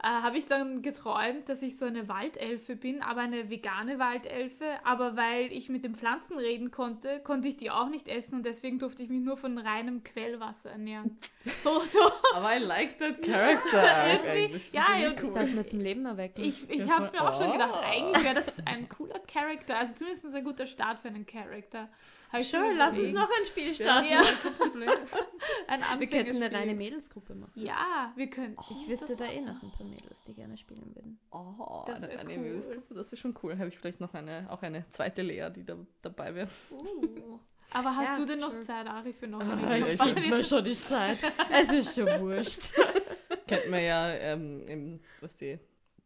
äh, 0.03 0.07
habe 0.07 0.36
ich 0.36 0.46
dann 0.46 0.82
geträumt, 0.82 1.48
dass 1.48 1.62
ich 1.62 1.78
so 1.78 1.86
eine 1.86 2.09
Waldelfe 2.09 2.74
bin, 2.76 3.03
aber 3.03 3.20
eine 3.20 3.50
vegane 3.50 3.98
Waldelfe. 3.98 4.64
Aber 4.84 5.16
weil 5.16 5.53
ich 5.53 5.68
mit 5.68 5.84
den 5.84 5.94
Pflanzen 5.94 6.38
reden 6.38 6.70
konnte, 6.70 7.20
konnte 7.20 7.48
ich 7.48 7.57
die 7.57 7.70
auch 7.70 7.88
nicht 7.88 8.09
essen 8.09 8.34
und 8.36 8.46
deswegen 8.46 8.78
durfte 8.78 9.03
ich 9.03 9.09
mich 9.09 9.20
nur 9.22 9.36
von 9.36 9.59
reinem 9.59 10.03
Quellwasser 10.03 10.70
ernähren. 10.72 11.18
So, 11.61 11.80
so. 11.80 12.00
Aber 12.34 12.57
I 12.57 12.59
like 12.59 12.98
that 12.98 13.22
character. 13.22 13.80
arc 13.82 14.24
Irgendwie, 14.24 14.61
ja, 14.76 14.84
irgendwie 15.00 15.24
cool. 15.26 15.34
Darf 15.34 15.50
mir 15.53 15.66
zum 15.66 15.80
Leben 15.80 16.05
erwecken. 16.07 16.44
Ich, 16.44 16.68
ich 16.68 16.86
Ja, 16.86 16.98
habe 16.98 17.11
mir 17.12 17.22
auch 17.22 17.40
schon 17.40 17.53
gedacht, 17.53 17.72
Oh. 17.74 17.80
eigentlich 17.84 18.24
wäre 18.24 18.34
das 18.34 18.46
ein 18.66 18.88
cooler 18.88 19.18
Charakter, 19.20 19.78
also 19.78 19.92
zumindest 19.94 20.26
ein 20.34 20.44
guter 20.44 20.66
Start 20.66 20.98
für 20.98 21.09
einen 21.09 21.26
Charakter. 21.26 21.88
Hab 22.33 22.41
ich 22.41 22.49
schon 22.49 22.76
lass 22.76 22.99
uns 22.99 23.12
noch 23.12 23.28
ein 23.28 23.45
Spiel 23.47 23.74
starten. 23.74 24.09
Ja, 24.11 24.20
ein 25.68 26.01
Wir 26.01 26.07
könnten 26.09 26.43
eine 26.43 26.53
reine 26.53 26.74
Mädelsgruppe 26.74 27.35
machen. 27.35 27.53
Ja, 27.55 28.12
wir 28.16 28.28
können. 28.30 28.57
Ich 28.70 28.89
wüsste 28.89 29.16
da 29.16 29.26
eh 29.26 29.41
noch 29.41 29.62
ein 29.62 29.70
paar 29.70 29.87
Mädels, 29.87 30.22
die 30.26 30.33
gerne 30.35 30.57
spielen 30.57 30.95
würden. 30.95 31.18
Oh, 31.30 31.85
Das 31.87 31.97
eine, 32.03 32.09
wär 32.09 32.20
eine 32.20 32.30
cool. 32.35 32.39
Mädelsgruppe, 32.39 32.95
das 32.95 33.12
wäre 33.12 33.20
schon 33.20 33.37
cool. 33.43 33.59
Habe 33.59 33.68
ich 33.68 33.78
vielleicht 33.78 34.01
noch 34.01 34.14
eine, 34.14 34.47
auch 34.51 34.62
eine 34.62 34.89
zweite 34.91 35.22
Lea, 35.22 35.51
die 35.55 35.64
da 35.64 35.76
dabei 36.01 36.35
wäre. 36.35 36.49
Uh. 36.70 37.39
Aber 37.74 37.97
hast 37.97 38.11
Ja, 38.11 38.16
du 38.16 38.26
denn 38.26 38.39
noch 38.41 38.53
sure. 38.53 38.64
Zeit, 38.64 38.87
Ari, 38.87 39.14
für 39.14 39.26
noch 39.28 39.41
Ah, 39.41 39.53
eine 39.55 39.78
ich 39.89 39.97
Kampagne? 39.99 40.24
hab 40.24 40.30
mir 40.30 40.45
schon 40.45 40.62
die 40.64 40.78
Zeit. 40.85 41.18
Es 41.51 41.70
ist 41.70 41.95
schon 41.95 42.07
wurscht. 42.20 42.72
Könnten 43.49 43.72
wir 43.72 43.80
ja 43.80 44.11
ähm, 44.11 44.66
im, 44.68 45.01
was 45.20 45.37
die 45.37 45.59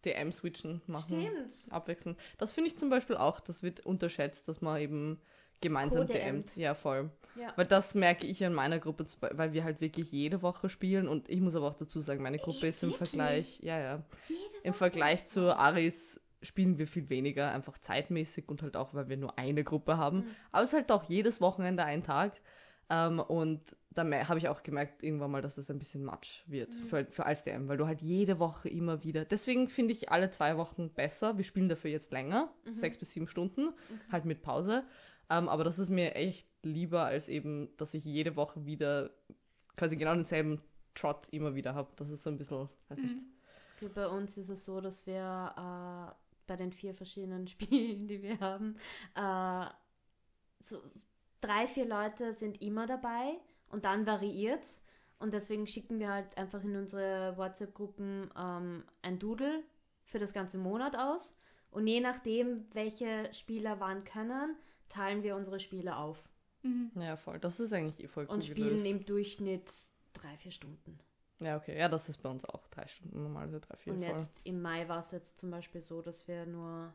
DM 0.05 0.31
switchen 0.33 0.81
machen. 0.87 1.21
Stimmt. 1.23 1.73
Abwechseln. 1.73 2.17
Das 2.39 2.53
finde 2.53 2.69
ich 2.69 2.79
zum 2.79 2.89
Beispiel 2.89 3.17
auch, 3.17 3.41
das 3.41 3.65
wird 3.65 3.81
unterschätzt, 3.85 4.47
dass 4.49 4.61
man 4.61 4.81
eben 4.81 5.21
gemeinsam. 5.61 6.07
DMt. 6.07 6.57
Ja, 6.57 6.75
voll. 6.75 7.11
Ja. 7.39 7.53
Weil 7.57 7.67
das 7.67 7.95
merke 7.95 8.27
ich 8.27 8.45
an 8.45 8.55
meiner 8.55 8.79
Gruppe, 8.79 9.05
weil 9.33 9.53
wir 9.53 9.65
halt 9.65 9.81
wirklich 9.81 10.11
jede 10.13 10.41
Woche 10.43 10.69
spielen 10.69 11.07
und 11.09 11.29
ich 11.29 11.41
muss 11.41 11.55
aber 11.55 11.67
auch 11.69 11.75
dazu 11.77 12.01
sagen, 12.01 12.23
meine 12.23 12.39
Gruppe 12.39 12.67
ist 12.69 12.83
im 12.83 12.91
Wirklich? 12.91 13.11
Vergleich, 13.11 13.61
ja, 13.63 13.79
ja, 13.79 14.03
im 14.63 14.73
Vergleich 14.73 15.27
zu 15.27 15.55
Aris 15.57 16.21
spielen 16.43 16.79
wir 16.79 16.87
viel 16.87 17.09
weniger, 17.11 17.51
einfach 17.53 17.79
zeitmäßig 17.79 18.49
und 18.49 18.63
halt 18.63 18.77
auch, 18.77 18.95
weil 18.95 19.09
wir 19.09 19.17
nur 19.17 19.39
eine 19.39 19.65
Gruppe 19.65 19.97
haben. 19.99 20.19
Mhm. 20.19 20.27
Aber 20.53 20.63
es 20.63 20.71
ist 20.71 20.75
halt 20.75 20.91
doch 20.91 21.05
jedes 21.09 21.41
Wochenende 21.41 21.85
ein 21.85 22.03
Tag. 22.03 22.33
Ähm, 22.89 23.19
und 23.19 23.61
da 23.91 24.05
habe 24.29 24.39
ich 24.39 24.49
auch 24.49 24.63
gemerkt 24.63 25.03
irgendwann 25.03 25.31
mal, 25.33 25.43
dass 25.43 25.59
es 25.59 25.69
ein 25.71 25.79
bisschen 25.79 26.05
Matsch 26.05 26.45
wird 26.47 26.73
Mhm. 26.75 26.83
für, 26.85 27.07
für 27.07 27.27
als 27.27 27.43
DM, 27.43 27.67
weil 27.69 27.79
du 27.79 27.87
halt 27.87 28.01
jede 28.01 28.39
Woche 28.39 28.69
immer 28.69 29.03
wieder. 29.03 29.25
Deswegen 29.25 29.69
finde 29.69 29.93
ich 29.93 30.11
alle 30.13 30.31
zwei 30.31 30.57
Wochen 30.57 30.91
besser. 30.91 31.37
Wir 31.37 31.45
spielen 31.45 31.69
dafür 31.69 31.91
jetzt 31.91 32.13
länger, 32.13 32.53
Mhm. 32.65 32.75
sechs 32.75 32.97
bis 32.97 33.11
sieben 33.13 33.27
Stunden, 33.27 33.71
halt 34.13 34.25
mit 34.25 34.43
Pause. 34.43 34.85
Ähm, 35.31 35.49
aber 35.49 35.65
das 35.65 35.79
ist 35.79 35.91
mir 35.91 36.15
echt 36.15 36.49
lieber, 36.63 37.05
als 37.05 37.29
eben, 37.29 37.69
dass 37.77 37.95
ich 37.95 38.05
jede 38.05 38.37
Woche 38.37 38.65
wieder 38.67 39.11
quasi 39.77 39.97
genau 39.97 40.15
denselben 40.15 40.61
Trot 40.95 41.29
immer 41.31 41.55
wieder 41.55 41.75
habe. 41.75 41.91
Das 41.97 42.11
ist 42.11 42.23
so 42.23 42.31
ein 42.31 42.39
bisschen, 42.39 42.69
weiß 42.89 42.99
nicht. 42.99 43.17
Mhm. 43.17 43.33
Okay, 43.77 43.91
Bei 43.95 44.09
uns 44.09 44.37
ist 44.37 44.49
es 44.49 44.65
so, 44.65 44.81
dass 44.81 45.07
wir 45.07 45.55
äh, 45.57 46.15
bei 46.47 46.57
den 46.57 46.73
vier 46.73 46.95
verschiedenen 46.95 47.47
Spielen, 47.49 48.09
die 48.09 48.23
wir 48.23 48.41
haben, 48.41 48.77
äh, 49.15 49.67
so 50.65 50.83
drei, 51.41 51.67
vier 51.67 51.87
Leute 51.87 52.33
sind 52.33 52.61
immer 52.63 52.87
dabei 52.87 53.39
und 53.69 53.85
dann 53.85 54.07
variiert's. 54.07 54.83
Und 55.19 55.33
deswegen 55.33 55.67
schicken 55.67 55.99
wir 55.99 56.13
halt 56.13 56.37
einfach 56.37 56.63
in 56.63 56.77
unsere 56.77 57.37
WhatsApp-Gruppen 57.37 58.31
ähm, 58.37 58.85
ein 59.03 59.19
Doodle 59.19 59.63
für 60.05 60.19
das 60.19 60.33
ganze 60.35 60.59
Monat 60.59 60.97
aus. 60.97 61.35
Und 61.71 61.87
je 61.87 62.01
nachdem, 62.01 62.67
welche 62.75 63.33
Spieler 63.33 63.81
wann 63.81 64.05
können, 64.05 64.57
teilen 64.89 65.23
wir 65.23 65.37
unsere 65.37 65.61
Spiele 65.61 65.97
auf 65.97 66.23
Mhm. 66.63 66.91
Ja, 66.97 67.17
voll. 67.17 67.39
Das 67.39 67.61
ist 67.61 67.73
eigentlich 67.73 68.03
eh 68.03 68.09
voll 68.09 68.25
cool 68.29 68.35
und 68.37 68.45
spielen 68.45 68.69
gelöst. 68.83 68.87
im 68.87 69.05
Durchschnitt 69.05 69.71
drei, 70.15 70.37
vier 70.39 70.51
Stunden. 70.51 70.99
Ja, 71.41 71.57
okay. 71.59 71.79
Ja, 71.79 71.89
das 71.89 72.09
ist 72.09 72.17
bei 72.23 72.29
uns 72.29 72.45
auch 72.45 72.67
drei 72.69 72.87
Stunden, 72.89 73.23
normalerweise 73.23 73.61
drei, 73.61 73.77
vier 73.77 73.93
Und 73.93 74.03
voll. 74.05 74.17
jetzt 74.17 74.41
im 74.45 74.63
Mai 74.63 74.89
war 74.89 75.01
es 75.01 75.11
jetzt 75.13 75.39
zum 75.39 75.51
Beispiel 75.51 75.81
so, 75.81 76.03
dass 76.03 76.27
wir 76.27 76.45
nur 76.47 76.93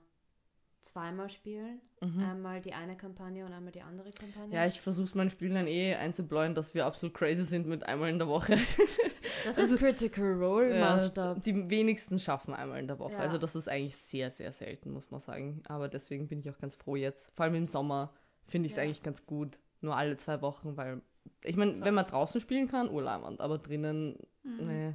zweimal 0.82 1.30
spielen. 1.30 1.80
Mhm. 2.02 2.24
Einmal 2.24 2.62
die 2.62 2.74
eine 2.74 2.96
Kampagne 2.98 3.46
und 3.46 3.54
einmal 3.54 3.72
die 3.72 3.82
andere 3.82 4.10
Kampagne. 4.12 4.54
Ja, 4.56 4.66
ich 4.66 4.82
versuche 4.82 5.16
meinen 5.18 5.30
Spielern 5.30 5.68
eh 5.68 5.94
einzubläuen, 5.96 6.56
dass 6.56 6.74
wir 6.74 6.86
absolut 6.86 7.14
crazy 7.16 7.44
sind 7.44 7.68
mit 7.68 7.84
einmal 7.86 8.10
in 8.10 8.18
der 8.18 8.28
Woche. 8.28 8.58
das 9.46 9.58
also- 9.58 9.76
ist 9.76 9.80
Critical 9.82 10.34
Role 10.34 10.76
Ja, 10.78 10.92
Maßstab. 10.96 11.44
die 11.44 11.70
wenigsten 11.70 12.18
schaffen 12.20 12.54
einmal 12.54 12.80
in 12.80 12.88
der 12.88 13.00
Woche. 13.00 13.14
Ja. 13.14 13.20
Also 13.20 13.38
das 13.38 13.56
ist 13.56 13.68
eigentlich 13.70 13.96
sehr, 13.98 14.32
sehr 14.32 14.52
selten, 14.52 14.92
muss 14.92 15.10
man 15.12 15.22
sagen. 15.22 15.62
Aber 15.68 15.88
deswegen 15.88 16.28
bin 16.28 16.40
ich 16.40 16.50
auch 16.50 16.58
ganz 16.58 16.76
froh 16.76 16.96
jetzt. 16.96 17.32
Vor 17.36 17.46
allem 17.46 17.56
im 17.56 17.68
Sommer 17.68 18.14
finde 18.48 18.66
ich 18.68 18.74
es 18.74 18.78
Ja. 18.78 18.84
eigentlich 18.84 19.04
ganz 19.04 19.26
gut. 19.26 19.60
Nur 19.82 19.96
alle 19.96 20.18
zwei 20.18 20.42
Wochen, 20.42 20.78
weil 20.78 21.02
ich 21.44 21.56
meine, 21.56 21.82
wenn 21.86 21.94
man 21.94 22.06
draußen 22.08 22.42
spielen 22.42 22.68
kann, 22.68 22.90
urlaubend, 22.90 23.40
aber 23.42 23.58
drinnen, 23.60 24.18
Mhm. 24.44 24.68
nee. 24.68 24.94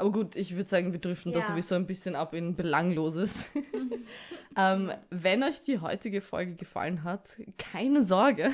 Aber 0.00 0.10
gut, 0.12 0.34
ich 0.36 0.56
würde 0.56 0.68
sagen, 0.68 0.92
wir 0.92 1.00
driften 1.00 1.32
da 1.32 1.40
Ja. 1.40 1.46
sowieso 1.46 1.74
ein 1.74 1.86
bisschen 1.86 2.16
ab 2.16 2.34
in 2.34 2.56
Belangloses. 2.56 3.44
ähm, 4.56 4.92
wenn 5.10 5.42
euch 5.42 5.62
die 5.62 5.78
heutige 5.80 6.20
Folge 6.20 6.54
gefallen 6.54 7.04
hat, 7.04 7.28
keine 7.58 8.02
Sorge. 8.04 8.52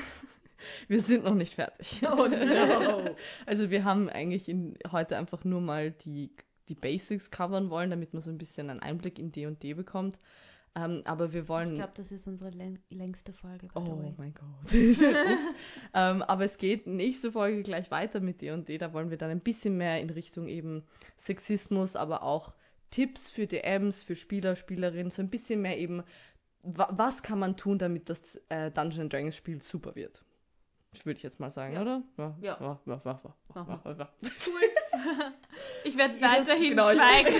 Wir 0.87 1.01
sind 1.01 1.23
noch 1.23 1.35
nicht 1.35 1.55
fertig. 1.55 2.01
Oh 2.03 2.27
no. 2.27 3.15
Also 3.45 3.69
wir 3.69 3.83
haben 3.83 4.09
eigentlich 4.09 4.49
in, 4.49 4.75
heute 4.91 5.15
einfach 5.17 5.43
nur 5.43 5.61
mal 5.61 5.91
die 5.91 6.31
die 6.69 6.75
Basics 6.75 7.31
covern 7.31 7.69
wollen, 7.69 7.89
damit 7.91 8.13
man 8.13 8.21
so 8.21 8.29
ein 8.29 8.37
bisschen 8.37 8.69
einen 8.69 8.81
Einblick 8.81 9.19
in 9.19 9.31
D&D 9.31 9.73
bekommt. 9.73 10.19
Ähm, 10.77 11.01
aber 11.05 11.33
wir 11.33 11.47
wollen... 11.47 11.71
Ich 11.71 11.77
glaube, 11.77 11.93
das 11.95 12.11
ist 12.11 12.27
unsere 12.27 12.51
läng 12.51 12.77
längste 12.89 13.33
Folge. 13.33 13.67
Oh 13.73 14.13
mein 14.17 14.33
Gott. 14.33 14.71
Ähm, 15.93 16.21
aber 16.21 16.43
es 16.45 16.57
geht 16.57 16.85
nächste 16.85 17.31
Folge 17.31 17.63
gleich 17.63 17.89
weiter 17.89 18.19
mit 18.19 18.41
D&D. 18.41 18.77
Da 18.77 18.93
wollen 18.93 19.09
wir 19.09 19.17
dann 19.17 19.31
ein 19.31 19.39
bisschen 19.39 19.77
mehr 19.77 19.99
in 19.99 20.09
Richtung 20.09 20.47
eben 20.47 20.83
Sexismus, 21.17 21.95
aber 21.95 22.21
auch 22.23 22.53
Tipps 22.91 23.29
für 23.29 23.47
DMs, 23.47 24.03
für 24.03 24.15
Spieler, 24.15 24.55
Spielerinnen, 24.55 25.09
so 25.09 25.21
ein 25.21 25.29
bisschen 25.29 25.61
mehr 25.61 25.77
eben, 25.79 26.03
wa 26.63 26.89
was 26.91 27.23
kann 27.23 27.39
man 27.39 27.57
tun, 27.57 27.79
damit 27.79 28.09
das 28.09 28.35
äh, 28.49 28.69
Dungeons 28.71 29.09
Dragons 29.11 29.35
Spiel 29.35 29.63
super 29.63 29.95
wird. 29.95 30.23
Würde 31.03 31.17
ich 31.17 31.23
jetzt 31.23 31.39
mal 31.39 31.51
sagen, 31.51 31.73
Ja. 31.75 31.81
oder? 31.81 32.03
Ja. 32.17 32.37
Ja. 32.41 32.57
Ja, 32.59 32.79
ja, 32.85 33.01
ja, 33.05 33.21
ja, 33.23 33.35
Machen 33.53 33.79
ja, 33.85 33.91
ja. 33.91 34.09
Cool. 34.45 34.61
Ich 35.83 35.97
werde 35.97 36.19
weiterhin 36.21 36.69
genau. 36.71 36.89
schweigen. 36.91 37.33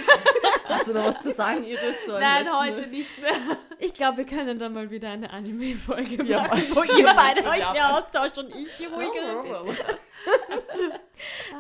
Hast 0.66 0.88
du 0.88 0.94
noch 0.94 1.06
was 1.06 1.22
zu 1.22 1.32
sagen, 1.32 1.64
Iris? 1.66 2.06
So 2.06 2.14
ein 2.14 2.22
Nein, 2.22 2.46
letzten- 2.46 2.60
heute 2.60 2.88
nicht 2.88 3.22
mehr. 3.22 3.34
Ich 3.80 3.94
glaube, 3.94 4.18
wir 4.18 4.26
können 4.26 4.58
dann 4.60 4.74
mal 4.74 4.90
wieder 4.90 5.10
eine 5.10 5.30
Anime-Folge 5.30 6.24
Ja, 6.24 6.42
machen, 6.42 6.64
wo 6.74 6.84
ihr 6.84 7.06
beide 7.16 7.46
euch 7.48 7.60
ja. 7.60 7.72
mehr 7.74 7.98
austauscht 7.98 8.38
und 8.40 8.54
ich 8.56 8.68
die 8.80 8.86
ruhige. 8.86 9.76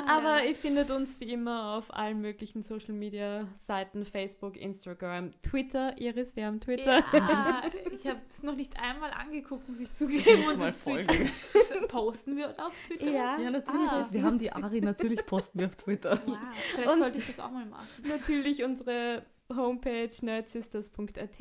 Aber 0.07 0.27
Ah, 0.35 0.37
ja. 0.39 0.43
ihr 0.49 0.55
findet 0.55 0.91
uns 0.91 1.19
wie 1.19 1.31
immer 1.31 1.75
auf 1.77 1.93
allen 1.93 2.21
möglichen 2.21 2.63
Social 2.63 2.93
Media 2.93 3.47
Seiten, 3.65 4.05
Facebook, 4.05 4.55
Instagram, 4.57 5.31
Twitter. 5.41 5.97
Iris, 5.97 6.35
wir 6.35 6.45
haben 6.45 6.59
Twitter. 6.59 7.03
Ja, 7.13 7.63
ich 7.91 8.05
habe 8.05 8.19
es 8.29 8.43
noch 8.43 8.55
nicht 8.55 8.79
einmal 8.79 9.11
angeguckt, 9.11 9.67
muss 9.69 9.79
ich 9.79 9.91
zugeben. 9.93 10.41
Muss 10.41 10.53
Und 10.53 10.59
mal 10.59 10.73
folgen. 10.73 11.29
Posten 11.87 12.35
wir 12.35 12.49
auf 12.59 12.73
Twitter? 12.87 13.09
Ja. 13.09 13.37
Ja, 13.39 13.49
natürlich. 13.51 13.89
Ah. 13.91 14.07
wir 14.11 14.23
haben 14.23 14.37
die 14.39 14.51
Ari, 14.51 14.81
natürlich 14.81 15.25
posten 15.25 15.59
wir 15.59 15.67
auf 15.67 15.75
Twitter. 15.75 15.86
Wow, 15.87 16.19
vielleicht 16.73 16.89
Und- 16.91 16.97
sollte 16.99 17.17
ich 17.19 17.27
das 17.27 17.39
auch 17.39 17.51
mal 17.51 17.65
machen. 17.65 17.87
Natürlich 18.07 18.63
unsere 18.63 19.23
Homepage 19.53 20.09
nerdsisters.at. 20.21 21.39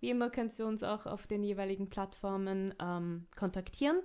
Wie 0.00 0.10
immer 0.10 0.30
könnt 0.30 0.58
ihr 0.58 0.66
uns 0.66 0.82
auch 0.82 1.06
auf 1.06 1.26
den 1.26 1.42
jeweiligen 1.42 1.88
Plattformen 1.88 2.74
ähm, 2.80 3.26
kontaktieren. 3.36 4.00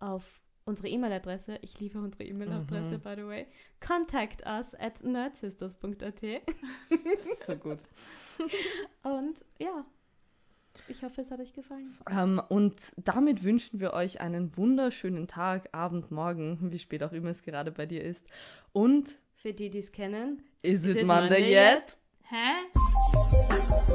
Auf 0.00 0.24
unsere 0.64 0.88
E-Mail-Adresse, 0.88 1.58
ich 1.62 1.78
liebe 1.80 1.98
unsere 1.98 2.24
E-Mail-Adresse, 2.24 2.98
Mhm. 2.98 3.00
by 3.02 3.14
the 3.16 3.26
way, 3.26 3.46
contact 3.86 4.44
us 4.46 4.74
at 4.74 5.02
nerdsisters.at. 5.04 6.22
So 7.46 7.56
gut. 7.56 7.78
Und 9.02 9.44
ja, 9.60 9.84
ich 10.88 11.02
hoffe, 11.02 11.20
es 11.20 11.30
hat 11.30 11.40
euch 11.40 11.52
gefallen. 11.52 11.96
Ähm, 12.10 12.40
und 12.48 12.74
damit 12.96 13.42
wünschen 13.44 13.80
wir 13.80 13.92
euch 13.92 14.20
einen 14.20 14.56
wunderschönen 14.56 15.26
Tag, 15.26 15.68
Abend, 15.72 16.10
Morgen, 16.10 16.58
wie 16.72 16.78
spät 16.78 17.02
auch 17.02 17.12
immer 17.12 17.30
es 17.30 17.42
gerade 17.42 17.72
bei 17.72 17.86
dir 17.86 18.02
ist. 18.02 18.24
Und 18.72 19.18
Für 19.36 19.52
die, 19.52 19.70
die 19.70 19.78
es 19.78 19.92
kennen, 19.92 20.42
is, 20.62 20.84
Is 20.84 20.90
it 20.90 20.96
it 20.98 21.06
Monday, 21.06 21.40
Monday 21.40 21.74
yet? 21.74 21.96
Hä? 22.28 23.91